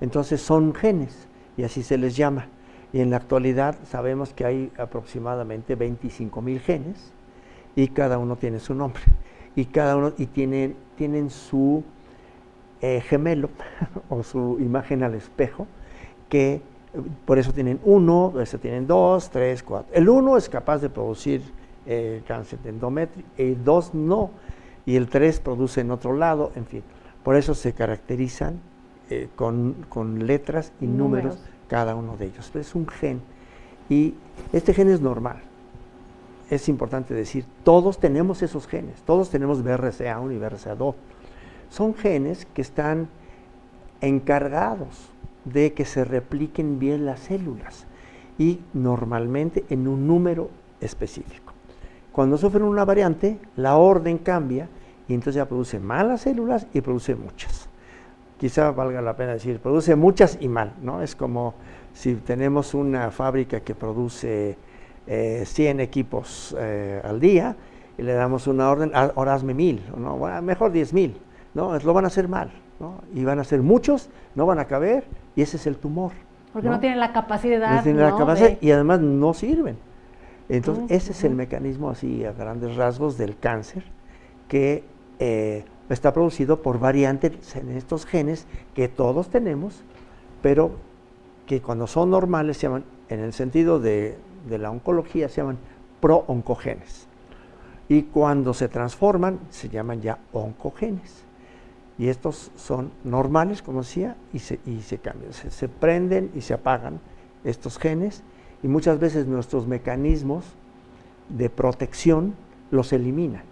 Entonces 0.00 0.40
son 0.42 0.74
genes 0.74 1.28
y 1.56 1.62
así 1.62 1.82
se 1.82 1.96
les 1.96 2.16
llama. 2.16 2.48
Y 2.92 3.00
en 3.00 3.10
la 3.10 3.16
actualidad 3.16 3.76
sabemos 3.84 4.34
que 4.34 4.44
hay 4.44 4.72
aproximadamente 4.76 5.76
25 5.76 6.42
mil 6.42 6.60
genes 6.60 7.12
y 7.74 7.88
cada 7.88 8.18
uno 8.18 8.36
tiene 8.36 8.58
su 8.58 8.74
nombre 8.74 9.02
y 9.54 9.66
cada 9.66 9.96
uno 9.96 10.12
y 10.18 10.26
tienen, 10.26 10.76
tienen 10.96 11.30
su 11.30 11.84
eh, 12.80 13.00
gemelo 13.00 13.50
o 14.08 14.22
su 14.22 14.58
imagen 14.60 15.02
al 15.02 15.14
espejo, 15.14 15.66
que 16.28 16.60
por 17.24 17.38
eso 17.38 17.52
tienen 17.52 17.80
uno, 17.84 18.34
eso 18.40 18.58
tienen 18.58 18.86
dos, 18.86 19.30
tres, 19.30 19.62
cuatro. 19.62 19.94
El 19.94 20.08
uno 20.08 20.36
es 20.36 20.48
capaz 20.48 20.78
de 20.78 20.90
producir 20.90 21.42
eh, 21.86 22.22
cáncer 22.26 22.58
de 22.60 22.70
endometrio, 22.70 23.24
el 23.38 23.62
dos 23.62 23.94
no, 23.94 24.30
y 24.86 24.96
el 24.96 25.08
tres 25.08 25.40
produce 25.40 25.80
en 25.80 25.90
otro 25.90 26.16
lado, 26.16 26.52
en 26.54 26.66
fin. 26.66 26.82
Por 27.22 27.36
eso 27.36 27.54
se 27.54 27.72
caracterizan 27.72 28.60
eh, 29.10 29.28
con, 29.36 29.76
letras 30.26 30.72
y 30.80 30.86
números. 30.86 31.38
cada 31.68 31.94
uno 31.94 32.16
de 32.16 32.26
ellos. 32.26 32.50
Es 32.54 32.74
un 32.74 32.86
gen 32.86 33.20
y 33.88 34.14
este 34.52 34.74
gen 34.74 34.90
es 34.90 35.00
normal. 35.00 35.40
Es 36.50 36.68
importante 36.68 37.14
decir, 37.14 37.46
todos 37.64 37.98
tenemos 37.98 38.42
esos 38.42 38.66
genes, 38.66 39.00
todos 39.06 39.30
tenemos 39.30 39.64
BRCA1 39.64 40.34
y 40.34 40.38
BRCA2 40.38 40.94
son 41.72 41.94
genes 41.94 42.46
que 42.46 42.60
están 42.60 43.08
encargados 44.02 45.10
de 45.46 45.72
que 45.72 45.86
se 45.86 46.04
repliquen 46.04 46.78
bien 46.78 47.06
las 47.06 47.20
células 47.20 47.86
y 48.38 48.60
normalmente 48.74 49.64
en 49.70 49.88
un 49.88 50.06
número 50.06 50.50
específico. 50.80 51.51
Cuando 52.12 52.36
sufren 52.36 52.64
una 52.64 52.84
variante, 52.84 53.38
la 53.56 53.76
orden 53.76 54.18
cambia 54.18 54.68
y 55.08 55.14
entonces 55.14 55.36
ya 55.36 55.46
produce 55.46 55.78
malas 55.78 56.22
células 56.22 56.66
y 56.74 56.80
produce 56.82 57.14
muchas. 57.14 57.68
Quizá 58.38 58.70
valga 58.70 59.00
la 59.00 59.16
pena 59.16 59.32
decir, 59.32 59.60
produce 59.60 59.96
muchas 59.96 60.36
y 60.40 60.48
mal, 60.48 60.74
¿no? 60.82 61.00
Es 61.00 61.16
como 61.16 61.54
si 61.94 62.14
tenemos 62.16 62.74
una 62.74 63.10
fábrica 63.10 63.60
que 63.60 63.74
produce 63.74 64.56
100 65.06 65.80
eh, 65.80 65.82
equipos 65.82 66.54
eh, 66.58 67.00
al 67.02 67.18
día 67.18 67.56
y 67.96 68.02
le 68.02 68.12
damos 68.12 68.46
una 68.46 68.70
orden, 68.70 68.90
ah, 68.94 69.12
ahora 69.16 69.34
hazme 69.34 69.54
mil, 69.54 69.82
¿no? 69.96 70.18
mejor 70.42 70.72
10 70.72 70.92
mil, 70.92 71.16
¿no? 71.54 71.78
Lo 71.78 71.94
van 71.94 72.04
a 72.04 72.08
hacer 72.08 72.28
mal, 72.28 72.50
¿no? 72.78 73.00
Y 73.14 73.24
van 73.24 73.38
a 73.38 73.44
ser 73.44 73.62
muchos, 73.62 74.10
no 74.34 74.44
van 74.44 74.58
a 74.58 74.66
caber 74.66 75.04
y 75.34 75.42
ese 75.42 75.56
es 75.56 75.66
el 75.66 75.76
tumor. 75.76 76.12
Porque 76.52 76.68
no, 76.68 76.78
tienen 76.78 77.00
la 77.00 77.12
capacidad. 77.12 77.76
No 77.76 77.82
tienen 77.82 78.02
la 78.02 78.16
capacidad 78.16 78.58
y 78.60 78.70
además 78.70 79.00
no 79.00 79.32
sirven. 79.32 79.78
Entonces, 80.56 80.84
ese 80.90 81.12
es 81.12 81.24
el 81.24 81.34
mecanismo 81.34 81.90
así 81.90 82.24
a 82.24 82.32
grandes 82.32 82.76
rasgos 82.76 83.16
del 83.16 83.38
cáncer 83.38 83.84
que 84.48 84.84
eh, 85.18 85.64
está 85.88 86.12
producido 86.12 86.60
por 86.60 86.78
variantes 86.78 87.56
en 87.56 87.70
estos 87.70 88.04
genes 88.04 88.46
que 88.74 88.88
todos 88.88 89.30
tenemos, 89.30 89.82
pero 90.42 90.72
que 91.46 91.62
cuando 91.62 91.86
son 91.86 92.10
normales 92.10 92.58
se 92.58 92.66
llaman, 92.66 92.84
en 93.08 93.20
el 93.20 93.32
sentido 93.32 93.80
de, 93.80 94.18
de 94.48 94.58
la 94.58 94.70
oncología, 94.70 95.28
se 95.28 95.40
llaman 95.40 95.58
pro-oncogenes. 96.00 97.06
Y 97.88 98.02
cuando 98.02 98.52
se 98.52 98.68
transforman, 98.68 99.40
se 99.50 99.68
llaman 99.68 100.02
ya 100.02 100.18
oncogenes. 100.32 101.24
Y 101.98 102.08
estos 102.08 102.50
son 102.56 102.90
normales, 103.04 103.62
como 103.62 103.80
decía, 103.80 104.16
y 104.32 104.38
se, 104.38 104.60
y 104.66 104.80
se 104.82 104.98
cambian. 104.98 105.32
Se, 105.32 105.68
prenden 105.68 106.30
y 106.34 106.40
se 106.40 106.54
apagan 106.54 107.00
estos 107.44 107.78
genes 107.78 108.22
y 108.62 108.68
muchas 108.68 108.98
veces 108.98 109.26
nuestros 109.26 109.66
mecanismos 109.66 110.44
de 111.28 111.50
protección 111.50 112.34
los 112.70 112.92
eliminan, 112.92 113.42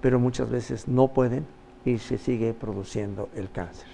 pero 0.00 0.18
muchas 0.18 0.50
veces 0.50 0.88
no 0.88 1.08
pueden 1.08 1.46
y 1.84 1.98
se 1.98 2.18
sigue 2.18 2.52
produciendo 2.54 3.28
el 3.34 3.50
cáncer. 3.50 3.88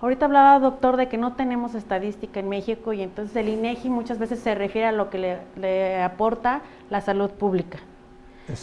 Ahorita 0.00 0.26
hablaba, 0.26 0.58
doctor, 0.58 0.96
de 0.96 1.08
que 1.08 1.16
no 1.16 1.34
tenemos 1.34 1.74
estadística 1.74 2.40
en 2.40 2.48
México 2.48 2.92
y 2.92 3.02
entonces 3.02 3.34
el 3.36 3.48
INEGI 3.48 3.88
muchas 3.88 4.18
veces 4.18 4.38
se 4.40 4.54
refiere 4.54 4.88
a 4.88 4.92
lo 4.92 5.08
que 5.08 5.18
le, 5.18 5.38
le 5.56 6.02
aporta 6.02 6.62
la 6.90 7.00
salud 7.00 7.30
pública. 7.30 7.78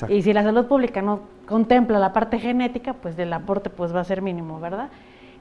Y 0.10 0.22
si 0.22 0.34
la 0.34 0.44
salud 0.44 0.68
pública 0.68 1.02
no 1.02 1.22
contempla 1.48 1.98
la 1.98 2.14
parte 2.14 2.38
genética, 2.38 2.94
pues 2.94 3.18
del 3.18 3.34
aporte 3.34 3.72
pues 3.72 3.96
va 3.96 4.02
a 4.02 4.04
ser 4.04 4.22
mínimo, 4.22 4.60
¿verdad? 4.60 4.90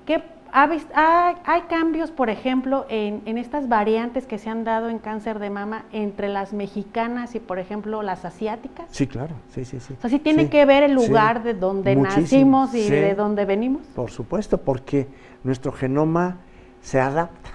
¿Qué 0.06 0.22
ha, 0.52 1.34
hay 1.44 1.62
cambios, 1.62 2.10
por 2.10 2.28
ejemplo, 2.28 2.86
en, 2.88 3.22
en, 3.24 3.38
estas 3.38 3.68
variantes 3.68 4.26
que 4.26 4.38
se 4.38 4.50
han 4.50 4.64
dado 4.64 4.88
en 4.88 4.98
cáncer 4.98 5.38
de 5.38 5.48
mama 5.48 5.84
entre 5.92 6.28
las 6.28 6.52
mexicanas 6.52 7.34
y, 7.34 7.40
por 7.40 7.58
ejemplo, 7.58 8.02
las 8.02 8.24
asiáticas? 8.24 8.86
Sí, 8.90 9.06
claro, 9.06 9.36
sí, 9.54 9.64
sí, 9.64 9.78
sí. 9.78 9.94
O 9.96 10.00
sea, 10.00 10.10
sí 10.10 10.18
tiene 10.18 10.48
que 10.48 10.64
ver 10.64 10.82
el 10.82 10.92
lugar 10.92 11.42
de 11.42 11.54
donde 11.54 11.94
nacimos 11.94 12.74
y 12.74 12.88
de 12.90 13.14
donde 13.14 13.44
venimos. 13.44 13.82
Por 13.94 14.10
supuesto, 14.10 14.58
porque 14.58 15.06
nuestro 15.44 15.72
genoma 15.72 16.38
se 16.82 17.00
adapta 17.00 17.50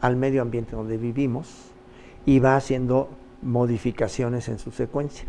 al 0.00 0.16
medio 0.16 0.40
ambiente 0.40 0.76
donde 0.76 0.96
vivimos 0.96 1.72
y 2.24 2.38
va 2.38 2.56
haciendo 2.56 3.10
modificaciones 3.42 4.48
en 4.48 4.58
su 4.58 4.70
secuencia 4.70 5.26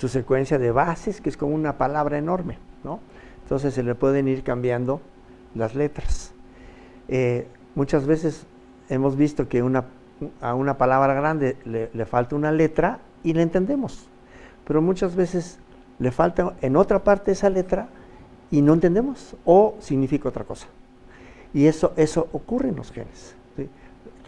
su 0.00 0.08
secuencia 0.08 0.58
de 0.58 0.70
bases, 0.70 1.20
que 1.20 1.28
es 1.28 1.36
como 1.36 1.54
una 1.54 1.76
palabra 1.76 2.16
enorme, 2.16 2.56
¿no? 2.84 3.00
Entonces 3.42 3.74
se 3.74 3.82
le 3.82 3.94
pueden 3.94 4.28
ir 4.28 4.42
cambiando 4.42 5.02
las 5.54 5.74
letras. 5.74 6.32
Eh, 7.08 7.46
muchas 7.74 8.06
veces 8.06 8.46
hemos 8.88 9.16
visto 9.16 9.48
que 9.48 9.62
una, 9.62 9.84
a 10.40 10.54
una 10.54 10.78
palabra 10.78 11.14
grande 11.14 11.56
le, 11.64 12.06
falta 12.06 12.36
una 12.36 12.52
letra 12.52 13.00
y 13.22 13.32
la 13.32 13.42
entendemos, 13.42 14.06
pero 14.66 14.82
muchas 14.82 15.14
veces 15.14 15.58
le 15.98 16.10
falta 16.10 16.54
en 16.60 16.76
otra 16.76 17.04
parte 17.04 17.32
esa 17.32 17.50
letra 17.50 17.88
y 18.50 18.62
no 18.62 18.74
entendemos 18.74 19.36
o 19.44 19.76
significa 19.80 20.28
otra 20.28 20.44
cosa. 20.44 20.66
Y 21.52 21.66
eso, 21.66 21.92
eso 21.96 22.28
ocurre 22.32 22.68
en 22.68 22.76
los 22.76 22.92
genes. 22.92 23.34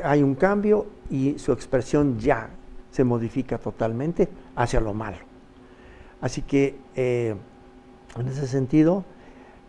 Hay 0.03 0.23
un 0.23 0.35
cambio 0.35 0.87
y 1.11 1.39
su 1.39 1.53
expresión 1.53 2.19
ya 2.19 2.51
se 2.91 3.05
modifica 3.05 3.59
totalmente 3.59 4.29
hacia 4.57 4.81
lo 4.81 4.93
malo. 4.93 5.19
Así 6.21 6.43
que 6.43 6.79
eh, 6.95 7.35
en 8.19 8.29
ese 8.29 8.47
sentido, 8.47 9.05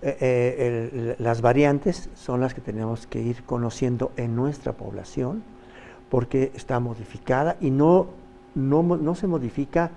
eh, 0.05 0.17
eh, 0.19 1.15
las 1.17 1.41
variantes 1.41 2.09
son 2.13 2.41
las 2.41 2.53
que 2.53 2.59
tenemos 2.59 3.07
que 3.07 3.21
ir 3.21 3.43
conociendo 3.43 4.11
en 4.17 4.35
nuestra 4.35 4.73
población 4.73 5.43
porque 6.09 6.51
está 6.55 6.81
modificada 6.81 7.55
y 7.61 7.71
no, 7.71 8.07
no, 8.53 9.15
se 9.15 9.27
modifica 9.27 9.91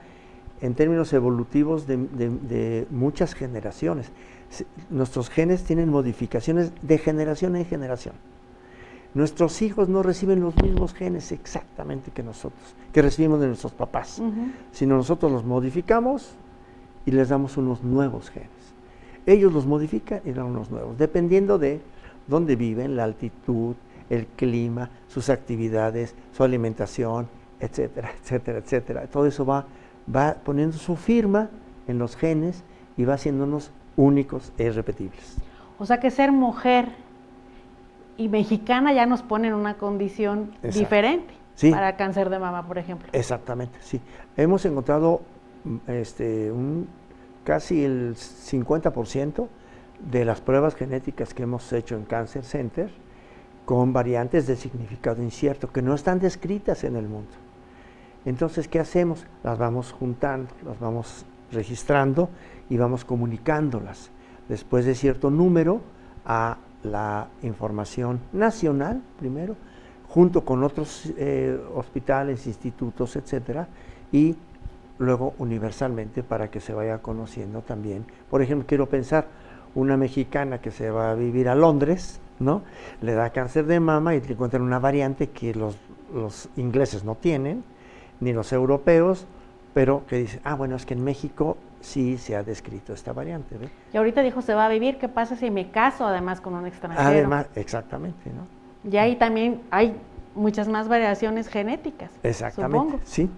en 0.61 0.74
términos 0.74 1.12
evolutivos 1.12 1.88
de, 1.88 2.86
muchas 2.90 3.34
generaciones. 3.34 4.12
Nuestros 4.90 5.28
genes 5.28 5.64
tienen 5.64 5.88
modificaciones 5.88 6.70
de 6.82 6.98
generación 6.98 7.57
en 7.57 7.64
generación. 7.64 8.14
Nuestros 9.12 9.61
hijos 9.61 9.88
no 9.88 10.04
reciben 10.04 10.40
los 10.40 10.54
mismos 10.62 10.94
genes 10.94 11.32
exactamente 11.32 12.12
que 12.12 12.22
nosotros, 12.22 12.76
que 12.92 13.02
recibimos 13.02 13.40
de 13.40 13.48
nuestros 13.48 13.72
papás, 13.72 14.22
sino 14.70 14.94
nosotros 14.94 15.32
los 15.32 15.44
modificamos 15.44 16.30
y 17.04 17.11
les 17.11 17.28
damos 17.28 17.57
unos 17.57 17.82
nuevos 17.82 18.30
genes. 18.30 18.55
Ellos 19.26 19.52
los 19.52 19.66
modifican 19.66 20.20
y 20.24 20.32
dan 20.32 20.46
unos 20.46 20.70
nuevos, 20.70 20.96
dependiendo 20.96 21.58
de 21.58 21.80
dónde 22.26 22.56
viven, 22.56 22.96
la 22.96 23.04
altitud, 23.04 23.74
el 24.08 24.26
clima, 24.26 24.90
sus 25.08 25.28
actividades, 25.30 26.14
su 26.32 26.44
alimentación, 26.44 27.28
etcétera, 27.60 28.12
etcétera, 28.22 28.58
etcétera. 28.58 29.06
Todo 29.08 29.26
eso 29.26 29.44
va, 29.44 29.66
va 30.14 30.36
poniendo 30.44 30.76
su 30.76 30.96
firma 30.96 31.50
en 31.88 31.98
los 31.98 32.16
genes 32.16 32.62
y 32.96 33.04
va 33.04 33.14
haciéndonos 33.14 33.72
únicos 33.96 34.52
e 34.58 34.64
irrepetibles. 34.64 35.36
O 35.78 35.86
sea 35.86 36.00
que 36.00 36.10
ser 36.10 36.32
mujer 36.32 36.88
y 38.16 38.28
mexicana 38.28 38.92
ya 38.92 39.06
nos 39.06 39.22
pone 39.22 39.48
en 39.48 39.54
una 39.54 39.74
condición 39.74 40.52
diferente 40.62 41.34
para 41.70 41.96
cáncer 41.96 42.30
de 42.30 42.38
mama, 42.38 42.66
por 42.66 42.78
ejemplo. 42.78 43.08
Exactamente, 43.12 43.78
sí. 43.80 44.00
Hemos 44.36 44.64
encontrado 44.64 45.22
este, 45.86 46.50
un, 46.50 46.88
casi 47.47 47.84
el 47.84 48.16
50% 48.16 49.47
de 50.11 50.24
las 50.24 50.40
pruebas 50.40 50.74
genéticas 50.74 51.32
que 51.32 51.44
hemos 51.44 51.72
hecho 51.72 51.94
en 51.94 52.03
Cancer 52.03 52.44
Center 52.44 52.90
con 53.64 53.92
variantes 53.92 54.49
de 54.49 54.57
significado 54.57 55.22
incierto 55.22 55.72
que 55.72 55.80
no 55.80 55.94
están 55.94 56.18
descritas 56.18 56.82
en 56.82 56.97
el 56.97 57.07
mundo. 57.09 57.30
Entonces, 58.24 58.66
¿qué 58.66 58.80
hacemos? 58.80 59.24
Las 59.44 59.59
vamos 59.59 59.92
juntando, 59.92 60.51
las 60.64 60.80
vamos 60.80 61.24
registrando 61.53 62.28
y 62.68 62.78
vamos 62.78 63.05
comunicándolas 63.05 64.11
después 64.49 64.84
de 64.84 64.97
cierto 64.97 65.30
número 65.30 65.82
a 66.24 66.59
la 66.82 67.28
información 67.42 68.20
nacional 68.32 69.03
primero, 69.20 69.55
junto 70.09 70.44
con 70.44 70.64
otros 70.64 71.12
eh, 71.16 71.57
hospitales, 71.76 72.44
institutos, 72.49 73.14
etcétera, 73.14 73.68
y 74.11 74.34
luego 74.99 75.34
universalmente 75.38 76.22
para 76.22 76.51
que 76.51 76.61
se 76.61 76.72
vaya 76.72 76.99
conociendo 76.99 77.62
también. 77.62 78.05
Por 78.30 78.42
ejemplo, 78.42 78.66
quiero 78.66 78.86
pensar, 78.86 79.26
una 79.74 79.97
mexicana 79.97 80.59
que 80.61 80.70
se 80.70 80.90
va 80.90 81.11
a 81.11 81.14
vivir 81.14 81.49
a 81.49 81.55
Londres, 81.55 82.18
¿no? 82.38 82.62
Le 83.03 83.14
da 83.14 83.30
cáncer 83.30 83.66
de 83.66 83.78
mama 83.78 84.14
y 84.14 84.18
encuentran 84.18 84.62
una 84.62 84.78
variante 84.78 85.28
que 85.28 85.55
los, 85.55 85.76
los 86.14 86.49
ingleses 86.57 87.05
no 87.05 87.14
tienen, 87.14 87.62
ni 88.20 88.32
los 88.32 88.53
europeos, 88.53 89.26
pero 89.74 90.07
que 90.07 90.16
dice, 90.16 90.40
ah, 90.44 90.55
bueno, 90.55 90.76
es 90.76 90.86
que 90.86 90.94
en 90.94 91.05
México 91.05 91.59
sí 91.80 92.16
se 92.16 92.34
ha 92.34 92.42
descrito 92.42 92.94
esta 92.94 93.12
variante. 93.12 93.57
Y 93.92 93.97
ahorita 93.97 94.22
dijo, 94.22 94.40
se 94.40 94.55
va 94.55 94.64
a 94.64 94.68
vivir, 94.70 94.97
¿qué 94.97 95.09
pasa 95.09 95.36
si 95.36 95.51
me 95.51 95.70
caso 95.70 96.07
además 96.07 96.40
con 96.40 96.55
un 96.55 96.66
extranjero? 96.66 97.07
Además, 97.07 97.47
exactamente, 97.55 98.30
¿no? 98.30 98.90
Y 98.90 98.97
ahí 98.97 99.16
también 99.16 99.62
hay 99.70 99.94
muchas 100.34 100.68
más 100.68 100.88
variaciones 100.88 101.49
genéticas. 101.49 102.11
Exactamente, 102.22 102.99
sí, 103.05 103.28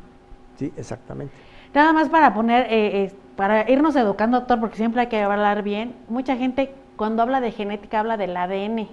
sí, 0.57 0.73
exactamente. 0.77 1.35
Nada 1.75 1.93
más 1.93 2.09
para 2.09 2.35
poner, 2.35 2.67
eh, 2.71 3.05
eh, 3.05 3.13
para 3.37 3.71
irnos 3.71 3.95
educando, 3.97 4.39
doctor, 4.39 4.61
porque 4.61 4.77
siempre 4.77 5.03
hay 5.03 5.07
que 5.09 5.21
hablar 5.21 5.63
bien. 5.63 5.95
Mucha 6.09 6.37
gente 6.37 6.75
cuando 6.97 7.23
habla 7.23 7.41
de 7.41 7.53
genética 7.53 8.01
habla 8.01 8.17
del 8.17 8.37
ADN. 8.37 8.89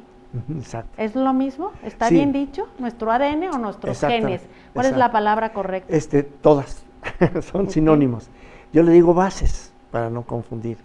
Exacto. 0.57 0.91
¿Es 0.97 1.15
lo 1.15 1.33
mismo? 1.33 1.71
¿Está 1.83 2.09
bien 2.09 2.31
dicho? 2.31 2.67
¿Nuestro 2.77 3.11
ADN 3.11 3.49
o 3.53 3.57
nuestros 3.57 3.99
genes? 4.01 4.41
¿Cuál 4.73 4.87
es 4.87 4.97
la 4.97 5.11
palabra 5.11 5.53
correcta? 5.53 5.95
Este, 5.95 6.23
todas, 6.23 6.85
son 7.51 7.69
sinónimos. 7.69 8.29
Yo 8.73 8.83
le 8.83 8.91
digo 8.91 9.13
bases, 9.13 9.71
para 9.91 10.09
no 10.09 10.23
confundir. 10.23 10.77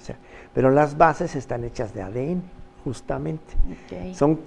pero 0.54 0.70
las 0.70 0.96
bases 0.96 1.34
están 1.34 1.64
hechas 1.64 1.92
de 1.92 2.02
ADN, 2.02 2.42
justamente. 2.84 3.54
Son, 4.14 4.38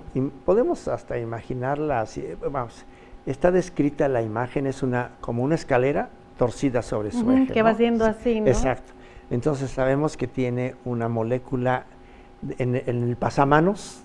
podemos 0.45 0.87
hasta 0.87 1.19
imaginarla 1.19 1.99
así, 1.99 2.25
vamos, 2.49 2.85
está 3.25 3.51
descrita 3.51 4.07
la 4.07 4.21
imagen, 4.21 4.67
es 4.67 4.83
una, 4.83 5.11
como 5.19 5.43
una 5.43 5.55
escalera 5.55 6.09
torcida 6.43 6.81
sobre 6.81 7.09
su 7.11 7.31
eje. 7.31 7.53
Que 7.53 7.61
va 7.61 7.73
siendo 7.73 8.03
así, 8.03 8.41
¿no? 8.41 8.47
Exacto. 8.47 8.91
Entonces 9.29 9.71
sabemos 9.71 10.17
que 10.17 10.27
tiene 10.27 10.75
una 10.83 11.07
molécula 11.07 11.85
en, 12.57 12.75
el 12.75 13.15
pasamanos, 13.15 14.03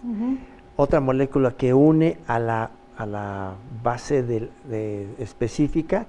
otra 0.76 1.00
molécula 1.00 1.56
que 1.56 1.74
une 1.74 2.18
a 2.28 2.38
la, 2.38 2.70
a 2.96 3.06
la 3.06 3.54
base 3.82 4.22
de, 4.22 5.08
específica 5.18 6.06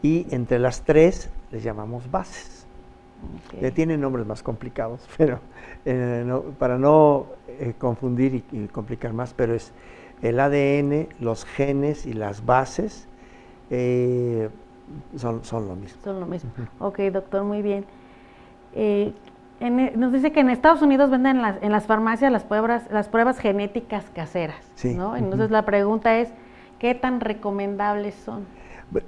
y 0.00 0.26
entre 0.30 0.58
las 0.58 0.84
tres 0.84 1.28
les 1.52 1.62
llamamos 1.62 2.10
bases. 2.10 2.66
Le 3.60 3.70
tienen 3.70 4.00
nombres 4.00 4.26
más 4.26 4.42
complicados, 4.42 5.06
pero 5.18 5.40
eh, 5.84 6.24
para 6.58 6.78
no 6.78 7.26
eh, 7.46 7.74
confundir 7.76 8.42
y, 8.52 8.68
complicar 8.68 9.12
más, 9.12 9.34
pero 9.34 9.54
es 9.54 9.72
el 10.22 10.40
ADN, 10.40 11.08
los 11.20 11.44
genes 11.44 12.06
y 12.06 12.14
las 12.14 12.46
bases 12.46 13.06
eh, 13.68 14.48
son, 15.16 15.44
son, 15.44 15.68
lo 15.68 15.76
mismo. 15.76 16.00
Son 16.02 16.20
lo 16.20 16.26
mismo. 16.26 16.50
Ok, 16.78 16.98
doctor, 17.12 17.44
muy 17.44 17.62
bien. 17.62 17.84
nos 19.96 20.12
dice 20.12 20.32
que 20.32 20.40
en 20.40 20.50
Estados 20.50 20.82
Unidos 20.82 21.10
venden 21.10 21.40
en 21.60 21.72
las, 21.72 21.86
farmacias 21.86 22.30
las 22.32 22.44
pruebas, 22.44 22.90
las 22.90 23.08
pruebas 23.08 23.38
genéticas 23.38 24.04
caseras. 24.14 24.64
¿no? 24.84 25.16
Entonces 25.16 25.50
la 25.50 25.64
pregunta 25.64 26.18
es, 26.18 26.30
¿qué 26.78 26.94
tan 26.94 27.20
recomendables 27.20 28.14
son? 28.14 28.46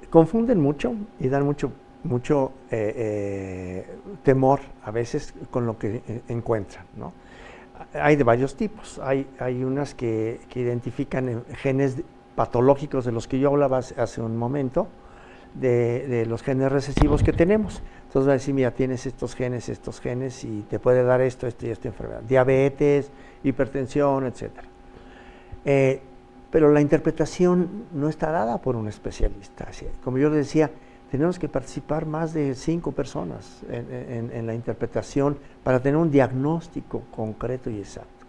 Confunden 0.09 0.59
mucho 0.59 0.93
y 1.19 1.29
dan 1.29 1.43
mucho 1.43 1.71
mucho 2.03 2.51
eh, 2.71 2.93
eh, 2.95 3.97
temor 4.23 4.59
a 4.83 4.91
veces 4.91 5.33
con 5.49 5.65
lo 5.65 5.77
que 5.77 6.01
eh, 6.07 6.21
encuentran. 6.29 6.85
¿no? 6.95 7.13
Hay 7.93 8.15
de 8.15 8.23
varios 8.23 8.55
tipos. 8.55 8.99
Hay, 8.99 9.27
hay 9.39 9.63
unas 9.63 9.93
que, 9.93 10.41
identifican 10.55 11.43
genes 11.55 12.01
patológicos 12.35 13.05
de 13.05 13.11
los 13.11 13.27
que 13.27 13.39
yo 13.39 13.49
hablaba 13.49 13.79
hace, 13.79 14.21
un 14.21 14.37
momento, 14.37 14.87
de, 15.53 16.25
los 16.27 16.43
genes 16.43 16.71
recesivos 16.71 17.23
que 17.23 17.33
tenemos. 17.33 17.81
Entonces 18.07 18.27
va 18.27 18.33
a 18.33 18.37
decir, 18.37 18.53
mira, 18.53 18.71
tienes 18.71 19.05
estos 19.05 19.35
genes, 19.35 19.69
estos 19.69 19.99
genes 19.99 20.43
y 20.43 20.61
te 20.69 20.79
puede 20.79 21.03
dar 21.03 21.21
esto, 21.21 21.47
esto 21.47 21.65
y 21.65 21.69
esta 21.69 21.87
enfermedad. 21.87 22.21
Diabetes, 22.21 23.09
hipertensión, 23.43 24.25
etc. 24.25 24.51
pero 26.51 26.71
la 26.71 26.81
interpretación 26.81 27.85
no 27.93 28.09
está 28.09 28.31
dada 28.31 28.57
por 28.57 28.75
un 28.75 28.87
especialista. 28.87 29.67
Como 30.03 30.17
yo 30.17 30.29
le 30.29 30.37
decía, 30.37 30.69
tenemos 31.11 31.37
que 31.37 31.49
participar 31.49 32.05
más 32.05 32.33
de 32.33 32.55
cinco 32.55 32.93
personas 32.93 33.61
en, 33.69 34.47
la 34.47 34.53
interpretación 34.53 35.37
para 35.61 35.81
tener 35.81 35.97
un 35.97 36.09
diagnóstico 36.09 37.03
concreto 37.11 37.69
y 37.69 37.79
exacto. 37.79 38.25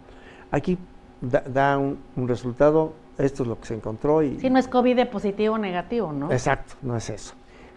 Aquí 0.50 0.76
da, 1.20 1.78
un, 1.78 1.98
resultado, 2.26 2.92
esto 3.18 3.42
es 3.42 3.48
lo 3.48 3.58
que 3.60 3.66
se 3.66 3.74
encontró. 3.74 4.22
Y, 4.22 4.40
si 4.40 4.50
no 4.50 4.58
es 4.58 4.68
COVID 4.68 5.06
positivo 5.08 5.54
o 5.54 5.58
negativo, 5.58 6.12
¿no? 6.12 6.32
Exacto, 6.32 6.74
no 6.82 6.96
es 6.96 7.10
eso. 7.10 7.34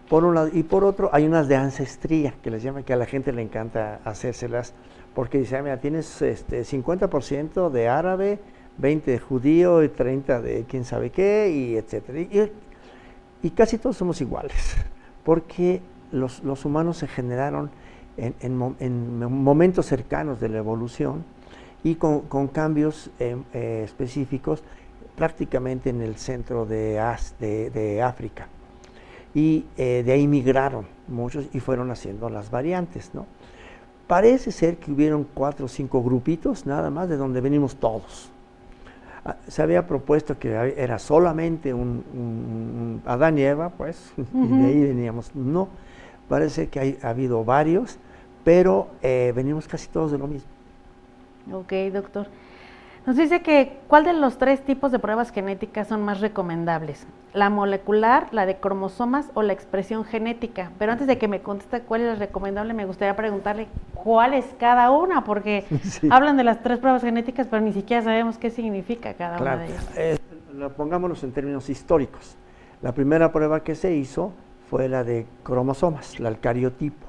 Por 0.08 0.24
un 0.24 0.34
lado, 0.34 0.50
y 0.52 0.62
por 0.62 0.84
otro, 0.84 1.10
hay 1.12 1.26
unas 1.26 1.48
de 1.48 1.56
ancestría, 1.56 2.34
que 2.42 2.50
les 2.50 2.62
llaman, 2.62 2.84
que 2.84 2.92
a 2.92 2.96
la 2.96 3.06
gente 3.06 3.32
le 3.32 3.42
encanta 3.42 4.00
hacérselas, 4.04 4.72
porque 5.14 5.38
dice, 5.38 5.56
ah, 5.56 5.62
mira, 5.62 5.78
tienes 5.78 6.22
este 6.22 6.62
50% 6.62 7.70
de 7.70 7.88
árabe, 7.88 8.38
20 8.78 9.10
de 9.10 9.18
judío 9.18 9.82
y 9.82 9.88
30 9.88 10.40
de 10.42 10.64
quién 10.68 10.84
sabe 10.84 11.10
qué, 11.10 11.50
y 11.50 11.76
etcétera. 11.76 12.48
y 13.42 13.50
casi 13.50 13.78
todos 13.78 13.96
somos 13.96 14.20
iguales 14.20 14.76
porque 15.24 15.80
los, 16.12 16.64
humanos 16.64 16.98
se 16.98 17.08
generaron 17.08 17.70
en, 18.16 18.56
momentos 18.56 19.86
cercanos 19.86 20.40
de 20.40 20.48
la 20.48 20.58
evolución 20.58 21.24
y 21.84 21.96
con, 21.96 22.48
cambios 22.48 23.10
eh, 23.18 23.36
eh, 23.52 23.82
específicos 23.84 24.62
prácticamente 25.16 25.90
en 25.90 26.02
el 26.02 26.16
centro 26.16 26.66
de, 26.66 27.00
de, 27.40 28.02
África. 28.02 28.48
Y 29.34 29.64
eh, 29.76 30.02
de 30.04 30.12
ahí 30.12 30.26
migraron 30.28 30.86
muchos 31.08 31.46
y 31.52 31.60
fueron 31.60 31.90
haciendo 31.90 32.28
las 32.28 32.50
variantes. 32.50 33.10
¿no? 33.14 33.26
Parece 34.06 34.52
ser 34.52 34.76
que 34.76 34.92
hubieron 34.92 35.26
cuatro 35.34 35.66
o 35.66 35.68
cinco 35.68 36.02
grupitos 36.02 36.66
nada 36.66 36.90
más 36.90 37.08
de 37.08 37.16
donde 37.16 37.40
venimos 37.40 37.76
todos. 37.76 38.30
Ah, 39.24 39.36
se 39.48 39.62
había 39.62 39.86
propuesto 39.88 40.38
que 40.38 40.52
era 40.76 40.98
solamente 41.00 41.74
un, 41.74 43.02
Adán 43.04 43.38
y 43.38 43.42
Eva, 43.42 43.70
pues, 43.70 44.12
y 44.16 44.46
de 44.46 44.66
ahí 44.66 44.80
veníamos. 44.84 45.34
No, 45.34 45.68
parece 46.28 46.68
que 46.68 46.98
ha 47.02 47.08
habido 47.08 47.44
varios, 47.44 47.98
pero 48.44 48.88
eh, 49.02 49.32
venimos 49.34 49.66
casi 49.66 49.88
todos 49.88 50.12
de 50.12 50.18
lo 50.18 50.28
mismo. 50.28 50.48
Ok, 51.52 51.72
doctor. 51.92 52.28
Nos 53.06 53.16
dice 53.16 53.40
que 53.40 53.78
cuál 53.86 54.04
de 54.04 54.12
los 54.14 54.36
tres 54.36 54.60
tipos 54.64 54.90
de 54.90 54.98
pruebas 54.98 55.30
genéticas 55.30 55.86
son 55.86 56.02
más 56.02 56.20
recomendables, 56.20 57.06
la 57.34 57.50
molecular, 57.50 58.26
la 58.32 58.46
de 58.46 58.56
cromosomas 58.56 59.30
o 59.34 59.42
la 59.42 59.52
expresión 59.52 60.04
genética. 60.04 60.72
Pero 60.76 60.90
antes 60.90 61.06
de 61.06 61.16
que 61.16 61.28
me 61.28 61.40
conteste 61.40 61.82
cuál 61.82 62.00
es 62.00 62.08
la 62.08 62.14
recomendable, 62.16 62.74
me 62.74 62.84
gustaría 62.84 63.14
preguntarle 63.14 63.68
cuál 63.94 64.34
es 64.34 64.44
cada 64.58 64.90
una, 64.90 65.22
porque 65.22 65.64
hablan 66.10 66.36
de 66.36 66.42
las 66.42 66.64
tres 66.64 66.80
pruebas 66.80 67.02
genéticas, 67.02 67.46
pero 67.46 67.62
ni 67.62 67.72
siquiera 67.72 68.02
sabemos 68.02 68.38
qué 68.38 68.50
significa 68.50 69.14
cada 69.14 69.40
una 69.40 69.56
de 69.56 69.66
ellas. 69.66 69.88
Eh, 69.96 70.18
pongámonos 70.76 71.22
en 71.22 71.30
términos 71.30 71.70
históricos. 71.70 72.36
La 72.82 72.90
primera 72.90 73.30
prueba 73.30 73.62
que 73.62 73.76
se 73.76 73.94
hizo 73.94 74.32
fue 74.68 74.88
la 74.88 75.04
de 75.04 75.26
cromosomas, 75.44 76.18
la 76.18 76.34
cariotipo. 76.34 77.06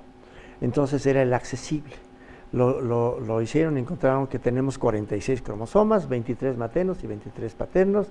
Entonces 0.62 1.04
era 1.08 1.24
el 1.24 1.34
accesible 1.34 2.07
lo, 2.52 2.82
lo, 2.82 3.20
lo, 3.20 3.42
hicieron, 3.42 3.78
encontraron 3.78 4.28
que 4.28 4.40
tenemos 4.40 4.78
46 4.78 5.42
cromosomas, 5.42 6.08
23 6.08 6.58
maternos 6.58 7.04
y 7.04 7.08
23 7.08 7.54
paternos, 7.56 8.08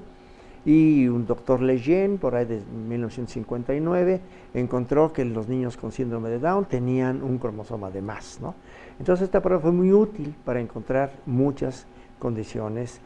y 0.66 1.06
un 1.06 1.26
doctor 1.26 1.62
Lejeune, 1.62 2.18
por 2.18 2.34
ahí 2.34 2.44
de 2.44 2.60
1959, 2.60 4.20
encontró 4.52 5.12
que 5.12 5.24
los 5.24 5.46
niños 5.46 5.76
con 5.76 5.92
síndrome 5.92 6.28
de 6.28 6.40
Down 6.40 6.64
tenían 6.64 7.22
un 7.22 7.38
cromosoma 7.38 7.90
de 7.92 8.02
más. 8.02 8.40
¿no? 8.40 8.56
Entonces 8.98 9.26
esta 9.26 9.40
prueba 9.40 9.62
fue 9.62 9.70
muy 9.70 9.92
útil 9.92 10.34
para 10.44 10.60
encontrar 10.60 11.12
muchas 11.24 11.86
condiciones 12.18 13.00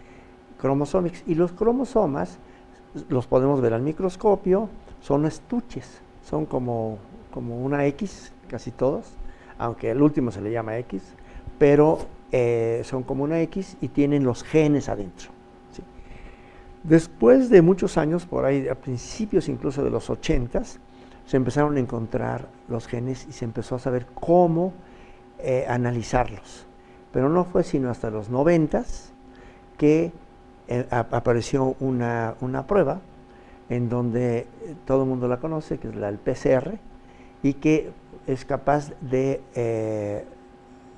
cromosómicas. 0.59 1.22
Y 1.26 1.35
los 1.35 1.53
cromosomas 1.53 2.39
los 3.11 3.26
podemos 3.26 3.61
ver 3.61 3.74
al 3.74 3.83
microscopio, 3.83 4.70
son 5.03 5.26
estuches, 5.26 6.01
son 6.24 6.47
como, 6.47 6.97
como 7.31 7.62
una 7.62 7.85
X, 7.87 8.33
casi 8.49 8.70
todos, 8.70 9.12
aunque 9.59 9.91
el 9.91 10.01
último 10.01 10.31
se 10.31 10.41
le 10.41 10.51
llama 10.51 10.78
X, 10.78 11.03
pero 11.61 11.99
eh, 12.33 12.81
son 12.85 13.03
como 13.03 13.23
una 13.23 13.39
X 13.43 13.77
y 13.83 13.89
tienen 13.89 14.25
los 14.25 14.43
genes 14.43 14.89
adentro. 14.89 15.29
Después 16.83 17.51
de 17.51 17.61
muchos 17.61 17.99
años, 17.99 18.25
por 18.25 18.47
ahí 18.47 18.67
a 18.67 18.75
principios 18.75 19.47
incluso 19.47 19.85
de 19.85 19.91
los 19.91 20.09
80, 20.09 20.63
se 20.65 21.37
empezaron 21.37 21.77
a 21.77 21.81
encontrar 21.81 22.49
los 22.67 22.87
genes 22.87 23.27
y 23.29 23.33
se 23.33 23.45
empezó 23.45 23.75
a 23.75 23.79
saber 23.79 24.07
cómo 24.15 24.73
eh, 25.39 25.67
analizarlos. 25.69 26.65
Pero 27.13 27.29
no 27.29 27.45
fue 27.45 27.63
sino 27.63 27.91
hasta 27.91 28.09
los 28.09 28.31
90 28.31 28.83
que 29.77 30.13
eh, 30.67 30.87
apareció 30.91 31.77
una, 31.79 32.37
prueba 32.67 33.01
en 33.69 33.91
donde 33.91 34.47
todo 34.87 35.03
el 35.03 35.11
mundo 35.11 35.29
la 35.29 35.37
conoce, 35.41 35.77
que 35.77 35.89
es 35.89 35.95
la 35.95 36.11
del 36.11 36.19
PCR, 36.19 36.79
y 37.43 37.53
que 37.53 37.93
es 38.27 38.47
capaz 38.47 38.93
de 39.03 39.43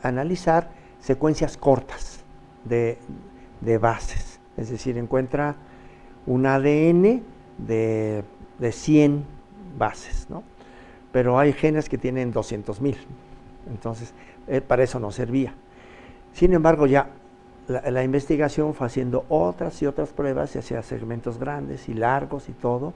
analizar 0.02 0.70
secuencias 1.00 1.56
cortas 1.56 2.20
de, 2.64 2.98
bases. 3.78 4.40
Es 4.56 4.70
decir, 4.70 4.98
encuentra 4.98 5.56
un 6.26 6.46
ADN 6.46 7.22
de, 7.58 8.24
100 8.60 9.24
bases, 9.78 10.26
¿no? 10.28 10.42
Pero 11.10 11.38
hay 11.38 11.52
genes 11.52 11.88
que 11.88 11.98
tienen 11.98 12.32
200.000. 12.32 12.96
Entonces, 13.70 14.14
eh, 14.48 14.60
para 14.60 14.82
eso 14.82 14.98
no 14.98 15.10
servía. 15.10 15.54
Sin 16.32 16.52
embargo, 16.54 16.86
ya 16.86 17.10
la, 17.68 18.02
investigación 18.02 18.74
fue 18.74 18.86
haciendo 18.86 19.24
otras 19.28 19.80
y 19.82 19.86
otras 19.86 20.10
pruebas, 20.10 20.50
se 20.50 20.58
hacía 20.58 20.82
segmentos 20.82 21.38
grandes 21.38 21.88
y 21.88 21.94
largos 21.94 22.48
y 22.48 22.52
todo. 22.52 22.92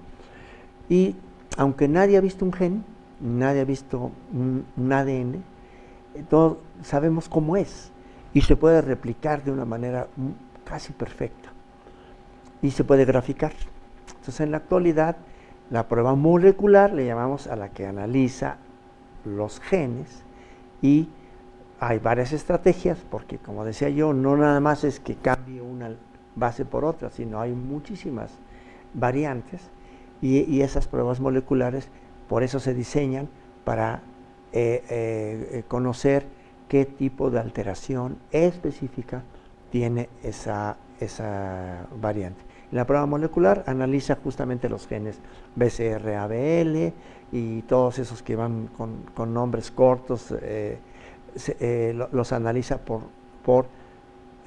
Y 0.88 1.16
aunque 1.56 1.88
nadie 1.88 2.16
ha 2.16 2.20
visto 2.20 2.44
un 2.44 2.52
gen, 2.52 2.84
nadie 3.20 3.60
ha 3.60 3.64
visto 3.64 4.10
un 4.32 4.92
ADN, 4.92 5.42
todos 6.22 6.58
sabemos 6.82 7.28
cómo 7.28 7.56
es 7.56 7.90
y 8.32 8.42
se 8.42 8.56
puede 8.56 8.82
replicar 8.82 9.42
de 9.44 9.50
una 9.52 9.64
manera 9.64 10.08
casi 10.64 10.92
perfecta 10.92 11.50
y 12.62 12.70
se 12.70 12.84
puede 12.84 13.04
graficar. 13.04 13.52
Entonces 14.08 14.40
en 14.40 14.50
la 14.50 14.58
actualidad 14.58 15.16
la 15.70 15.88
prueba 15.88 16.14
molecular 16.14 16.92
le 16.92 17.06
llamamos 17.06 17.46
a 17.46 17.56
la 17.56 17.70
que 17.70 17.86
analiza 17.86 18.58
los 19.24 19.60
genes 19.60 20.22
y 20.82 21.08
hay 21.80 21.98
varias 21.98 22.32
estrategias 22.32 22.98
porque 23.10 23.38
como 23.38 23.64
decía 23.64 23.88
yo 23.88 24.12
no 24.12 24.36
nada 24.36 24.60
más 24.60 24.84
es 24.84 25.00
que 25.00 25.16
cambie 25.16 25.60
una 25.60 25.90
base 26.36 26.64
por 26.64 26.84
otra 26.84 27.10
sino 27.10 27.40
hay 27.40 27.52
muchísimas 27.52 28.30
variantes 28.94 29.70
y, 30.22 30.38
y 30.42 30.62
esas 30.62 30.86
pruebas 30.86 31.20
moleculares 31.20 31.88
por 32.28 32.42
eso 32.42 32.60
se 32.60 32.72
diseñan 32.72 33.28
para 33.64 34.02
eh, 34.58 34.82
eh, 34.88 35.64
conocer 35.68 36.24
qué 36.66 36.86
tipo 36.86 37.28
de 37.28 37.38
alteración 37.38 38.16
específica 38.30 39.22
tiene 39.70 40.08
esa, 40.22 40.78
esa 40.98 41.86
variante. 42.00 42.40
La 42.72 42.86
prueba 42.86 43.04
molecular 43.04 43.64
analiza 43.66 44.16
justamente 44.16 44.70
los 44.70 44.86
genes 44.86 45.18
BCR-ABL 45.56 46.94
y 47.32 47.62
todos 47.68 47.98
esos 47.98 48.22
que 48.22 48.34
van 48.34 48.70
con, 49.14 49.34
nombres 49.34 49.70
cortos, 49.70 50.34
eh, 50.40 50.78
los 52.10 52.32
analiza 52.32 52.78
por, 52.78 53.02
por 53.44 53.66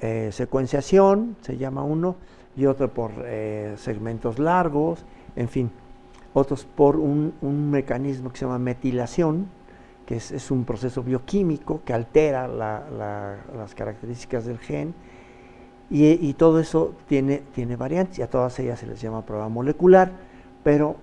secuenciación, 0.00 1.36
se 1.40 1.56
llama 1.56 1.84
uno, 1.84 2.16
y 2.56 2.66
otro 2.66 2.92
por 2.92 3.12
segmentos 3.76 4.40
largos, 4.40 5.04
en 5.36 5.48
fin, 5.48 5.70
otros 6.34 6.64
por 6.64 6.96
un, 6.96 7.32
un 7.42 7.70
mecanismo 7.70 8.30
que 8.30 8.38
se 8.38 8.44
llama 8.44 8.58
metilación, 8.58 9.46
que 10.10 10.16
es, 10.16 10.50
un 10.50 10.64
proceso 10.64 11.04
bioquímico 11.04 11.82
que 11.84 11.92
altera 11.92 12.48
las 12.48 13.74
características 13.76 14.44
del 14.44 14.58
gen 14.58 14.92
y, 15.88 16.34
todo 16.34 16.58
eso 16.58 16.96
tiene, 17.06 17.42
tiene 17.54 17.76
variantes 17.76 18.18
y 18.18 18.22
a 18.22 18.28
todas 18.28 18.58
ellas 18.58 18.80
se 18.80 18.88
les 18.88 19.00
llama 19.00 19.24
prueba 19.24 19.48
molecular, 19.48 20.10
pero 20.64 20.96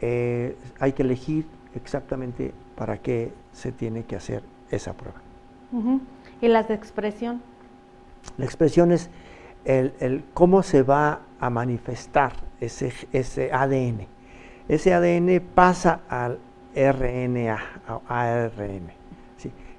eh, 0.00 0.56
hay 0.80 0.94
que 0.94 1.02
elegir 1.02 1.44
exactamente 1.74 2.54
para 2.74 2.96
qué 2.96 3.34
se 3.52 3.70
tiene 3.70 4.04
que 4.04 4.16
hacer 4.16 4.42
esa 4.70 4.94
prueba. 4.94 5.20
¿Y 6.40 6.48
las 6.48 6.68
de 6.68 6.74
expresión? 6.74 7.42
La 8.38 8.46
expresión 8.46 8.92
es 8.92 9.10
el, 9.66 10.24
cómo 10.32 10.62
se 10.62 10.82
va 10.82 11.20
a 11.38 11.50
manifestar 11.50 12.32
ese, 12.62 12.94
ese 13.12 13.52
ADN. 13.52 14.06
Ese 14.68 14.94
ADN 14.94 15.42
pasa 15.54 16.00
al 16.08 16.38
RNA, 16.74 17.58
ARN, 18.08 18.92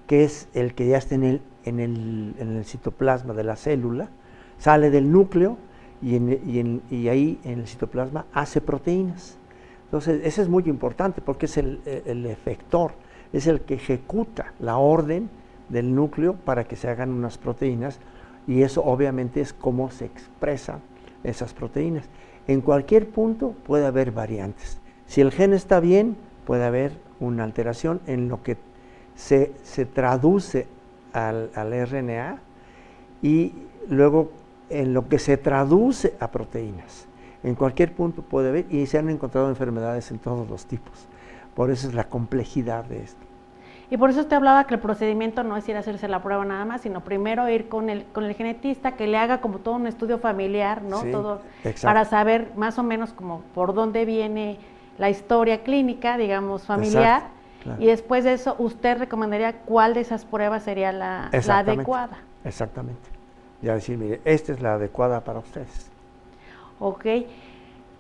que 0.08 0.24
es 0.24 0.48
el 0.54 0.74
que 0.74 0.88
ya 0.88 0.98
está 0.98 1.16
en 1.16 1.24
el, 1.24 1.42
en 1.66 1.80
el, 1.80 2.36
en 2.40 2.58
el 2.58 2.66
citoplasma 2.66 3.34
de 3.34 3.44
la 3.44 3.56
célula, 3.56 4.10
sale 4.58 4.90
del 4.90 5.12
núcleo 5.12 5.58
y, 6.02 6.16
y, 6.16 7.08
ahí 7.08 7.40
en 7.44 7.60
el 7.60 7.68
citoplasma 7.68 8.26
hace 8.34 8.62
proteínas. 8.62 9.38
Entonces, 9.86 10.22
eso 10.26 10.42
es 10.42 10.50
muy 10.50 10.64
importante 10.66 11.22
porque 11.22 11.46
es 11.46 11.58
el, 11.58 11.82
el, 11.86 12.26
efector, 12.26 12.94
es 13.32 13.48
el 13.48 13.62
que 13.62 13.76
ejecuta 13.76 14.54
la 14.60 14.78
orden 14.78 15.30
del 15.70 15.96
núcleo 15.96 16.36
para 16.36 16.66
que 16.66 16.76
se 16.76 16.90
hagan 16.90 17.12
unas 17.12 17.38
proteínas 17.38 18.00
y 18.48 18.64
eso 18.64 18.84
obviamente 18.84 19.40
es 19.40 19.54
cómo 19.54 19.90
se 19.92 20.06
expresan 20.06 20.82
esas 21.24 21.54
proteínas. 21.54 22.06
En 22.48 22.62
cualquier 22.62 23.08
punto 23.08 23.52
puede 23.66 23.86
haber 23.86 24.12
variantes. 24.12 24.80
Si 25.06 25.22
el 25.22 25.32
gen 25.32 25.54
está 25.54 25.80
bien, 25.80 26.18
puede 26.46 26.66
haber 26.66 26.92
una 27.20 27.44
alteración 27.44 28.02
en 28.08 28.30
lo 28.30 28.44
que 28.44 28.58
se, 29.16 29.52
traduce 29.94 30.68
al, 31.14 31.50
RNA 31.56 32.40
y 33.22 33.54
luego 33.90 34.32
en 34.70 34.94
lo 34.94 35.08
que 35.08 35.20
se 35.20 35.38
traduce 35.38 36.16
a 36.20 36.32
proteínas. 36.32 37.08
En 37.44 37.56
cualquier 37.56 37.94
punto 37.94 38.22
puede 38.22 38.50
haber 38.50 38.74
y 38.74 38.86
se 38.86 38.98
han 38.98 39.10
encontrado 39.10 39.50
enfermedades 39.50 40.12
en 40.12 40.20
todos 40.20 40.50
los 40.50 40.66
tipos. 40.66 41.08
Por 41.56 41.70
eso 41.70 41.88
es 41.88 41.94
la 41.94 42.06
complejidad 42.06 42.86
de 42.86 43.04
esto. 43.04 43.24
Y 43.92 43.98
por 43.98 44.10
eso 44.10 44.22
usted 44.22 44.38
hablaba 44.38 44.66
que 44.66 44.74
el 44.74 44.80
procedimiento 44.80 45.44
no 45.44 45.56
es 45.56 45.68
ir 45.70 45.76
a 45.76 45.80
hacerse 45.80 46.08
la 46.08 46.24
prueba 46.24 46.44
nada 46.46 46.66
más, 46.66 46.82
sino 46.82 47.04
primero 47.04 47.48
ir 47.50 47.70
con 47.70 47.90
el, 47.90 48.06
con 48.06 48.24
el 48.24 48.34
genetista 48.34 48.94
que 48.94 49.06
le 49.06 49.18
haga 49.18 49.40
como 49.40 49.60
todo 49.60 49.76
un 49.76 49.86
estudio 49.86 50.18
familiar, 50.18 50.82
¿no? 50.82 51.04
todo 51.04 51.42
para 51.84 52.06
saber 52.06 52.52
más 52.56 52.80
o 52.80 52.84
menos 52.84 53.14
como 53.14 53.42
por 53.54 53.76
dónde 53.76 54.06
viene 54.06 54.58
la 54.98 55.10
historia 55.10 55.64
clínica, 55.64 56.18
digamos, 56.18 56.64
familiar. 56.64 57.24
Y 57.80 57.86
después 57.86 58.26
de 58.26 58.34
eso, 58.34 58.56
¿usted 58.60 58.98
recomendaría 58.98 59.54
cuál 59.62 59.94
de 59.94 60.02
esas 60.02 60.26
pruebas 60.26 60.64
sería 60.64 60.92
la, 60.92 61.28
adecuada? 61.28 62.18
Exactamente. 62.44 63.10
Ya 63.62 63.76
decir, 63.76 63.98
mire, 63.98 64.20
esta 64.26 64.52
es 64.52 64.62
la 64.62 64.74
adecuada 64.74 65.22
para 65.22 65.40
ustedes. 65.40 65.90
Ok. 66.80 67.06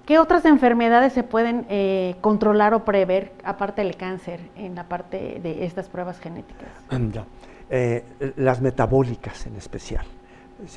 ¿Qué 0.05 0.19
otras 0.19 0.43
enfermedades 0.43 1.13
se 1.13 1.23
pueden 1.23 1.65
eh, 1.69 2.15
controlar 2.19 2.73
o 2.73 2.83
prever, 2.83 3.31
aparte 3.45 3.81
del 3.81 3.95
cáncer, 3.95 4.41
en 4.57 4.75
la 4.75 4.83
parte 4.83 5.39
de 5.41 5.63
estas 5.63 5.87
pruebas 5.87 6.19
genéticas? 6.19 6.67
Ya. 7.13 7.25
Eh, 7.69 8.03
las 8.35 8.61
metabólicas 8.61 9.47
en 9.47 9.55
especial. 9.55 10.05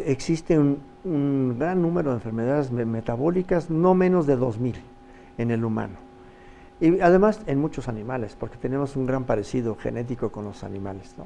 Existe 0.05 0.57
un, 0.57 0.81
un, 1.05 1.57
gran 1.59 1.83
número 1.83 2.11
de 2.11 2.17
enfermedades 2.17 2.71
metabólicas, 2.71 3.69
no 3.69 3.95
menos 3.95 4.27
de 4.27 4.39
2.000 4.39 4.77
en 5.39 5.51
el 5.51 5.65
humano. 5.65 6.06
Y 6.81 7.01
además 7.01 7.41
en 7.47 7.59
muchos 7.59 7.89
animales, 7.89 8.37
porque 8.39 8.57
tenemos 8.57 8.97
un 8.97 9.07
gran 9.07 9.25
parecido 9.25 9.77
genético 9.77 10.31
con 10.31 10.45
los 10.45 10.63
animales. 10.63 11.15
¿no? 11.17 11.25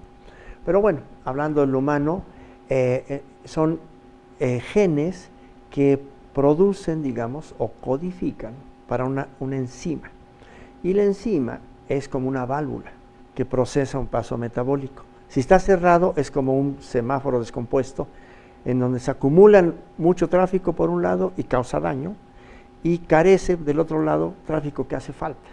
Pero 0.64 0.80
bueno, 0.80 1.00
hablando 1.24 1.60
del 1.62 1.74
humano, 1.74 2.22
eh, 2.68 3.04
eh, 3.08 3.22
son 3.44 3.80
eh, 4.38 4.60
genes 4.60 5.28
que 5.70 6.00
producen, 6.32 7.02
digamos, 7.02 7.54
o 7.58 7.68
codifican 7.68 8.52
para 8.88 9.04
una, 9.04 9.28
una 9.40 9.56
enzima. 9.56 10.10
Y 10.82 10.94
la 10.94 11.02
enzima 11.02 11.58
es 11.88 12.08
como 12.08 12.28
una 12.28 12.46
válvula 12.46 12.92
que 13.34 13.44
procesa 13.44 13.98
un 13.98 14.06
paso 14.06 14.38
metabólico. 14.38 15.04
Si 15.28 15.40
está 15.40 15.58
cerrado 15.58 16.14
es 16.16 16.30
como 16.30 16.58
un 16.58 16.78
semáforo 16.80 17.40
descompuesto 17.40 18.06
en 18.64 18.78
donde 18.78 19.00
se 19.00 19.10
acumulan 19.10 19.74
mucho 19.98 20.28
tráfico 20.28 20.72
por 20.72 20.90
un 20.90 21.02
lado 21.02 21.32
y 21.36 21.44
causa 21.44 21.80
daño, 21.80 22.14
y 22.82 22.98
carece 22.98 23.56
del 23.56 23.78
otro 23.80 24.02
lado 24.02 24.34
tráfico 24.46 24.88
que 24.88 24.96
hace 24.96 25.12
falta. 25.12 25.48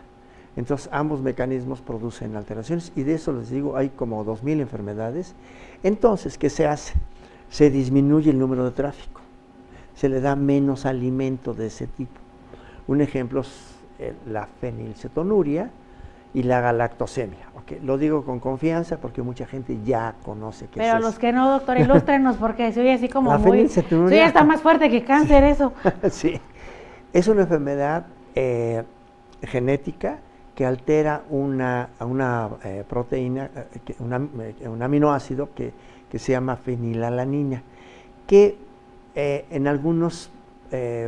Entonces 0.55 0.89
ambos 0.91 1.21
mecanismos 1.21 1.81
producen 1.81 2.35
alteraciones 2.35 2.91
y 2.95 3.03
de 3.03 3.13
eso 3.13 3.31
les 3.31 3.49
digo, 3.49 3.77
hay 3.77 3.89
como 3.89 4.25
2.000 4.25 4.61
enfermedades. 4.61 5.35
Entonces, 5.83 6.37
¿qué 6.37 6.49
se 6.49 6.65
hace? 6.65 6.93
Se 7.49 7.69
disminuye 7.69 8.31
el 8.31 8.39
número 8.39 8.65
de 8.65 8.71
tráfico, 8.71 9.21
se 9.93 10.09
le 10.09 10.19
da 10.19 10.35
menos 10.35 10.85
alimento 10.85 11.53
de 11.53 11.67
ese 11.67 11.85
tipo. 11.85 12.19
Un 12.87 13.01
ejemplo 13.01 13.41
es 13.41 13.75
eh, 13.99 14.13
la 14.25 14.47
fenilcetonuria 14.47 15.69
y 16.33 16.43
la 16.43 16.61
galactosemia. 16.61 17.47
Lo 17.83 17.97
digo 17.97 18.23
con 18.23 18.39
confianza 18.39 18.97
porque 18.97 19.21
mucha 19.21 19.45
gente 19.45 19.77
ya 19.83 20.15
conoce 20.23 20.67
que 20.67 20.79
Pero 20.79 20.99
los 20.99 21.19
que 21.19 21.31
no, 21.33 21.49
doctor, 21.49 21.77
ilústrenos 21.77 22.37
porque 22.37 22.71
soy 22.71 22.89
así 22.89 23.09
como 23.09 23.37
muy... 23.39 23.67
Sí, 23.67 23.81
está 24.17 24.43
más 24.43 24.61
fuerte 24.61 24.89
que 24.89 25.03
cáncer 25.03 25.43
eso. 25.43 25.73
sí. 26.11 26.39
Es 27.17 27.27
una 27.27 27.41
enfermedad 27.41 28.05
eh, 28.35 28.83
genética 29.41 30.19
que 30.53 30.67
altera 30.67 31.23
una, 31.31 31.89
una 31.99 32.47
eh, 32.63 32.83
proteína, 32.87 33.49
eh, 33.55 34.67
un 34.67 34.83
aminoácido 34.83 35.49
que, 35.55 35.73
se 36.19 36.33
llama 36.33 36.57
fenilalanina, 36.57 37.63
que 38.27 38.55
en 39.15 39.65
algunos 39.65 40.29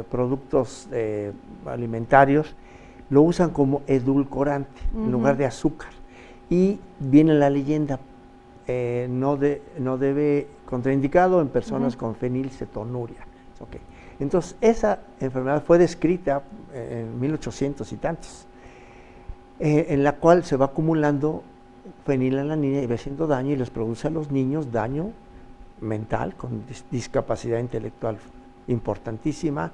productos 0.10 0.89
contrarios 1.64 2.55
lo 3.12 3.22
usan 3.22 3.51
como 3.51 3.84
edulcorante 3.86 4.82
en 4.95 5.12
lugar 5.12 5.38
de 5.38 5.45
azúcar. 5.45 5.91
Y 6.49 6.80
viene 6.99 7.36
la 7.36 7.51
leyenda, 7.51 7.99
no, 9.10 9.38
de, 9.38 9.62
no 9.78 9.99
debe 9.99 10.47
contraindicado 10.66 11.39
en 11.39 11.49
personas 11.49 11.95
con 11.95 12.16
fenilcetonuria. 12.16 13.28
Okay. 13.60 13.82
Entonces, 14.20 14.55
esa 14.61 14.99
enfermedad 15.20 15.63
fue 15.63 15.78
descrita 15.78 16.43
en 16.74 17.20
1800 17.20 17.91
y 17.91 17.95
tantos, 17.97 18.45
eh, 19.59 19.88
en 19.89 20.03
la 20.03 20.17
cual 20.17 20.43
se 20.43 20.57
va 20.57 20.65
acumulando 20.65 21.43
fenilalanina 22.05 22.82
y 22.82 22.88
va 22.88 22.95
haciendo 22.95 23.28
daño 23.28 23.53
y 23.53 23.55
les 23.55 23.70
produce 23.70 24.07
a 24.07 24.11
los 24.11 24.32
niños 24.32 24.72
daño 24.72 25.11
mental, 25.82 26.36
con 26.36 26.63
discapacidad 26.91 27.59
intelectual 27.59 28.17
importantísima, 28.67 29.72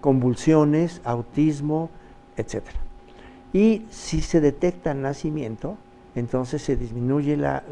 convulsiones, 0.00 1.00
autismo, 1.04 1.90
etc. 2.36 2.62
Y 3.52 3.86
si 3.90 4.20
se 4.20 4.40
detecta 4.40 4.92
el 4.92 5.02
nacimiento, 5.02 5.76
entonces 6.18 6.62
se 6.62 6.76
disminuye 6.76 7.36
la, 7.36 7.62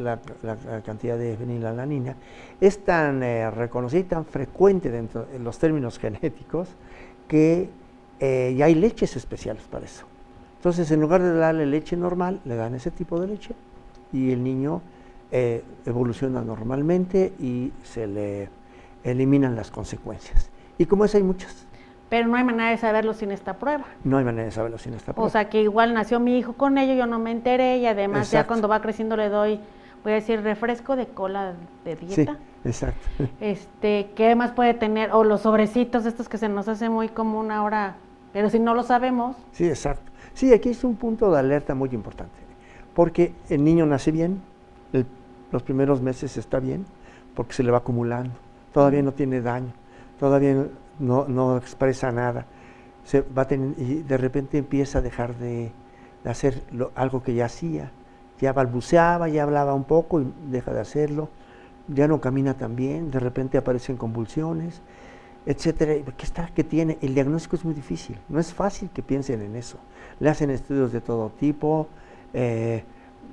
cantidad 0.84 1.18
de 1.18 1.36
fenilalanina. 1.36 2.16
Es 2.61 2.84
tan 2.84 3.22
eh, 3.22 3.51
reconocida 3.51 4.01
y 4.01 4.05
tan 4.05 4.24
frecuente 4.24 4.90
dentro 4.90 5.26
de 5.26 5.38
los 5.38 5.59
términos 5.59 5.99
genéticos 6.01 6.68
que 7.28 7.68
eh, 8.20 8.55
ya 8.57 8.66
hay 8.66 8.74
leches 8.74 9.16
especiales 9.16 9.62
para 9.64 9.84
eso. 9.84 10.07
Entonces, 10.57 10.90
en 10.90 11.01
lugar 11.01 11.22
de 11.22 11.32
darle 11.34 11.66
leche 11.66 11.97
normal, 11.97 12.40
le 12.44 12.57
dan 12.57 12.74
ese 12.74 12.90
tipo 12.90 13.20
de 13.20 13.28
leche 13.28 13.55
y 14.12 14.32
el 14.32 14.42
niño 14.42 14.80
eh, 15.30 15.62
evoluciona 15.84 16.42
normalmente 16.42 17.32
y 17.38 17.72
se 17.84 18.07
le 18.07 18.49
eliminan 19.05 19.55
las 19.55 19.70
consecuencias. 19.70 20.51
Y 20.78 20.86
como 20.86 21.05
es, 21.05 21.14
hay 21.14 21.22
muchas. 21.22 21.66
Pero 22.09 22.29
no 22.29 22.37
hay 22.37 22.45
manera 22.45 22.71
de 22.71 22.77
saberlo 22.77 23.15
sin 23.15 23.33
esta 23.33 23.55
prueba. 23.55 23.85
No 24.05 24.19
hay 24.19 24.25
manera 24.25 24.45
de 24.45 24.53
saberlo 24.53 24.79
sin 24.79 24.95
esta 24.95 25.13
prueba. 25.13 25.27
O 25.27 25.31
sea 25.31 25.49
que 25.49 25.63
igual 25.63 25.93
nació 25.93 26.21
mi 26.21 26.39
hijo 26.39 26.53
con 26.53 26.79
ello, 26.79 26.95
yo 26.95 27.07
no 27.07 27.19
me 27.19 27.33
enteré 27.33 27.79
y 27.79 27.87
además 27.87 28.31
ya 28.31 28.47
cuando 28.47 28.69
va 28.69 28.81
creciendo 28.81 29.17
le 29.17 29.29
doy, 29.29 29.59
voy 30.05 30.13
a 30.13 30.15
decir, 30.17 30.41
refresco 30.43 30.95
de 30.95 31.07
cola 31.07 31.55
de 31.85 31.97
dieta. 31.97 32.37
Sí, 32.63 32.69
exacto. 32.69 33.01
Este, 33.41 34.11
¿qué 34.15 34.37
más 34.37 34.53
puede 34.53 34.75
tener? 34.75 35.11
O 35.13 35.25
los 35.25 35.41
sobrecitos 35.41 36.07
estos 36.07 36.29
que 36.29 36.39
se 36.39 36.49
nos 36.49 36.69
hace 36.69 36.89
muy 36.89 37.09
común 37.09 37.51
ahora, 37.51 37.97
pero 38.33 38.51
si 38.51 38.61
no 38.61 38.75
lo 38.75 38.85
sabemos. 38.85 39.37
Sí, 39.51 39.69
exacto. 39.69 40.13
Sí, 40.33 40.53
aquí 40.53 40.69
es 40.69 40.85
un 40.85 40.95
punto 40.95 41.33
de 41.33 41.41
alerta 41.41 41.75
muy 41.75 41.89
importante, 41.91 42.37
porque 42.95 43.35
el 43.49 43.65
niño 43.65 43.85
nace 43.85 44.13
bien, 44.13 44.43
los 45.51 45.63
primeros 45.63 46.03
meses 46.03 46.37
está 46.37 46.61
bien, 46.61 46.87
porque 47.35 47.53
se 47.53 47.63
le 47.63 47.71
va 47.71 47.79
acumulando, 47.79 48.35
todavía 48.73 49.03
no 49.03 49.13
tiene 49.13 49.41
daño, 49.41 49.73
todavía 50.21 50.67
no, 50.99 51.57
expresa 51.57 52.11
nada. 52.12 52.47
Se 53.05 53.20
va 53.20 53.47
y 53.51 54.03
de 54.03 54.16
repente 54.16 54.59
empieza 54.59 54.99
a 54.99 55.03
dejar 55.03 55.36
de, 55.36 55.70
hacer 56.24 56.62
algo 56.94 57.22
que 57.22 57.34
ya 57.34 57.47
hacía. 57.47 57.92
Ya 58.40 58.53
balbuceaba, 58.53 59.28
ya 59.28 59.44
hablaba 59.44 59.74
un 59.74 59.84
poco 59.84 60.20
y 60.20 60.32
deja 60.51 60.72
de 60.72 60.80
hacerlo. 60.80 61.28
Ya 61.88 62.09
no 62.09 62.20
camina 62.20 62.55
tan 62.55 62.74
bien, 62.74 63.11
de 63.11 63.20
repente 63.20 63.59
aparecen 63.59 63.97
convulsiones, 63.97 64.82
etcétera. 65.47 65.94
¿Qué 66.16 66.24
está? 66.24 66.51
¿Qué 66.53 66.64
tiene? 66.64 66.99
El 67.01 67.14
diagnóstico 67.14 67.57
es 67.57 67.64
muy 67.64 67.74
difícil. 67.74 68.18
No 68.28 68.40
es 68.40 68.53
fácil 68.53 68.90
que 68.90 69.03
piensen 69.03 69.40
en 69.42 69.55
eso. 69.55 69.78
Le 70.18 70.28
hacen 70.28 70.51
estudios 70.51 70.92
de 70.92 71.01
todo 71.01 71.30
tipo. 71.30 71.86
Eh, 72.34 72.82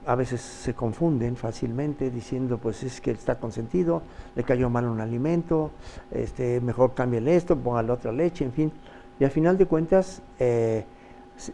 a 0.06 0.16
veces 0.16 0.41
se 0.41 0.74
confunden 0.74 1.36
fácilmente 1.36 2.10
diciendo, 2.12 2.58
pues 2.58 2.84
es 2.84 3.01
que 3.01 3.12
está 3.12 3.39
consentido, 3.39 4.01
le 4.36 4.43
cayó 4.43 4.70
mal 4.70 4.86
un 4.86 5.01
alimento, 5.01 5.72
este, 6.12 6.62
mejor 6.62 6.93
cámbiale 6.93 7.36
esto, 7.36 7.56
póngale 7.56 7.91
otra 7.91 8.12
leche, 8.12 8.45
en 8.45 8.51
fin. 8.51 8.72
Y 9.20 9.24
al 9.24 9.32
final 9.32 9.58
de 9.58 9.66
cuentas, 9.66 10.22
eh, 10.39 10.86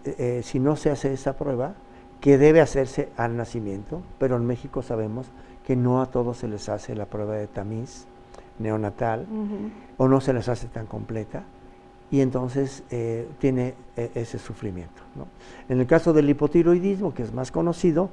eh, 0.04 0.42
si 0.44 0.60
no 0.60 0.76
se 0.76 0.90
hace 0.90 1.14
esa 1.14 1.38
prueba, 1.38 1.76
que 2.22 2.38
debe 2.38 2.62
hacerse 2.62 3.10
al 3.16 3.38
nacimiento, 3.38 4.02
pero 4.18 4.36
en 4.36 4.46
México 4.46 4.82
sabemos 4.82 5.28
que 5.66 5.76
no 5.76 6.02
a 6.02 6.08
todos 6.08 6.38
se 6.38 6.48
les 6.48 6.68
hace 6.68 6.96
la 6.96 7.06
prueba 7.06 7.36
de 7.36 7.48
tamiz 7.48 8.06
neonatal 8.58 9.26
o 9.98 10.08
no 10.08 10.20
se 10.20 10.34
les 10.34 10.50
hace 10.50 10.68
tan 10.68 10.86
completa 10.86 11.44
y 12.12 12.22
entonces 12.22 12.84
eh, 12.90 13.28
tiene 13.40 13.76
eh, 13.96 14.12
ese 14.16 14.40
sufrimiento. 14.40 15.02
En 15.68 15.80
el 15.80 15.88
caso 15.88 16.14
del 16.14 16.30
hipotiroidismo, 16.30 17.14
que 17.14 17.24
es 17.24 17.34
más 17.34 17.52
conocido, 17.52 18.10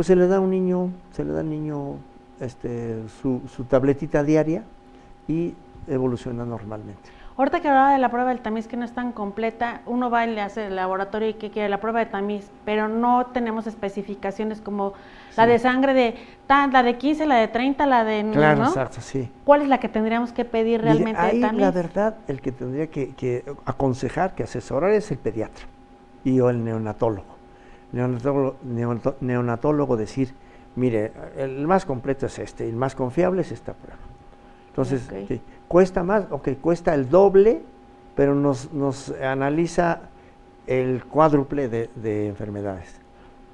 pues 0.00 0.06
se 0.06 0.16
le 0.16 0.26
da 0.28 0.38
a 0.38 0.40
un 0.40 0.48
niño, 0.48 0.88
se 1.12 1.26
le 1.26 1.32
da 1.32 1.40
al 1.40 1.50
niño 1.50 1.96
este, 2.40 3.06
su, 3.20 3.42
su 3.54 3.64
tabletita 3.64 4.24
diaria 4.24 4.62
y 5.28 5.52
evoluciona 5.86 6.46
normalmente. 6.46 7.10
Ahorita 7.36 7.60
que 7.60 7.68
hablaba 7.68 7.92
de 7.92 7.98
la 7.98 8.08
prueba 8.08 8.30
del 8.30 8.40
tamiz 8.40 8.66
que 8.66 8.78
no 8.78 8.86
es 8.86 8.92
tan 8.92 9.12
completa, 9.12 9.82
uno 9.84 10.08
va 10.08 10.26
y 10.26 10.34
le 10.34 10.40
hace 10.40 10.68
el 10.68 10.76
laboratorio 10.76 11.28
y 11.28 11.34
que 11.34 11.50
quiere 11.50 11.68
la 11.68 11.80
prueba 11.80 11.98
de 11.98 12.06
tamiz, 12.06 12.50
pero 12.64 12.88
no 12.88 13.26
tenemos 13.26 13.66
especificaciones 13.66 14.62
como 14.62 14.94
la 15.36 15.46
de 15.46 15.58
sangre 15.58 15.92
de 15.92 16.14
la 16.48 16.82
de 16.82 16.96
15, 16.96 17.26
la 17.26 17.36
de 17.36 17.48
30, 17.48 17.84
la 17.84 18.02
de 18.02 18.30
claro, 18.32 18.64
exacto, 18.64 19.02
sí. 19.02 19.30
¿Cuál 19.44 19.60
es 19.60 19.68
la 19.68 19.80
que 19.80 19.90
tendríamos 19.90 20.32
que 20.32 20.46
pedir 20.46 20.80
realmente 20.80 21.20
ahí, 21.20 21.40
La 21.40 21.70
verdad, 21.72 22.16
el 22.26 22.40
que 22.40 22.52
tendría 22.52 22.86
que, 22.86 23.44
aconsejar, 23.66 24.34
que 24.34 24.44
asesorar 24.44 24.92
es 24.92 25.10
el 25.10 25.18
pediatra 25.18 25.66
y 26.24 26.40
o 26.40 26.48
el 26.48 26.64
neonatólogo. 26.64 27.39
Neonatólogo, 27.92 28.56
neonatólogo 29.20 29.96
decir, 29.96 30.32
mire, 30.76 31.12
el 31.36 31.66
más 31.66 31.84
completo 31.84 32.26
es 32.26 32.38
este, 32.38 32.68
el 32.68 32.76
más 32.76 32.94
confiable 32.94 33.42
es 33.42 33.52
esta 33.52 33.72
prueba. 33.72 33.98
Entonces, 34.68 35.08
cuesta 35.66 36.04
más, 36.04 36.24
ok, 36.30 36.48
cuesta 36.60 36.94
el 36.94 37.08
doble, 37.10 37.62
pero 38.14 38.34
nos, 38.34 38.72
nos 38.72 39.10
analiza 39.20 40.02
el 40.66 41.04
cuádruple 41.04 41.68
de, 41.68 42.28
enfermedades. 42.28 43.00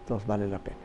Entonces 0.02 0.26
vale 0.28 0.46
la 0.46 0.58
pena. 0.58 0.76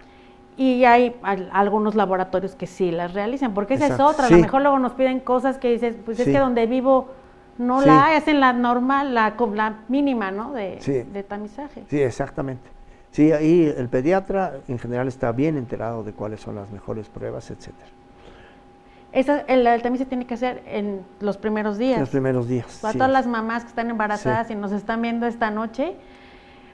Y 0.58 0.86
hay 0.86 1.16
algunos 1.52 1.96
laboratorios 1.96 2.56
que 2.56 2.68
sí 2.68 2.92
las 2.92 3.14
realizan, 3.14 3.54
porque 3.54 3.74
esa 3.74 3.88
es 3.88 4.00
otra. 4.00 4.28
A 4.28 4.30
lo 4.30 4.38
mejor 4.38 4.62
luego 4.62 4.80
nos 4.80 4.94
piden 4.94 5.20
cosas 5.20 5.58
que 5.58 5.72
dices, 5.72 5.96
pues 6.06 6.20
es 6.20 6.26
que 6.28 6.40
donde 6.40 6.68
vivo 6.68 7.10
no 7.58 7.82
la 7.82 8.06
hay, 8.06 8.16
hacen 8.16 8.40
la 8.40 8.54
normal, 8.54 9.14
la, 9.14 9.36
la 9.54 9.80
mínima, 9.88 10.32
¿no? 10.32 10.54
De, 10.54 11.06
de 11.12 11.24
tamizaje. 11.24 11.84
Sí, 11.90 12.02
exactamente. 12.02 12.70
Sí, 13.12 13.32
ahí 13.34 13.74
el 13.76 13.90
pediatra 13.90 14.54
en 14.68 14.80
general 14.80 15.08
está 15.08 15.32
bien 15.34 15.58
enterado 15.58 16.04
de 16.04 16.14
cuáles 16.14 16.40
son 16.40 16.56
las 16.56 16.72
mejores 16.72 17.10
pruebas, 17.10 17.52
etcétera. 17.52 17.90
Esa, 19.12 19.42
el, 19.42 19.66
también 19.82 19.98
se 19.98 20.06
tiene 20.06 20.26
que 20.26 20.36
hacer 20.36 20.64
en 20.66 21.02
los 21.20 21.36
primeros 21.36 21.78
días. 21.78 21.96
En 21.96 22.02
los 22.02 22.10
primeros 22.10 22.48
días. 22.48 22.80
Para 22.82 22.94
todas 22.94 23.12
las 23.12 23.28
mamás 23.28 23.64
que 23.64 23.70
están 23.70 23.90
embarazadas 23.90 24.50
y 24.50 24.56
nos 24.56 24.72
están 24.72 25.02
viendo 25.02 25.28
esta 25.28 25.52
noche, 25.52 25.96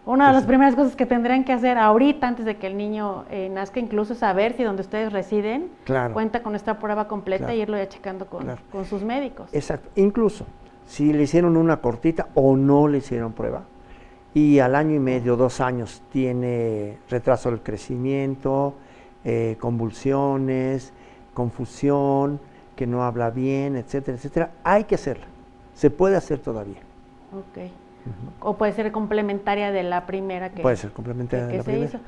una 0.06 0.28
de 0.28 0.34
las 0.34 0.46
primeras 0.46 0.76
cosas 0.76 0.96
que 0.96 1.08
tendrían 1.08 1.44
que 1.44 1.52
hacer 1.52 1.80
ahorita, 1.80 2.28
antes 2.28 2.46
de 2.46 2.58
que 2.58 2.68
el 2.68 2.78
niño 2.78 3.26
eh, 3.32 3.50
nazca, 3.50 3.80
incluso 3.80 4.14
es 4.14 4.20
saber 4.20 4.54
si 4.54 4.64
donde 4.64 4.84
ustedes 4.84 5.12
residen 5.12 5.70
cuenta 6.14 6.44
con 6.44 6.56
esta 6.56 6.78
prueba 6.78 7.08
completa 7.08 7.56
y 7.56 7.62
irlo 7.62 7.76
ya 7.76 7.90
checando 7.90 8.28
con, 8.28 8.56
con, 8.72 8.86
sus 8.86 9.02
médicos. 9.02 9.50
Exacto. 9.52 9.90
Incluso 9.96 10.46
si 10.86 11.12
le 11.12 11.24
hicieron 11.24 11.58
una 11.58 11.78
cortita 11.78 12.28
o 12.36 12.56
no 12.56 12.88
le 12.88 13.00
hicieron 13.00 13.34
prueba 13.34 13.64
y 14.38 14.60
al 14.60 14.76
año 14.76 14.94
y 14.94 15.00
medio, 15.00 15.36
dos 15.36 15.60
años, 15.62 16.04
tiene 16.12 17.00
retraso 17.10 17.50
del 17.50 17.62
crecimiento, 17.62 18.76
eh, 19.26 19.58
convulsiones, 19.60 20.94
confusión, 21.34 22.40
que 22.76 22.86
no 22.86 23.04
habla 23.04 23.32
bien, 23.32 23.76
etcétera, 23.76 24.16
etcétera, 24.16 24.52
hay 24.64 24.84
que 24.84 24.94
hacerla. 24.94 25.26
Se 25.74 25.90
puede 25.90 26.18
hacer 26.18 26.38
todavía. 26.38 26.82
Ok. 27.34 27.72
O 28.40 28.58
puede 28.58 28.72
ser 28.74 28.92
complementaria 28.92 29.72
de 29.72 29.84
la 29.84 30.06
primera 30.06 30.50
que, 30.50 30.62
puede 30.62 30.78
ser 30.78 30.92
complementaria 30.92 31.48
de 31.48 31.58
la 31.58 31.64
se 31.64 31.80
hizo. 31.80 32.00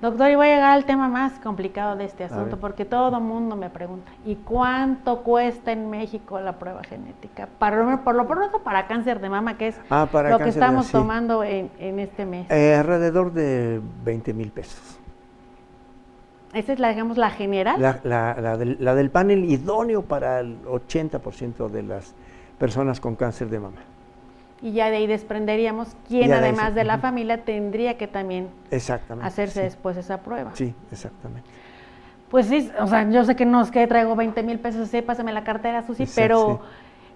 Doctor, 0.00 0.30
y 0.30 0.34
voy 0.34 0.48
a 0.48 0.54
llegar 0.54 0.70
al 0.70 0.84
tema 0.84 1.08
más 1.08 1.38
complicado 1.40 1.96
de 1.96 2.04
este 2.04 2.24
asunto, 2.24 2.58
porque 2.58 2.84
todo 2.84 3.20
mundo 3.20 3.56
me 3.56 3.70
pregunta, 3.70 4.10
¿y 4.24 4.36
cuánto 4.36 5.22
cuesta 5.22 5.72
en 5.72 5.90
México 5.90 6.40
la 6.40 6.58
prueba 6.58 6.82
genética? 6.84 7.48
Para, 7.58 8.04
por 8.04 8.14
lo 8.14 8.26
pronto 8.26 8.60
para 8.62 8.86
cáncer 8.86 9.20
de 9.20 9.28
mama, 9.28 9.56
que 9.56 9.68
es 9.68 9.80
ah, 9.90 10.08
lo 10.28 10.38
que 10.38 10.48
estamos 10.48 10.90
tomando 10.90 11.42
en, 11.44 11.70
este 11.98 12.24
mes. 12.24 12.50
Eh, 12.50 12.74
alrededor 12.74 13.32
de 13.32 13.80
20 14.04 14.34
mil 14.34 14.50
pesos. 14.50 14.98
¿Esa 16.54 16.72
es 16.72 16.78
la, 16.78 16.88
digamos, 16.88 17.18
la 17.18 17.30
general? 17.30 17.80
La, 17.80 18.00
la, 18.04 18.56
del, 18.56 18.78
la 18.80 18.94
del 18.94 19.10
panel 19.10 19.44
idóneo 19.44 20.02
para 20.02 20.40
el 20.40 20.62
80% 20.64 21.68
de 21.68 21.82
las 21.82 22.14
personas 22.58 23.00
con 23.00 23.16
cáncer 23.16 23.48
de 23.48 23.60
mama. 23.60 23.80
Y 24.60 24.72
ya 24.72 24.90
de 24.90 24.96
ahí 24.96 25.06
desprenderíamos 25.06 25.96
quién, 26.08 26.32
además 26.32 26.74
de, 26.74 26.84
la 26.84 26.98
familia, 26.98 27.44
tendría 27.44 27.96
que 27.96 28.08
también 28.08 28.48
hacerse 29.22 29.62
después 29.62 29.96
esa 29.96 30.22
prueba. 30.22 30.50
Sí, 30.54 30.74
exactamente. 30.90 31.48
Pues 32.28 32.46
sí, 32.46 32.70
o 32.78 32.86
sea, 32.86 33.08
yo 33.08 33.24
sé 33.24 33.36
que 33.36 33.46
no 33.46 33.62
es 33.62 33.70
que 33.70 33.86
traigo 33.86 34.14
20 34.16 34.42
mil 34.42 34.58
pesos, 34.58 34.88
sí, 34.88 35.00
pásame 35.00 35.32
la 35.32 35.44
cartera, 35.44 35.82
Susi, 35.82 36.04
pero 36.14 36.60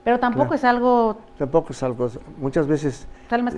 pero 0.04 0.18
tampoco 0.18 0.54
es 0.54 0.64
algo... 0.64 1.16
Tampoco 1.38 1.72
es 1.72 1.82
algo... 1.82 2.08
Muchas 2.38 2.66
veces 2.66 3.06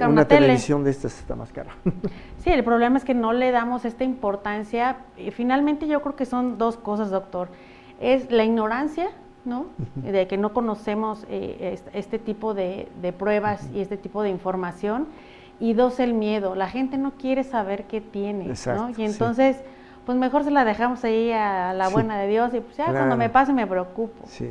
una, 0.07 0.27
televisión 0.27 0.85
de 0.85 0.91
estas 0.91 1.19
está 1.19 1.35
más 1.35 1.51
cara. 1.53 1.71
sí, 2.45 2.51
el 2.51 2.63
problema 2.63 2.99
es 2.99 3.05
que 3.05 3.15
no 3.15 3.33
le 3.33 3.51
damos 3.51 3.87
esta 3.87 4.05
importancia. 4.05 4.99
Y 5.17 5.31
finalmente 5.31 5.87
yo 5.87 6.03
creo 6.03 6.17
que 6.17 6.27
son 6.27 6.59
dos 6.59 6.77
cosas, 6.77 7.11
doctor. 7.11 7.49
Es 7.99 8.31
la 8.31 8.45
ignorancia, 8.45 9.09
¿no? 9.45 9.67
De 9.97 10.27
que 10.27 10.37
no 10.37 10.53
conocemos 10.53 11.27
eh, 11.29 11.79
este, 11.93 12.19
tipo 12.19 12.55
de, 12.55 12.89
pruebas 13.19 13.69
y 13.75 13.81
este 13.81 13.97
tipo 13.97 14.23
de 14.23 14.31
información. 14.31 15.07
Y 15.61 15.75
dos, 15.75 16.01
el 16.01 16.15
miedo. 16.15 16.55
La 16.55 16.69
gente 16.69 16.99
no 16.99 17.13
quiere 17.13 17.45
saber 17.45 17.85
qué 17.85 18.01
tiene, 18.01 18.53
¿no? 18.67 18.91
Y 18.97 19.05
entonces... 19.05 19.57
pues 20.05 20.19
mejor 20.19 20.45
se 20.45 20.51
la 20.51 20.65
dejamos 20.65 21.03
ahí 21.05 21.33
a 21.33 21.73
la 21.73 21.89
buena 21.89 22.19
de 22.19 22.29
Dios 22.29 22.53
y 22.53 22.61
pues 22.61 22.77
ya 22.77 22.87
cuando 22.87 23.17
me 23.17 23.31
pase 23.31 23.55
me 23.55 23.67
preocupo. 23.67 24.27
Sí. 24.27 24.51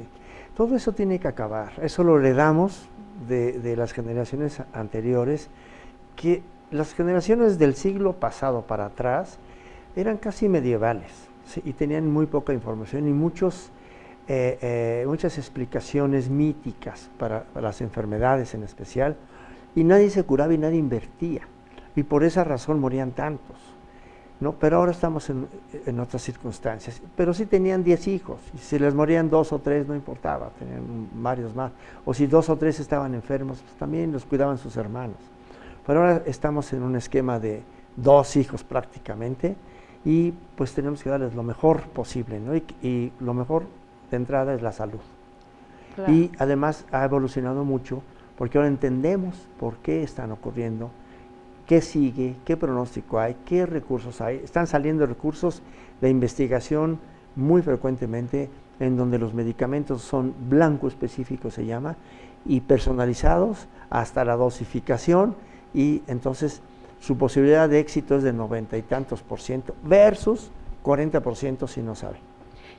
Todo 0.58 0.76
eso 0.76 0.94
tiene 0.94 1.20
que 1.20 1.28
acabar. 1.28 1.74
Eso 1.82 2.04
lo 2.04 2.18
heredamos 2.18 2.88
de, 3.28 3.60
de 3.60 3.76
las 3.76 3.92
generaciones 3.92 4.62
anteriores, 4.74 5.50
que 6.16 6.42
las 6.72 6.94
generaciones 6.94 7.60
del 7.60 7.76
siglo 7.76 8.14
pasado 8.14 8.64
para 8.64 8.86
atrás 8.88 9.38
eran 9.96 10.18
casi 10.18 10.50
medievales 10.50 11.30
y 11.64 11.74
tenían 11.74 12.12
muy 12.12 12.26
poca 12.26 12.54
información 12.54 13.08
y 13.08 13.14
muchos, 13.14 13.70
eh, 14.28 14.58
eh, 14.62 15.04
muchas 15.08 15.38
explicaciones 15.38 16.30
míticas 16.30 17.10
para, 17.18 17.46
las 17.56 17.82
enfermedades 17.82 18.54
en 18.54 18.64
especial, 18.64 19.16
y 19.76 19.84
nadie 19.84 20.10
se 20.10 20.24
curaba 20.24 20.54
y 20.54 20.58
nadie 20.58 20.78
invertía. 20.78 21.42
Y 21.96 22.04
por 22.04 22.24
esa 22.24 22.44
razón 22.44 22.80
morían 22.80 23.12
tantos. 23.12 23.58
¿no? 24.40 24.54
Pero 24.54 24.78
ahora 24.78 24.92
estamos 24.92 25.30
en, 25.30 26.00
otras 26.00 26.22
circunstancias. 26.22 27.02
Pero 27.16 27.34
si 27.34 27.46
tenían 27.46 27.84
10 27.84 28.08
hijos, 28.08 28.40
y 28.54 28.58
si 28.58 28.78
les 28.78 28.94
morían 28.94 29.30
dos 29.30 29.54
o 29.54 29.60
tres 29.60 29.88
no 29.88 29.96
importaba, 29.96 30.50
tenían 30.60 31.10
varios 31.14 31.56
más. 31.56 31.72
O 32.04 32.14
si 32.14 32.28
dos 32.28 32.50
o 32.50 32.58
tres 32.58 32.80
estaban 32.80 33.14
enfermos, 33.14 33.60
pues 33.62 33.74
también 33.76 34.12
los 34.12 34.26
cuidaban 34.26 34.58
sus 34.58 34.76
hermanos. 34.76 35.18
Pero 35.86 36.02
ahora 36.02 36.24
estamos 36.26 36.72
en 36.74 36.84
un 36.84 36.96
esquema 36.96 37.40
de 37.40 37.62
dos 37.96 38.36
hijos 38.36 38.64
prácticamente 38.64 39.56
y 40.06 40.34
pues 40.56 40.74
tenemos 40.74 41.04
que 41.04 41.10
darles 41.10 41.34
lo 41.34 41.44
mejor 41.44 41.84
posible, 41.84 42.40
¿no? 42.40 42.56
Y, 42.56 43.12
lo 43.20 43.34
mejor 43.34 43.66
de 44.14 44.18
entrada 44.18 44.54
es 44.54 44.62
la 44.62 44.72
salud. 44.72 45.00
Y 46.08 46.32
además 46.40 46.86
ha 46.92 47.04
evolucionado 47.04 47.64
mucho 47.66 48.02
porque 48.38 48.58
ahora 48.58 48.68
entendemos 48.68 49.48
por 49.60 49.78
qué 49.78 50.04
están 50.04 50.32
ocurriendo 50.32 50.90
qué 51.68 51.82
sigue, 51.82 52.36
qué 52.46 52.58
pronóstico 52.58 53.20
hay, 53.20 53.36
qué 53.46 53.66
recursos 53.66 54.22
hay. 54.22 54.38
Están 54.38 54.68
saliendo 54.68 55.06
recursos 55.06 55.62
de 56.02 56.10
investigación 56.10 57.00
muy 57.36 57.62
frecuentemente 57.62 58.50
en 58.80 58.98
donde 58.98 59.18
los 59.18 59.34
medicamentos 59.34 60.02
son 60.02 60.34
blanco 60.50 60.88
específico, 60.88 61.50
se 61.50 61.66
llama, 61.66 61.96
y 62.46 62.62
personalizados 62.62 63.68
hasta 63.90 64.26
la 64.26 64.36
dosificación 64.36 65.36
y 65.74 66.04
entonces 66.08 66.62
su 67.00 67.18
posibilidad 67.18 67.70
de 67.70 67.80
éxito 67.80 68.18
es 68.18 68.24
de 68.24 68.34
noventa 68.34 68.78
y 68.78 68.82
tantos 68.82 69.22
por 69.22 69.40
ciento 69.40 69.76
versus 69.84 70.52
40 70.82 71.22
por 71.22 71.36
ciento 71.36 71.68
si 71.68 71.82
no 71.82 71.96
sabe. 71.96 72.33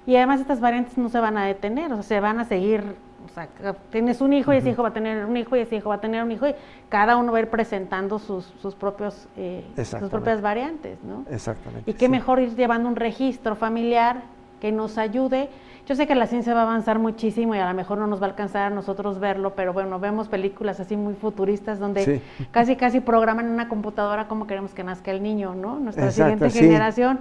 Y 0.06 0.16
además 0.16 0.40
estas 0.40 0.60
variantes 0.60 0.98
no 0.98 1.08
se 1.08 1.18
van 1.18 1.38
a 1.38 1.46
detener, 1.46 1.92
o 1.92 1.96
sea, 1.96 2.02
se 2.02 2.20
van 2.20 2.40
a 2.40 2.44
seguir 2.44 2.96
o 3.24 3.28
sea, 3.34 3.48
tienes 3.90 4.20
un 4.20 4.32
hijo 4.32 4.52
y 4.52 4.58
ese 4.58 4.70
hijo 4.70 4.82
va 4.82 4.90
a 4.90 4.92
tener 4.92 5.24
un 5.24 5.36
hijo 5.36 5.56
y 5.56 5.60
ese 5.60 5.76
hijo 5.76 5.88
va 5.88 5.96
a 5.96 6.00
tener 6.00 6.22
un 6.22 6.30
hijo 6.30 6.46
y 6.46 6.54
cada 6.88 7.16
uno 7.16 7.32
va 7.32 7.38
a 7.38 7.40
ir 7.42 7.48
presentando 7.48 8.18
sus, 8.18 8.44
sus 8.60 8.74
propios 8.74 9.28
eh, 9.36 9.64
sus 9.76 10.10
propias 10.10 10.42
variantes, 10.42 11.02
¿no? 11.02 11.24
Exactamente. 11.30 11.90
Y 11.90 11.94
qué 11.94 12.08
mejor 12.08 12.40
ir 12.40 12.54
llevando 12.54 12.88
un 12.88 12.96
registro 12.96 13.56
familiar 13.56 14.22
que 14.60 14.72
nos 14.72 14.98
ayude. 14.98 15.48
Yo 15.86 15.94
sé 15.94 16.06
que 16.06 16.14
la 16.14 16.26
ciencia 16.26 16.54
va 16.54 16.60
a 16.60 16.62
avanzar 16.62 16.98
muchísimo 16.98 17.54
y 17.54 17.58
a 17.58 17.68
lo 17.68 17.74
mejor 17.74 17.98
no 17.98 18.06
nos 18.06 18.20
va 18.20 18.26
a 18.26 18.30
alcanzar 18.30 18.72
a 18.72 18.74
nosotros 18.74 19.18
verlo, 19.18 19.54
pero 19.54 19.72
bueno, 19.72 19.98
vemos 19.98 20.28
películas 20.28 20.80
así 20.80 20.96
muy 20.96 21.14
futuristas 21.14 21.78
donde 21.78 22.22
casi 22.50 22.76
casi 22.76 23.00
programan 23.00 23.46
en 23.46 23.52
una 23.52 23.68
computadora 23.68 24.26
cómo 24.26 24.46
queremos 24.46 24.72
que 24.72 24.84
nazca 24.84 25.10
el 25.10 25.22
niño, 25.22 25.54
¿no? 25.54 25.78
Nuestra 25.78 26.10
siguiente 26.10 26.50
generación. 26.50 27.20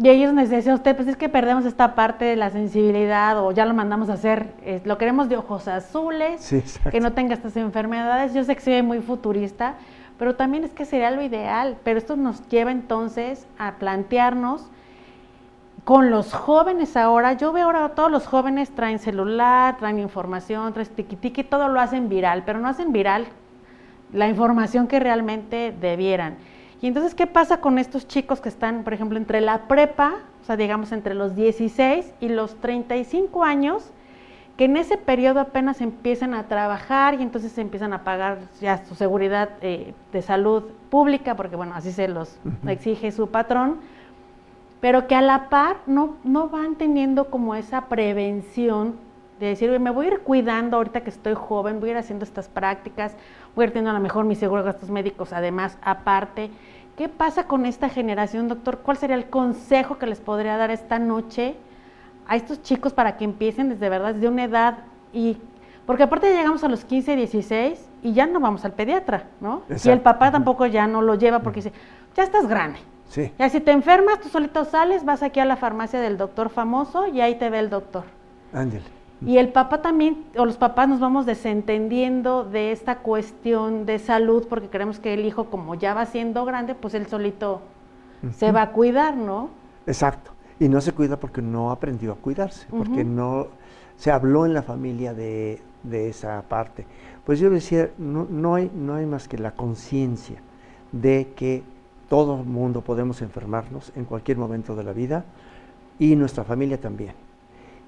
Y 0.00 0.08
ellos 0.08 0.32
nos 0.32 0.48
decían 0.48 0.76
usted, 0.76 0.96
pues 0.96 1.08
es 1.08 1.16
que 1.16 1.28
perdemos 1.28 1.66
esta 1.66 1.94
parte 1.94 2.24
de 2.24 2.36
la 2.36 2.48
sensibilidad 2.50 3.38
o 3.44 3.52
ya 3.52 3.66
lo 3.66 3.74
mandamos 3.74 4.08
a 4.08 4.14
hacer, 4.14 4.54
lo 4.84 4.96
queremos 4.96 5.28
de 5.28 5.36
ojos 5.36 5.68
azules, 5.68 6.54
que 6.90 7.00
no 7.00 7.12
tenga 7.12 7.34
estas 7.34 7.56
enfermedades. 7.56 8.32
Yo 8.32 8.42
sé 8.44 8.54
que 8.54 8.62
soy 8.62 8.82
muy 8.82 9.00
futurista, 9.00 9.74
pero 10.18 10.34
también 10.34 10.64
es 10.64 10.72
que 10.72 10.86
sería 10.86 11.10
lo 11.10 11.22
ideal. 11.22 11.76
Pero 11.84 11.98
esto 11.98 12.16
nos 12.16 12.48
lleva 12.48 12.70
entonces 12.70 13.46
a 13.58 13.72
plantearnos 13.72 14.70
con 15.84 16.10
los 16.10 16.32
jóvenes 16.32 16.96
ahora, 16.96 17.32
yo 17.32 17.52
veo 17.52 17.66
ahora 17.66 17.88
todos 17.90 18.10
los 18.10 18.26
jóvenes 18.26 18.70
traen 18.70 19.00
celular, 19.00 19.76
traen 19.78 19.98
información, 19.98 20.72
traen 20.72 20.88
tiki 20.88 21.42
todo 21.42 21.66
lo 21.68 21.80
hacen 21.80 22.08
viral, 22.08 22.44
pero 22.46 22.60
no 22.60 22.68
hacen 22.68 22.92
viral 22.92 23.26
la 24.12 24.28
información 24.28 24.86
que 24.86 25.00
realmente 25.00 25.74
debieran. 25.78 26.36
Y 26.82 26.88
entonces, 26.88 27.14
¿qué 27.14 27.28
pasa 27.28 27.60
con 27.60 27.78
estos 27.78 28.08
chicos 28.08 28.40
que 28.40 28.48
están, 28.48 28.82
por 28.82 28.92
ejemplo, 28.92 29.16
entre 29.16 29.40
la 29.40 29.68
prepa, 29.68 30.16
o 30.42 30.44
sea, 30.44 30.56
digamos 30.56 30.90
entre 30.90 31.14
los 31.14 31.36
16 31.36 32.12
y 32.18 32.28
los 32.28 32.56
35 32.56 33.44
años, 33.44 33.92
que 34.56 34.64
en 34.64 34.76
ese 34.76 34.98
periodo 34.98 35.38
apenas 35.38 35.80
empiezan 35.80 36.34
a 36.34 36.48
trabajar 36.48 37.14
y 37.14 37.22
entonces 37.22 37.52
se 37.52 37.60
empiezan 37.60 37.92
a 37.92 38.02
pagar 38.02 38.40
ya 38.60 38.84
su 38.84 38.96
seguridad 38.96 39.50
eh, 39.60 39.94
de 40.12 40.22
salud 40.22 40.64
pública, 40.90 41.36
porque 41.36 41.54
bueno, 41.54 41.72
así 41.76 41.92
se 41.92 42.08
los 42.08 42.36
exige 42.66 43.12
su 43.12 43.30
patrón, 43.30 43.76
pero 44.80 45.06
que 45.06 45.14
a 45.14 45.22
la 45.22 45.48
par 45.50 45.76
no, 45.86 46.16
no 46.24 46.48
van 46.48 46.74
teniendo 46.74 47.30
como 47.30 47.54
esa 47.54 47.82
prevención 47.82 48.96
de 49.42 49.50
decir, 49.50 49.80
me 49.80 49.90
voy 49.90 50.06
a 50.06 50.08
ir 50.10 50.20
cuidando 50.20 50.76
ahorita 50.76 51.00
que 51.00 51.10
estoy 51.10 51.34
joven, 51.34 51.80
voy 51.80 51.90
a 51.90 51.92
ir 51.92 51.98
haciendo 51.98 52.24
estas 52.24 52.48
prácticas, 52.48 53.16
voy 53.56 53.64
a 53.64 53.66
ir 53.66 53.72
teniendo 53.72 53.90
a 53.90 53.94
lo 53.94 54.00
mejor 54.00 54.24
mis 54.24 54.38
seguros 54.38 54.64
gastos 54.64 54.88
médicos 54.88 55.32
además 55.32 55.78
aparte. 55.82 56.50
¿Qué 56.96 57.08
pasa 57.08 57.48
con 57.48 57.66
esta 57.66 57.88
generación, 57.88 58.48
doctor? 58.48 58.78
¿Cuál 58.78 58.98
sería 58.98 59.16
el 59.16 59.28
consejo 59.28 59.98
que 59.98 60.06
les 60.06 60.20
podría 60.20 60.56
dar 60.56 60.70
esta 60.70 60.98
noche 60.98 61.56
a 62.28 62.36
estos 62.36 62.62
chicos 62.62 62.92
para 62.92 63.16
que 63.16 63.24
empiecen 63.24 63.68
desde 63.68 63.88
verdad, 63.88 64.14
desde 64.14 64.28
una 64.28 64.44
edad 64.44 64.78
y 65.12 65.36
porque 65.86 66.04
aparte 66.04 66.32
llegamos 66.32 66.62
a 66.62 66.68
los 66.68 66.84
15, 66.84 67.16
16 67.16 67.88
y 68.04 68.12
ya 68.12 68.26
no 68.26 68.38
vamos 68.38 68.64
al 68.64 68.72
pediatra, 68.72 69.24
¿no? 69.40 69.62
Y 69.84 69.88
el 69.88 70.00
papá 70.00 70.30
tampoco 70.30 70.66
ya 70.66 70.86
no 70.86 71.02
lo 71.02 71.16
lleva 71.16 71.40
porque 71.40 71.58
dice, 71.58 71.72
ya 72.16 72.22
estás 72.22 72.46
grande. 72.46 72.78
Sí. 73.08 73.32
Ya 73.36 73.48
si 73.48 73.58
te 73.58 73.72
enfermas, 73.72 74.20
tú 74.20 74.28
solito 74.28 74.64
sales, 74.64 75.04
vas 75.04 75.24
aquí 75.24 75.40
a 75.40 75.44
la 75.44 75.56
farmacia 75.56 76.00
del 76.00 76.16
doctor 76.16 76.48
famoso 76.50 77.08
y 77.08 77.20
ahí 77.20 77.34
te 77.34 77.50
ve 77.50 77.58
el 77.58 77.70
doctor. 77.70 78.04
Ángel. 78.52 78.82
Y 79.26 79.38
el 79.38 79.50
papá 79.50 79.82
también, 79.82 80.24
o 80.36 80.44
los 80.44 80.56
papás 80.56 80.88
nos 80.88 81.00
vamos 81.00 81.26
desentendiendo 81.26 82.44
de 82.44 82.72
esta 82.72 82.98
cuestión 82.98 83.86
de 83.86 83.98
salud 83.98 84.46
porque 84.48 84.68
creemos 84.68 84.98
que 84.98 85.14
el 85.14 85.24
hijo, 85.24 85.44
como 85.46 85.74
ya 85.74 85.94
va 85.94 86.06
siendo 86.06 86.44
grande, 86.44 86.74
pues 86.74 86.94
él 86.94 87.06
solito 87.06 87.60
se 88.36 88.52
va 88.52 88.62
a 88.62 88.72
cuidar, 88.72 89.16
¿no? 89.16 89.50
Exacto. 89.86 90.32
Y 90.58 90.68
no 90.68 90.80
se 90.80 90.92
cuida 90.92 91.18
porque 91.18 91.42
no 91.42 91.70
aprendió 91.70 92.12
a 92.12 92.16
cuidarse, 92.16 92.66
porque 92.70 93.04
no 93.04 93.48
se 93.96 94.10
habló 94.10 94.46
en 94.46 94.54
la 94.54 94.62
familia 94.62 95.14
de, 95.14 95.60
esa 95.90 96.42
parte. 96.42 96.86
Pues 97.24 97.38
yo 97.38 97.50
decía, 97.50 97.90
no, 97.98 98.26
no, 98.28 98.54
hay, 98.54 98.70
no 98.74 98.94
hay 98.94 99.06
más 99.06 99.28
que 99.28 99.38
la 99.38 99.52
conciencia 99.52 100.40
de 100.90 101.32
que 101.36 101.62
todo 102.08 102.40
el 102.40 102.46
mundo 102.46 102.82
podemos 102.82 103.22
enfermarnos 103.22 103.92
en 103.96 104.04
cualquier 104.04 104.38
momento 104.38 104.76
de 104.76 104.84
la 104.84 104.92
vida 104.92 105.24
y 105.98 106.14
nuestra 106.16 106.44
familia 106.44 106.80
también 106.80 107.14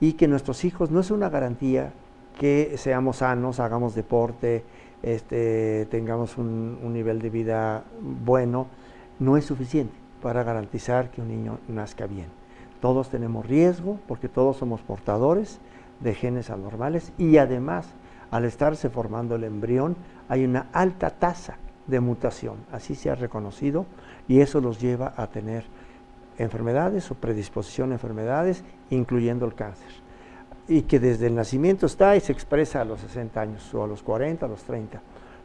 y 0.00 0.14
que 0.14 0.28
nuestros 0.28 0.64
hijos 0.64 0.90
no 0.90 1.00
es 1.00 1.10
una 1.10 1.28
garantía 1.28 1.92
que 2.38 2.74
seamos 2.76 3.18
sanos, 3.18 3.60
hagamos 3.60 3.94
deporte, 3.94 4.64
este, 5.02 5.86
tengamos 5.90 6.38
un, 6.38 6.92
nivel 6.92 7.20
de 7.20 7.30
vida 7.30 7.84
bueno, 8.00 8.66
no 9.18 9.36
es 9.36 9.44
suficiente 9.44 9.94
para 10.22 10.42
garantizar 10.42 11.10
que 11.10 11.20
un 11.20 11.28
niño 11.28 11.58
nazca 11.68 12.06
bien. 12.06 12.28
Todos 12.80 13.10
tenemos 13.10 13.46
riesgo 13.46 13.98
porque 14.08 14.28
todos 14.28 14.56
somos 14.56 14.80
portadores 14.80 15.60
de 16.00 16.14
genes 16.14 16.50
anormales 16.50 17.12
y 17.18 17.36
además 17.36 17.86
al 18.30 18.44
estarse 18.44 18.90
formando 18.90 19.36
el 19.36 19.44
embrión 19.44 19.96
hay 20.28 20.44
una 20.44 20.68
alta 20.72 21.10
tasa 21.10 21.58
de 21.86 22.00
mutación, 22.00 22.56
así 22.72 22.94
se 22.94 23.10
ha 23.10 23.14
reconocido 23.14 23.86
y 24.26 24.40
eso 24.40 24.60
los 24.60 24.80
lleva 24.80 25.12
a 25.16 25.26
tener 25.26 25.64
enfermedades 26.38 27.10
o 27.10 27.14
predisposición 27.14 27.90
a 27.90 27.94
enfermedades, 27.94 28.64
incluyendo 28.90 29.46
el 29.46 29.54
cáncer. 29.54 29.88
Y 30.66 30.82
que 30.82 30.98
desde 30.98 31.26
el 31.26 31.34
nacimiento 31.34 31.86
está 31.86 32.16
y 32.16 32.20
se 32.20 32.32
expresa 32.32 32.80
a 32.80 32.84
los 32.84 33.00
60 33.00 33.40
años, 33.40 33.74
o 33.74 33.84
a 33.84 33.86
los 33.86 34.02
40, 34.02 34.46
a 34.46 34.48
los 34.48 34.62
30, 34.64 35.00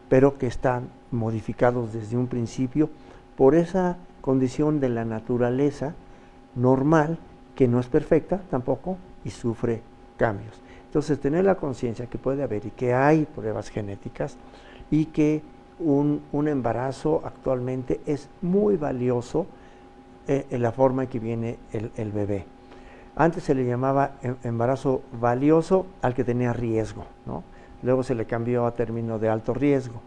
pero 0.07 0.37
que 0.37 0.47
están 0.47 0.89
modificados 1.11 1.93
desde 1.93 2.17
un 2.17 2.27
principio 2.27 2.89
por 3.35 3.55
esa 3.55 3.97
condición 4.21 4.79
de 4.79 4.89
la 4.89 5.05
naturaleza 5.05 5.93
normal, 6.55 7.17
que 7.55 7.67
no 7.67 7.79
es 7.79 7.87
perfecta 7.87 8.41
tampoco, 8.49 8.97
y 9.23 9.29
sufre 9.29 9.81
cambios. 10.17 10.61
Entonces, 10.85 11.19
tener 11.19 11.45
la 11.45 11.55
conciencia 11.55 12.07
que 12.07 12.17
puede 12.17 12.41
haber 12.41 12.65
y 12.65 12.71
que 12.71 12.93
hay 12.93 13.25
pruebas 13.25 13.69
genéticas 13.69 14.37
y 14.89 15.05
que 15.05 15.41
un, 15.79 16.21
un 16.31 16.47
embarazo 16.47 17.21
actualmente 17.23 18.01
es 18.05 18.29
muy 18.41 18.75
valioso 18.75 19.45
eh, 20.27 20.45
en 20.49 20.61
la 20.61 20.71
forma 20.71 21.03
en 21.03 21.09
que 21.09 21.19
viene 21.19 21.57
el, 21.71 22.11
bebé. 22.11 22.45
Antes 23.15 23.43
se 23.43 23.55
le 23.55 23.65
llamaba 23.65 24.11
em, 24.21 24.35
embarazo 24.43 25.01
valioso 25.19 25.85
al 26.01 26.13
que 26.13 26.23
tenía 26.23 26.53
riesgo, 26.53 27.05
¿no? 27.25 27.43
Luego 27.81 28.03
se 28.03 28.15
le 28.15 28.25
cambió 28.25 28.65
a 28.65 28.73
término 28.73 29.19
de 29.19 29.29
alto 29.29 29.53
riesgo. 29.53 30.01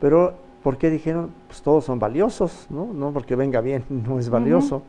Pero, 0.00 0.34
¿por 0.62 0.78
qué 0.78 0.90
dijeron? 0.90 1.30
Pues 1.48 1.62
todos 1.62 1.84
son 1.84 1.98
valiosos, 1.98 2.66
¿no? 2.70 2.86
No 2.92 3.12
porque 3.12 3.36
venga 3.36 3.60
bien, 3.60 3.84
no 3.90 4.18
es 4.18 4.30
valioso. 4.30 4.82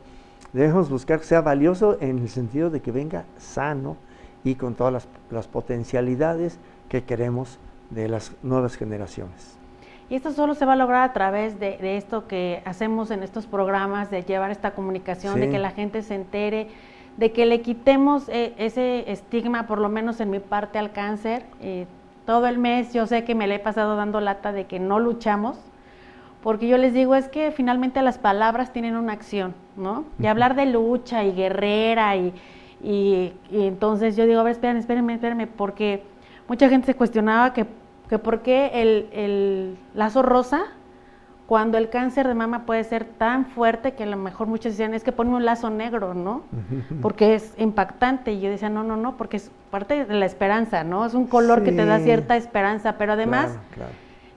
Debemos 0.52 0.88
buscar 0.88 1.18
que 1.20 1.26
sea 1.26 1.42
valioso 1.42 1.98
en 2.00 2.18
el 2.18 2.28
sentido 2.28 2.70
de 2.70 2.80
que 2.80 2.92
venga 2.92 3.24
sano 3.36 3.96
y 4.44 4.54
con 4.54 4.74
todas 4.74 4.92
las, 4.92 5.08
las 5.30 5.46
potencialidades 5.46 6.58
que 6.88 7.04
queremos 7.04 7.58
de 7.90 8.08
las 8.08 8.32
nuevas 8.42 8.76
generaciones. 8.76 9.57
Y 10.10 10.14
esto 10.14 10.32
solo 10.32 10.54
se 10.54 10.64
va 10.64 10.72
a 10.72 10.76
lograr 10.76 11.02
a 11.02 11.12
través 11.12 11.60
de, 11.60 11.96
esto 11.96 12.26
que 12.26 12.62
hacemos 12.64 13.10
en 13.10 13.22
estos 13.22 13.46
programas, 13.46 14.10
de 14.10 14.22
llevar 14.22 14.50
esta 14.50 14.70
comunicación, 14.70 15.38
de 15.38 15.50
que 15.50 15.58
la 15.58 15.70
gente 15.70 16.02
se 16.02 16.14
entere, 16.14 16.68
de 17.18 17.32
que 17.32 17.44
le 17.44 17.60
quitemos 17.60 18.28
eh, 18.28 18.54
ese 18.56 19.10
estigma, 19.10 19.66
por 19.66 19.78
lo 19.80 19.88
menos 19.88 20.20
en 20.20 20.30
mi 20.30 20.38
parte, 20.38 20.78
al 20.78 20.92
cáncer. 20.92 21.44
Eh, 21.60 21.86
todo 22.24 22.46
el 22.46 22.58
mes 22.58 22.92
yo 22.94 23.06
sé 23.06 23.24
que 23.24 23.34
me 23.34 23.46
le 23.46 23.56
he 23.56 23.58
pasado 23.58 23.96
dando 23.96 24.20
lata 24.20 24.52
de 24.52 24.66
que 24.66 24.78
no 24.78 24.98
luchamos, 24.98 25.58
porque 26.42 26.68
yo 26.68 26.78
les 26.78 26.94
digo 26.94 27.14
es 27.14 27.28
que 27.28 27.50
finalmente 27.50 28.00
las 28.02 28.18
palabras 28.18 28.72
tienen 28.72 28.96
una 28.96 29.12
acción, 29.12 29.54
¿no? 29.76 30.04
Y 30.18 30.26
hablar 30.26 30.54
de 30.54 30.66
lucha 30.66 31.24
y 31.24 31.32
guerrera 31.32 32.16
y, 32.16 32.32
y, 32.82 33.32
entonces 33.50 34.16
yo 34.16 34.26
digo, 34.26 34.40
a 34.40 34.44
ver, 34.44 34.52
espérenme, 34.52 34.80
espérenme, 34.80 35.14
espérenme, 35.14 35.46
porque 35.46 36.02
mucha 36.46 36.68
gente 36.68 36.86
se 36.86 36.94
cuestionaba 36.94 37.52
que 37.52 37.66
que 38.08 38.18
por 38.18 38.40
qué 38.40 38.82
el, 38.82 39.76
lazo 39.94 40.22
rosa, 40.22 40.62
cuando 41.46 41.78
el 41.78 41.88
cáncer 41.88 42.28
de 42.28 42.34
mama 42.34 42.66
puede 42.66 42.84
ser 42.84 43.04
tan 43.04 43.46
fuerte 43.46 43.92
que 43.92 44.02
a 44.02 44.06
lo 44.06 44.16
mejor 44.16 44.48
muchos 44.48 44.72
decían, 44.72 44.92
es 44.92 45.02
que 45.02 45.12
ponme 45.12 45.34
un 45.34 45.44
lazo 45.44 45.70
negro, 45.70 46.14
¿no? 46.14 46.42
Porque 47.02 47.34
es 47.34 47.54
impactante. 47.58 48.32
Y 48.32 48.40
yo 48.40 48.50
decía, 48.50 48.68
no, 48.68 48.82
no, 48.82 48.96
no, 48.96 49.16
porque 49.16 49.38
es 49.38 49.50
parte 49.70 50.04
de 50.04 50.14
la 50.14 50.26
esperanza, 50.26 50.84
¿no? 50.84 51.06
Es 51.06 51.14
un 51.14 51.26
color 51.26 51.62
que 51.62 51.72
te 51.72 51.84
da 51.84 52.00
cierta 52.00 52.36
esperanza, 52.36 52.96
pero 52.98 53.12
además... 53.14 53.56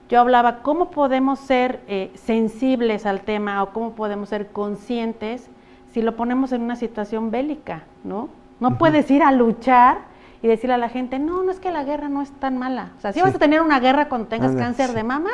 Yo 0.08 0.20
hablaba, 0.20 0.58
¿cómo 0.58 0.90
podemos 0.90 1.38
ser 1.38 1.80
eh, 1.88 2.10
sensibles 2.16 3.06
al 3.06 3.22
tema 3.22 3.62
o 3.62 3.70
cómo 3.72 3.92
podemos 3.92 4.28
ser 4.28 4.48
conscientes 4.48 5.48
si 5.90 6.02
lo 6.02 6.16
ponemos 6.16 6.52
en 6.52 6.60
una 6.60 6.76
situación 6.76 7.30
bélica, 7.30 7.84
¿no? 8.04 8.28
No 8.60 8.76
puedes 8.76 9.10
ir 9.10 9.22
a 9.22 9.32
luchar 9.32 10.11
y 10.42 10.48
decirle 10.48 10.74
a 10.74 10.78
la 10.78 10.88
gente, 10.88 11.18
no, 11.18 11.42
no 11.42 11.52
es 11.52 11.60
que 11.60 11.70
la 11.70 11.84
guerra 11.84 12.08
no 12.08 12.20
es 12.20 12.30
tan 12.32 12.58
mala. 12.58 12.90
O 12.98 13.00
sea, 13.00 13.12
sí, 13.12 13.20
vas 13.20 13.34
a 13.34 13.38
tener 13.38 13.62
una 13.62 13.78
guerra 13.78 14.08
cuando 14.08 14.26
tengas 14.26 14.56
cáncer 14.56 14.92
de 14.92 15.04
mama, 15.04 15.30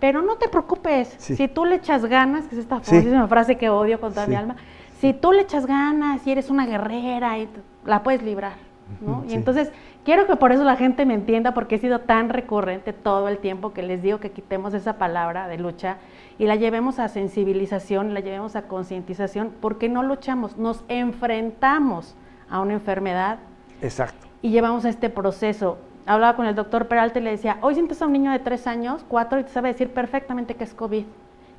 pero 0.00 0.22
no 0.22 0.36
te 0.36 0.48
preocupes. 0.48 1.14
Si 1.18 1.46
tú 1.48 1.64
le 1.64 1.76
echas 1.76 2.04
ganas, 2.04 2.46
que 2.46 2.56
es 2.56 2.62
esta 2.62 2.80
famosísima 2.80 3.28
frase 3.28 3.56
que 3.56 3.68
odio 3.68 4.00
con 4.00 4.12
toda 4.12 4.26
mi 4.26 4.34
alma, 4.34 4.56
si 4.98 5.12
tú 5.12 5.32
le 5.32 5.42
echas 5.42 5.66
ganas 5.66 6.26
y 6.26 6.32
eres 6.32 6.50
una 6.50 6.66
guerrera, 6.66 7.38
y 7.38 7.48
la 7.84 8.02
puedes 8.02 8.22
librar. 8.22 8.54
¿no? 9.00 9.24
Y 9.28 9.34
entonces 9.34 9.72
quiero 10.04 10.26
que 10.26 10.36
por 10.36 10.52
eso 10.52 10.62
la 10.62 10.76
gente 10.76 11.06
me 11.06 11.14
entienda 11.14 11.54
porque 11.54 11.76
he 11.76 11.78
sido 11.78 12.00
tan 12.00 12.28
recurrente 12.28 12.92
todo 12.92 13.28
el 13.28 13.38
tiempo 13.38 13.72
que 13.72 13.82
les 13.82 14.02
digo 14.02 14.18
que 14.18 14.30
quitemos 14.30 14.74
esa 14.74 14.98
palabra 14.98 15.48
de 15.48 15.56
lucha 15.56 15.96
y 16.38 16.46
la 16.46 16.56
llevemos 16.56 16.98
a 16.98 17.08
sensibilización, 17.08 18.12
la 18.12 18.20
llevemos 18.20 18.56
a 18.56 18.62
concientización, 18.62 19.52
porque 19.60 19.88
no 19.88 20.02
luchamos, 20.02 20.58
nos 20.58 20.84
enfrentamos 20.88 22.14
a 22.50 22.60
una 22.60 22.74
enfermedad 22.74 23.38
Exacto. 23.84 24.23
Y 24.44 24.50
llevamos 24.50 24.84
a 24.84 24.90
este 24.90 25.08
proceso. 25.08 25.78
Hablaba 26.04 26.36
con 26.36 26.44
el 26.44 26.54
doctor 26.54 26.86
Peralta 26.86 27.18
y 27.18 27.22
le 27.22 27.30
decía, 27.30 27.56
hoy 27.62 27.72
sientes 27.72 28.02
a 28.02 28.06
un 28.06 28.12
niño 28.12 28.30
de 28.30 28.40
tres 28.40 28.66
años, 28.66 29.02
cuatro, 29.08 29.40
y 29.40 29.44
te 29.44 29.48
sabe 29.48 29.68
decir 29.68 29.88
perfectamente 29.88 30.54
que 30.54 30.64
es 30.64 30.74
COVID. 30.74 31.04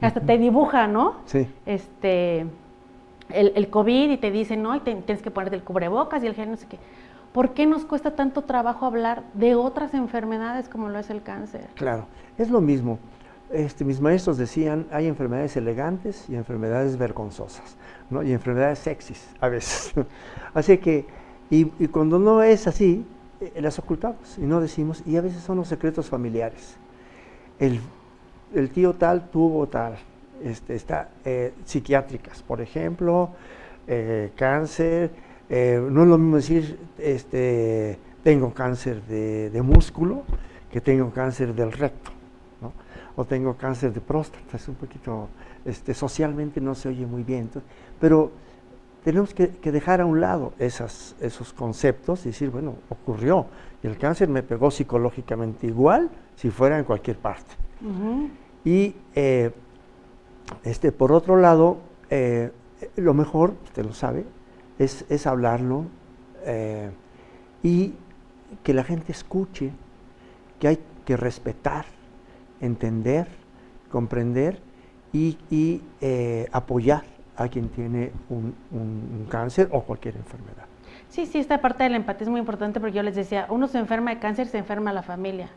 Hasta 0.01 0.19
te 0.19 0.37
dibuja, 0.37 0.85
¿no? 0.85 1.15
Sí. 1.25 1.47
Este, 1.65 2.41
el, 3.29 3.53
el, 3.55 3.69
COVID 3.71 4.11
y 4.11 4.17
te 4.17 4.29
dice, 4.29 4.55
no, 4.55 4.75
y 4.75 4.81
tienes 4.81 5.23
que 5.23 5.31
ponerte 5.31 5.55
el 5.55 5.63
cubrebocas 5.63 6.23
y 6.23 6.27
el 6.27 6.35
gel, 6.35 6.51
no 6.51 6.57
sé 6.57 6.67
qué. 6.67 6.77
¿Por 7.33 7.55
qué 7.55 7.65
nos 7.65 7.85
cuesta 7.85 8.11
tanto 8.11 8.43
trabajo 8.43 8.85
hablar 8.85 9.23
de 9.33 9.55
otras 9.55 9.95
enfermedades 9.95 10.69
como 10.69 10.87
lo 10.87 10.99
es 10.99 11.09
el 11.09 11.23
cáncer? 11.23 11.65
Claro, 11.73 12.05
es 12.37 12.51
lo 12.51 12.61
mismo. 12.61 12.99
este, 13.51 13.83
mis 13.83 13.99
maestros 13.99 14.37
decían, 14.37 14.85
hay 14.91 15.07
enfermedades 15.07 15.57
elegantes 15.57 16.29
y 16.29 16.35
enfermedades 16.35 16.99
vergonzosas, 16.99 17.77
¿no? 18.11 18.21
y 18.21 18.31
enfermedades 18.31 18.77
sexys 18.77 19.27
a 19.41 19.49
veces. 19.49 19.91
así 20.53 20.77
que, 20.77 21.24
y, 21.49 21.65
cuando 21.87 22.19
no 22.19 22.41
es 22.43 22.67
así, 22.67 23.05
eh, 23.41 23.61
las 23.61 23.77
ocultamos 23.79 24.37
y 24.37 24.41
no 24.41 24.61
decimos, 24.61 25.03
y 25.05 25.17
a 25.17 25.21
veces 25.21 25.43
son 25.43 25.57
los 25.57 25.67
secretos 25.67 26.07
familiares. 26.07 26.77
El, 27.59 27.79
tío 28.69 28.93
tal 28.93 29.29
tuvo 29.29 29.67
tal, 29.67 29.97
este, 30.43 30.75
está, 30.75 31.09
eh, 31.23 31.53
psiquiátricas, 31.65 32.41
por 32.41 32.61
ejemplo, 32.61 33.29
eh, 33.87 34.31
cáncer, 34.35 35.11
no 35.47 36.01
es 36.01 36.07
lo 36.07 36.17
mismo 36.17 36.37
decir, 36.37 36.79
este, 36.97 37.99
tengo 38.23 38.51
cáncer 38.53 39.03
de, 39.03 39.51
de 39.51 39.61
músculo 39.61 40.23
que 40.71 40.81
tengo 40.81 41.11
cáncer 41.11 41.53
del 41.53 41.71
recto 41.71 42.15
o 43.15 43.25
tengo 43.25 43.55
cáncer 43.55 43.93
de 43.93 44.01
próstata, 44.01 44.57
es 44.57 44.67
un 44.67 44.75
poquito, 44.75 45.29
este, 45.63 45.93
socialmente 45.93 46.59
no 46.59 46.75
se 46.75 46.89
oye 46.89 47.05
muy 47.05 47.23
bien, 47.23 47.49
pero 47.99 48.31
tenemos 49.05 49.35
que, 49.35 49.47
dejar 49.71 50.01
a 50.01 50.05
un 50.07 50.19
lado 50.19 50.53
esas, 50.57 51.15
esos 51.21 51.53
conceptos 51.53 52.25
y 52.25 52.29
decir, 52.29 52.49
bueno, 52.49 52.73
ocurrió, 52.89 53.45
y 53.83 53.87
el 53.87 53.99
cáncer 53.99 54.27
me 54.29 54.41
pegó 54.41 54.71
psicológicamente 54.71 55.67
igual 55.67 56.09
si 56.35 56.49
fuera 56.49 56.79
en 56.79 56.85
cualquier 56.85 57.17
parte. 57.17 57.53
Y 58.63 58.95
eh, 59.13 59.51
este, 60.63 60.91
por 60.91 61.11
otro 61.11 61.37
lado, 61.37 61.77
eh, 62.09 62.51
lo 62.95 63.13
mejor, 63.13 63.53
usted 63.65 63.85
lo 63.85 63.93
sabe, 63.93 64.25
es, 64.79 65.05
es 65.07 65.27
hablarlo 65.27 65.85
eh, 66.43 66.89
y 67.61 67.93
que 68.63 68.73
la 68.73 68.83
gente 68.83 69.11
escuche 69.11 69.69
que 70.59 70.67
hay 70.67 70.79
que 71.05 71.15
respetar 71.15 71.85
entender, 72.59 73.27
comprender 73.91 74.59
y, 75.13 75.37
apoyar 76.51 77.03
a 77.37 77.47
quien 77.47 77.69
tiene 77.69 78.11
un, 78.29 79.27
cáncer 79.29 79.69
o 79.71 79.81
cualquier 79.81 80.15
enfermedad. 80.15 80.65
Sí, 81.09 81.25
sí, 81.25 81.39
esta 81.39 81.59
parte 81.59 81.83
de 81.83 81.89
la 81.89 81.97
empatía 81.97 82.25
es 82.25 82.29
muy 82.29 82.39
importante 82.39 82.79
porque 82.79 82.95
yo 82.95 83.03
les 83.03 83.15
decía, 83.15 83.47
uno 83.49 83.67
se 83.67 83.77
enferma 83.77 84.11
de 84.11 84.19
cáncer, 84.19 84.47
se 84.47 84.57
enferma 84.57 84.91
la 84.93 85.03
familia. 85.03 85.49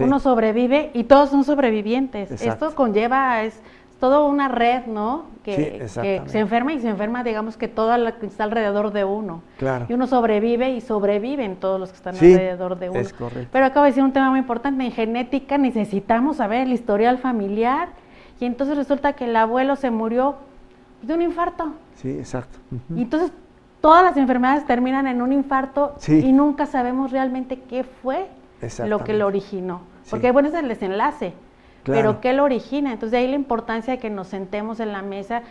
Uno 0.00 0.20
sobrevive 0.20 0.90
y 0.94 1.04
todos 1.04 1.30
son 1.30 1.44
sobrevivientes. 1.44 2.30
Esto 2.42 2.74
conlleva, 2.74 3.42
es, 3.42 3.60
toda 4.00 4.20
una 4.20 4.48
red, 4.48 4.86
¿no? 4.86 5.26
Que, 5.42 5.88
se 5.88 6.38
enferma 6.38 6.72
y 6.72 6.80
se 6.80 6.88
enferma, 6.88 7.24
digamos 7.24 7.56
que 7.56 7.68
todo 7.68 7.96
lo 7.96 8.18
que 8.18 8.26
está 8.26 8.44
alrededor 8.44 8.92
de 8.92 9.04
uno. 9.04 9.42
Claro. 9.58 9.86
Y 9.88 9.94
uno 9.94 10.06
sobrevive 10.06 10.70
y 10.70 10.80
sobreviven 10.80 11.56
todos 11.56 11.80
los 11.80 11.90
que 11.90 11.96
están 11.96 12.14
alrededor 12.14 12.78
de 12.78 12.90
uno. 12.90 13.00
Es 13.00 13.12
correcto. 13.12 13.48
Pero 13.52 13.64
acabo 13.64 13.84
de 13.84 13.90
decir 13.90 14.04
un 14.04 14.12
tema 14.12 14.30
muy 14.30 14.38
importante, 14.38 14.84
en 14.84 14.92
genética 14.92 15.58
necesitamos 15.58 16.36
saber 16.36 16.66
el 16.66 16.72
historial 16.72 17.18
familiar 17.18 17.88
y 18.40 18.44
entonces 18.44 18.76
resulta 18.76 19.14
que 19.14 19.24
el 19.24 19.34
abuelo 19.34 19.74
se 19.74 19.90
murió 19.90 20.36
de 21.02 21.14
un 21.14 21.22
infarto. 21.22 21.72
Sí, 21.96 22.10
exacto. 22.10 22.58
Y 22.94 23.02
entonces 23.02 23.32
todas 23.80 24.02
las 24.02 24.16
enfermedades 24.16 24.66
terminan 24.66 25.06
en 25.06 25.22
un 25.22 25.32
infarto 25.32 25.94
y 26.06 26.32
nunca 26.32 26.66
sabemos 26.66 27.10
realmente 27.12 27.60
qué 27.60 27.84
fue 27.84 28.28
lo 28.86 29.04
que 29.04 29.14
lo 29.14 29.26
originó. 29.26 29.82
Porque 30.10 30.32
bueno, 30.32 30.48
es 30.48 30.54
el 30.54 30.68
desenlace. 30.68 31.34
Pero 31.84 32.20
¿qué 32.20 32.32
lo 32.32 32.44
origina? 32.44 32.92
Entonces 32.92 33.12
de 33.12 33.18
ahí 33.18 33.28
la 33.28 33.36
importancia 33.36 33.94
de 33.94 33.98
que 33.98 34.10
nos 34.10 34.28
sentemos 34.28 34.80
en 34.80 34.92
la 34.92 35.02
mesa. 35.02 35.42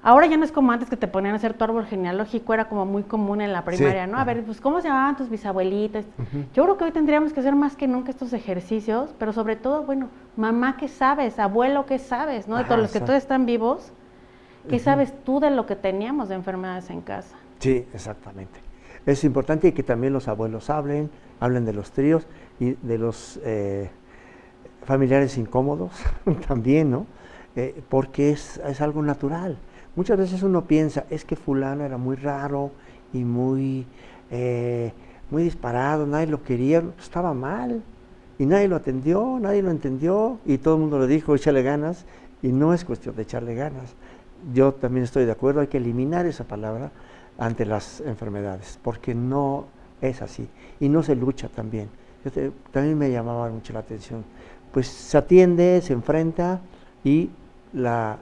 Ahora 0.00 0.26
ya 0.26 0.36
no 0.36 0.44
es 0.44 0.52
como 0.52 0.70
antes 0.70 0.88
que 0.88 0.96
te 0.96 1.08
ponían 1.08 1.34
a 1.34 1.36
hacer 1.36 1.54
tu 1.54 1.64
árbol 1.64 1.84
genealógico, 1.84 2.54
era 2.54 2.68
como 2.68 2.86
muy 2.86 3.02
común 3.02 3.40
en 3.40 3.52
la 3.52 3.64
primaria, 3.64 4.06
¿no? 4.06 4.16
A 4.16 4.24
ver, 4.24 4.44
pues 4.44 4.60
¿cómo 4.60 4.80
se 4.80 4.86
llamaban 4.86 5.16
tus 5.16 5.28
bisabuelitas? 5.28 6.06
Yo 6.54 6.62
creo 6.62 6.76
que 6.78 6.84
hoy 6.84 6.92
tendríamos 6.92 7.32
que 7.32 7.40
hacer 7.40 7.56
más 7.56 7.74
que 7.74 7.88
nunca 7.88 8.10
estos 8.10 8.32
ejercicios, 8.32 9.10
pero 9.18 9.32
sobre 9.32 9.56
todo, 9.56 9.82
bueno, 9.82 10.08
mamá, 10.36 10.76
¿qué 10.76 10.86
sabes? 10.86 11.40
Abuelo, 11.40 11.84
¿qué 11.84 11.98
sabes? 11.98 12.46
¿No? 12.46 12.56
De 12.56 12.64
todos 12.64 12.80
los 12.80 12.92
que 12.92 13.00
todos 13.00 13.16
están 13.16 13.44
vivos, 13.44 13.92
¿qué 14.68 14.78
sabes 14.78 15.12
tú 15.24 15.40
de 15.40 15.50
lo 15.50 15.66
que 15.66 15.76
teníamos 15.76 16.28
de 16.28 16.34
enfermedades 16.34 16.90
en 16.90 17.00
casa? 17.00 17.36
Sí, 17.58 17.86
exactamente. 17.92 18.60
Es 19.06 19.24
importante 19.24 19.72
que 19.72 19.82
también 19.82 20.12
los 20.12 20.28
abuelos 20.28 20.70
hablen, 20.70 21.10
hablen 21.40 21.64
de 21.64 21.72
los 21.72 21.90
tríos 21.92 22.26
y 22.60 22.72
de 22.72 22.98
los... 22.98 23.40
Eh, 23.44 23.90
familiares 24.88 25.36
incómodos 25.36 25.92
también, 26.48 26.90
¿no? 26.90 27.06
Eh, 27.56 27.82
porque 27.90 28.30
es, 28.30 28.58
algo 28.80 29.02
natural. 29.02 29.58
Muchas 29.96 30.16
veces 30.16 30.42
uno 30.42 30.64
piensa, 30.64 31.04
es 31.10 31.26
que 31.26 31.36
fulano 31.36 31.84
era 31.84 31.98
muy 31.98 32.16
raro 32.16 32.70
y 33.12 33.22
muy, 33.24 33.86
eh, 34.30 34.92
muy 35.30 35.42
disparado, 35.42 36.06
nadie 36.06 36.28
lo 36.28 36.42
quería, 36.42 36.82
estaba 36.98 37.34
mal 37.34 37.82
y 38.38 38.46
nadie 38.46 38.66
lo 38.66 38.76
atendió, 38.76 39.38
nadie 39.38 39.60
lo 39.60 39.70
entendió 39.70 40.38
y 40.46 40.56
todo 40.56 40.76
el 40.76 40.80
mundo 40.80 40.98
le 40.98 41.06
dijo, 41.06 41.34
échale 41.34 41.62
ganas 41.62 42.06
y 42.42 42.48
no 42.48 42.72
es 42.72 42.86
cuestión 42.86 43.14
de 43.14 43.22
echarle 43.22 43.54
ganas. 43.54 43.94
Yo 44.52 44.72
también 44.72 45.04
estoy 45.04 45.24
de 45.24 45.32
acuerdo, 45.32 45.60
hay 45.60 45.66
que 45.66 45.78
eliminar 45.78 46.26
esa 46.26 46.44
palabra 46.44 46.90
ante 47.38 47.64
las 47.64 48.00
enfermedades, 48.00 48.78
porque 48.82 49.14
no 49.14 49.66
es 50.00 50.22
así 50.22 50.48
y 50.80 50.88
no 50.88 51.02
se 51.02 51.14
lucha 51.14 51.48
también. 51.48 51.88
también 52.72 52.98
me 52.98 53.10
llamaba 53.10 53.48
mucho 53.48 53.72
la 53.72 53.80
atención 53.80 54.24
pues 54.72 54.86
se 54.86 55.18
atiende, 55.18 55.80
se 55.82 55.92
enfrenta 55.92 56.60
y 57.04 57.30
la, 57.72 58.18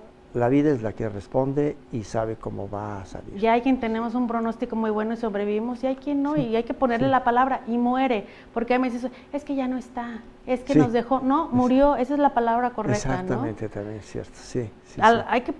vida 0.51 0.71
es 0.71 0.83
la 0.83 0.93
que 0.93 1.09
responde 1.09 1.77
y 1.93 2.05
sabe 2.05 2.37
cómo 2.37 2.69
va 2.69 3.01
a 3.01 3.07
salir. 3.07 3.43
Y 3.43 3.47
hay 3.47 3.63
quien 3.63 3.81
tenemos 3.81 4.15
un 4.15 4.27
pronóstico 4.27 4.77
muy 4.77 4.91
bueno 4.91 5.15
y 5.15 5.17
sobrevivimos, 5.17 5.83
y 5.83 5.87
hay 5.87 5.97
quien 5.97 6.23
no, 6.23 6.37
y 6.37 6.55
hay 6.55 6.65
que 6.65 6.75
ponerle 6.75 7.09
la 7.09 7.25
palabra 7.25 7.63
y 7.67 7.79
muere, 7.79 8.27
porque 8.53 8.75
a 8.75 8.79
veces 8.79 9.11
es 9.33 9.45
que 9.45 9.55
ya 9.55 9.67
no 9.67 9.77
está, 9.77 10.21
es 10.47 10.61
que 10.61 10.75
nos 10.75 10.93
dejó, 10.93 11.21
no, 11.21 11.49
murió, 11.49 11.97
esa 11.97 12.15
es 12.15 12.21
la 12.21 12.35
palabra 12.35 12.71
correcta. 12.71 12.97
Exactamente, 12.97 13.69
también 13.69 13.99
es 13.99 14.07
cierto, 14.07 14.33
sí. 14.35 14.71
hay 14.99 15.41
que, 15.41 15.55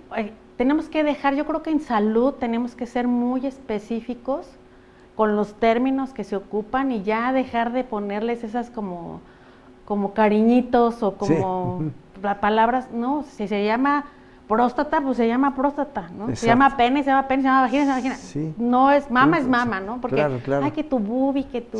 tenemos 0.57 0.89
que 0.89 1.03
dejar, 1.03 1.35
yo 1.35 1.45
creo 1.45 1.63
que 1.63 1.69
en 1.69 1.79
salud 1.79 2.33
tenemos 2.33 2.75
que 2.75 2.85
ser 2.85 3.07
muy 3.07 3.45
específicos 3.45 4.47
con 5.15 5.35
los 5.35 5.53
términos 5.55 6.13
que 6.13 6.23
se 6.23 6.35
ocupan 6.35 6.91
y 6.91 7.03
ya 7.03 7.31
dejar 7.31 7.71
de 7.71 7.83
ponerles 7.83 8.43
esas 8.43 8.69
como 8.69 9.21
como 9.87 10.13
cariñitos 10.13 11.01
o 11.01 11.15
como 11.15 11.91
palabras, 12.41 12.89
no, 12.91 13.23
si 13.23 13.47
se 13.47 13.63
llama 13.63 14.03
próstata, 14.45 14.99
pues 14.99 15.15
se 15.15 15.27
llama 15.27 15.55
próstata, 15.55 16.09
¿no? 16.09 16.35
Se 16.35 16.45
llama 16.45 16.75
pene, 16.75 17.03
se 17.03 17.09
llama 17.09 17.27
pene, 17.27 17.43
se 17.43 17.47
llama 17.47 17.61
vagina, 17.61 17.83
se 17.83 17.87
llama 17.87 18.15
vagina. 18.15 18.53
No 18.57 18.91
es, 18.91 19.09
mama 19.09 19.37
es 19.37 19.47
mama, 19.47 19.79
¿no? 19.79 20.01
Porque, 20.01 20.21
hay 20.21 20.71
que 20.71 20.83
tu 20.83 20.99
bubi, 20.99 21.45
que 21.45 21.61
tu 21.61 21.79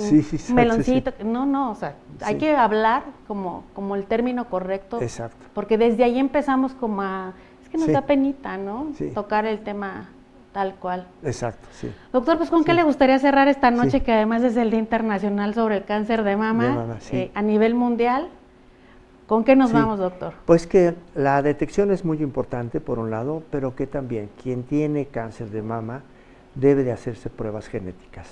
meloncito, 0.54 1.12
no, 1.26 1.46
no, 1.46 1.72
o 1.72 1.76
sea, 1.76 1.96
hay 2.22 2.38
que 2.38 2.56
hablar 2.56 3.04
como, 3.28 3.64
como 3.74 3.96
el 3.96 4.06
término 4.06 4.46
correcto. 4.46 5.02
Exacto. 5.02 5.46
Porque 5.54 5.78
desde 5.78 6.06
ahí 6.06 6.18
empezamos 6.18 6.74
como 6.74 7.02
a, 7.02 7.34
es 7.68 7.72
que 7.72 7.78
nos 7.78 7.92
da 7.92 8.02
penita, 8.02 8.58
¿no? 8.58 8.94
Tocar 9.14 9.46
el 9.46 9.60
tema 9.60 10.10
Tal 10.54 10.74
cual. 10.74 11.06
Exacto, 11.22 11.68
sí. 11.72 11.92
Doctor, 12.12 12.38
pues 12.38 12.50
¿con 12.50 12.64
qué 12.64 12.74
le 12.74 12.82
gustaría 12.82 13.20
cerrar 13.20 13.48
esta 13.48 13.70
noche, 13.70 14.02
que 14.02 14.12
además 14.12 14.42
es 14.42 14.58
el 14.58 14.72
Día 14.72 14.80
Internacional 14.80 15.54
sobre 15.54 15.78
el 15.78 15.86
Cáncer 15.86 16.24
de 16.24 16.36
Mama, 16.36 16.98
eh, 17.12 17.30
a 17.36 17.44
nivel 17.44 17.76
mundial? 17.76 18.30
¿Con 19.28 19.44
qué 19.44 19.56
nos 19.56 19.72
vamos, 19.72 20.00
doctor? 20.00 20.34
Pues 20.48 20.66
que 20.66 20.96
la 21.14 21.44
detección 21.44 21.92
es 21.92 22.04
muy 22.04 22.24
importante, 22.24 22.82
por 22.82 22.98
un 22.98 23.12
lado, 23.12 23.44
pero 23.52 23.76
que 23.76 23.86
también 23.86 24.32
quien 24.42 24.64
tiene 24.64 25.06
cáncer 25.06 25.52
de 25.52 25.62
mama 25.62 26.02
debe 26.56 26.84
de 26.84 26.92
hacerse 26.92 27.30
pruebas 27.30 27.68
genéticas, 27.68 28.28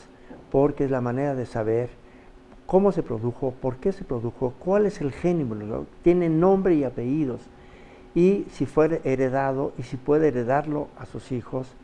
porque 0.52 0.86
es 0.86 0.90
la 0.90 1.02
manera 1.02 1.36
de 1.36 1.46
saber 1.46 1.90
cómo 2.66 2.92
se 2.92 3.04
produjo, 3.04 3.54
por 3.62 3.76
qué 3.76 3.92
se 3.92 4.04
produjo, 4.04 4.56
cuál 4.58 4.88
es 4.88 5.00
el 5.00 5.12
género, 5.12 5.86
tiene 6.02 6.30
nombre 6.30 6.74
y 6.74 6.84
apellidos, 6.86 7.42
y 8.16 8.46
si 8.52 8.66
fue 8.66 9.02
heredado 9.04 9.74
y 9.78 9.84
si 9.84 9.98
puede 9.98 10.30
heredarlo 10.30 10.88
a 10.98 11.06
sus 11.06 11.34
hijos 11.34 11.76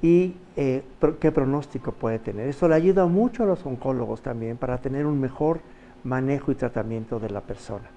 y 0.00 0.36
eh, 0.56 0.84
qué 1.20 1.32
pronóstico 1.32 1.92
puede 1.92 2.20
tener. 2.20 2.48
Eso 2.48 2.68
le 2.68 2.76
ayuda 2.76 3.06
mucho 3.06 3.42
a 3.42 3.46
los 3.46 3.66
oncólogos 3.66 4.22
también 4.22 4.56
para 4.56 4.78
tener 4.78 5.04
un 5.04 5.20
mejor 5.20 5.60
manejo 6.04 6.52
y 6.52 6.54
tratamiento 6.54 7.18
de 7.18 7.30
la 7.30 7.40
persona. 7.40 7.90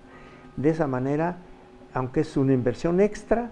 De 0.57 0.71
esa 0.71 0.87
manera, 0.87 1.37
aunque 1.93 2.21
es 2.21 2.35
una 2.35 2.53
inversión 2.53 2.99
extra, 2.99 3.51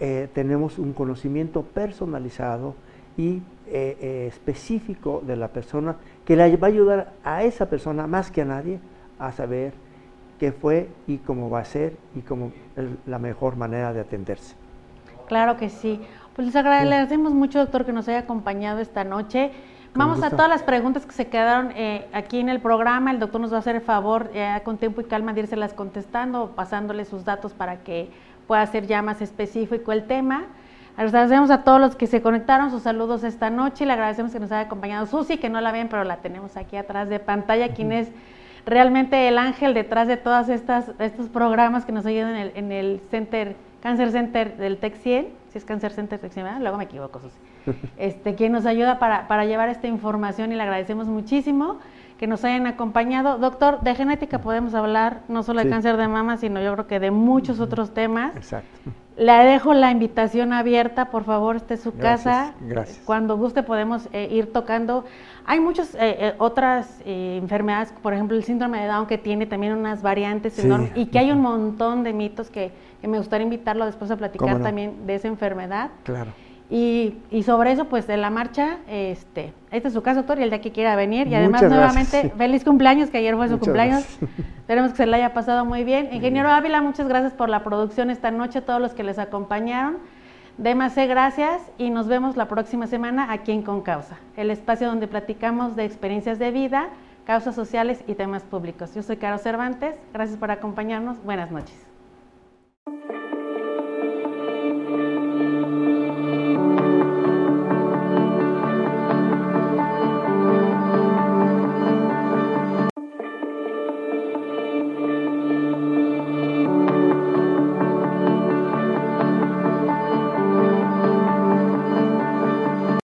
eh, 0.00 0.28
tenemos 0.32 0.78
un 0.78 0.94
conocimiento 0.94 1.62
personalizado 1.62 2.74
y 3.16 3.42
eh, 3.66 4.26
específico 4.28 5.22
de 5.26 5.36
la 5.36 5.48
persona 5.48 5.96
que 6.24 6.36
le 6.36 6.56
va 6.56 6.66
a 6.66 6.70
ayudar 6.70 7.12
a 7.24 7.44
esa 7.44 7.68
persona 7.68 8.06
más 8.06 8.30
que 8.30 8.42
a 8.42 8.44
nadie 8.46 8.80
a 9.18 9.32
saber 9.32 9.74
qué 10.38 10.52
fue 10.52 10.88
y 11.06 11.18
cómo 11.18 11.50
va 11.50 11.60
a 11.60 11.64
ser 11.64 11.96
y 12.14 12.20
cómo 12.20 12.52
es 12.76 12.84
la 13.06 13.18
mejor 13.18 13.56
manera 13.56 13.92
de 13.92 14.00
atenderse. 14.00 14.54
Claro 15.26 15.56
que 15.56 15.70
sí. 15.70 16.00
Pues 16.34 16.46
les 16.46 16.56
agradecemos 16.56 17.32
mucho, 17.32 17.58
doctor, 17.60 17.86
que 17.86 17.92
nos 17.92 18.08
haya 18.08 18.20
acompañado 18.20 18.80
esta 18.80 19.04
noche. 19.04 19.52
Vamos 19.94 20.24
a 20.24 20.30
todas 20.30 20.48
las 20.48 20.64
preguntas 20.64 21.06
que 21.06 21.12
se 21.12 21.28
quedaron 21.28 21.70
eh, 21.76 22.08
aquí 22.12 22.40
en 22.40 22.48
el 22.48 22.60
programa. 22.60 23.12
El 23.12 23.20
doctor 23.20 23.40
nos 23.40 23.52
va 23.52 23.56
a 23.56 23.60
hacer 23.60 23.76
el 23.76 23.82
favor, 23.82 24.28
eh, 24.34 24.60
con 24.64 24.76
tiempo 24.76 25.00
y 25.00 25.04
calma, 25.04 25.32
de 25.32 25.42
irse 25.42 25.56
contestando, 25.76 26.50
pasándole 26.56 27.04
sus 27.04 27.24
datos 27.24 27.52
para 27.52 27.84
que 27.84 28.10
pueda 28.48 28.66
ser 28.66 28.88
ya 28.88 29.02
más 29.02 29.22
específico 29.22 29.92
el 29.92 30.06
tema. 30.08 30.46
Agradecemos 30.96 31.50
a 31.50 31.62
todos 31.62 31.80
los 31.80 31.94
que 31.94 32.08
se 32.08 32.22
conectaron, 32.22 32.72
sus 32.72 32.82
saludos 32.82 33.22
esta 33.22 33.50
noche. 33.50 33.86
Le 33.86 33.92
agradecemos 33.92 34.32
que 34.32 34.40
nos 34.40 34.50
haya 34.50 34.66
acompañado 34.66 35.06
Susi, 35.06 35.38
que 35.38 35.48
no 35.48 35.60
la 35.60 35.70
ven, 35.70 35.88
pero 35.88 36.02
la 36.02 36.16
tenemos 36.16 36.56
aquí 36.56 36.76
atrás 36.76 37.08
de 37.08 37.20
pantalla, 37.20 37.72
quien 37.72 37.92
es 37.92 38.08
realmente 38.66 39.28
el 39.28 39.38
ángel 39.38 39.74
detrás 39.74 40.08
de 40.08 40.16
todos 40.16 40.48
estos 40.48 41.28
programas 41.28 41.84
que 41.84 41.92
nos 41.92 42.06
ayudan 42.06 42.36
en 42.36 42.36
el, 42.36 42.52
en 42.54 42.72
el 42.72 43.00
Center, 43.10 43.56
Cancer 43.82 44.10
Center 44.10 44.56
del 44.56 44.78
TEC 44.78 44.96
100, 44.96 45.28
si 45.50 45.58
es 45.58 45.64
Cancer 45.64 45.92
Center 45.92 46.18
TEC 46.18 46.32
100, 46.32 46.60
luego 46.60 46.76
me 46.78 46.84
equivoco, 46.84 47.20
este, 47.96 48.34
quien 48.34 48.52
nos 48.52 48.66
ayuda 48.66 48.98
para, 48.98 49.28
para 49.28 49.44
llevar 49.44 49.68
esta 49.68 49.86
información 49.86 50.52
y 50.52 50.56
le 50.56 50.62
agradecemos 50.62 51.06
muchísimo 51.06 51.78
que 52.18 52.26
nos 52.26 52.44
hayan 52.44 52.66
acompañado. 52.66 53.38
Doctor, 53.38 53.80
de 53.80 53.94
genética 53.94 54.40
podemos 54.40 54.74
hablar 54.74 55.22
no 55.28 55.42
solo 55.42 55.62
de 55.62 55.68
cáncer 55.68 55.96
de 55.96 56.08
mama, 56.08 56.36
sino 56.36 56.62
yo 56.62 56.72
creo 56.74 56.86
que 56.86 57.00
de 57.00 57.10
muchos 57.10 57.60
otros 57.60 57.92
temas. 57.92 58.36
Exacto. 58.36 58.90
Le 59.16 59.32
dejo 59.32 59.74
la 59.74 59.90
invitación 59.90 60.52
abierta, 60.52 61.10
por 61.10 61.24
favor, 61.24 61.56
esté 61.56 61.76
su 61.76 61.96
casa. 61.96 62.54
Gracias. 62.60 63.00
Cuando 63.04 63.36
guste 63.36 63.62
podemos 63.62 64.08
eh, 64.12 64.28
ir 64.30 64.52
tocando. 64.52 65.04
Hay 65.46 65.60
muchas 65.60 65.94
eh, 65.94 65.98
eh, 66.00 66.34
otras 66.38 67.00
enfermedades, 67.04 67.92
por 68.02 68.14
ejemplo, 68.14 68.36
el 68.36 68.44
síndrome 68.44 68.80
de 68.80 68.86
Down, 68.86 69.06
que 69.06 69.18
tiene 69.18 69.46
también 69.46 69.74
unas 69.74 70.02
variantes 70.02 70.58
enormes 70.58 70.92
y 70.94 71.06
que 71.06 71.18
hay 71.18 71.30
un 71.30 71.40
montón 71.40 72.02
de 72.02 72.12
mitos 72.12 72.50
que, 72.50 72.72
me 73.02 73.18
gustaría 73.18 73.44
invitarlo 73.44 73.84
después 73.84 74.10
a 74.10 74.16
platicar 74.16 74.62
también 74.62 75.06
de 75.06 75.16
esa 75.16 75.28
enfermedad. 75.28 75.90
Claro. 76.04 76.32
Y, 76.70 77.42
sobre 77.44 77.72
eso, 77.72 77.84
pues 77.84 78.06
de 78.06 78.16
la 78.16 78.30
marcha, 78.30 78.78
este, 78.88 79.52
este 79.70 79.88
es 79.88 79.94
su 79.94 80.02
caso, 80.02 80.20
doctor, 80.20 80.38
y 80.38 80.42
el 80.42 80.50
de 80.50 80.60
que 80.60 80.72
quiera 80.72 80.96
venir. 80.96 81.28
Y 81.28 81.34
además, 81.34 81.62
nuevamente, 81.62 82.30
feliz 82.38 82.64
cumpleaños, 82.64 83.10
que 83.10 83.18
ayer 83.18 83.36
fue 83.36 83.48
su 83.48 83.58
cumpleaños. 83.58 84.04
Esperemos 84.58 84.92
que 84.92 84.96
se 84.96 85.06
le 85.06 85.16
haya 85.16 85.34
pasado 85.34 85.64
muy 85.64 85.84
bien. 85.84 86.08
Ingeniero 86.12 86.48
Ávila, 86.48 86.80
muchas 86.80 87.06
gracias 87.06 87.34
por 87.34 87.50
la 87.50 87.62
producción 87.62 88.10
esta 88.10 88.30
noche, 88.30 88.60
a 88.60 88.64
todos 88.64 88.80
los 88.80 88.94
que 88.94 89.04
les 89.04 89.18
acompañaron. 89.18 89.98
Demase, 90.56 91.08
gracias 91.08 91.60
y 91.78 91.90
nos 91.90 92.06
vemos 92.06 92.36
la 92.36 92.46
próxima 92.46 92.86
semana 92.86 93.32
aquí 93.32 93.50
en 93.50 93.62
Concausa, 93.62 94.18
el 94.36 94.52
espacio 94.52 94.86
donde 94.86 95.08
platicamos 95.08 95.74
de 95.74 95.84
experiencias 95.84 96.38
de 96.38 96.52
vida, 96.52 96.90
causas 97.24 97.56
sociales 97.56 98.04
y 98.06 98.14
temas 98.14 98.44
públicos. 98.44 98.94
Yo 98.94 99.02
soy 99.02 99.16
Caro 99.16 99.38
Cervantes, 99.38 99.96
gracias 100.12 100.38
por 100.38 100.52
acompañarnos, 100.52 101.20
buenas 101.24 101.50
noches. 101.50 101.93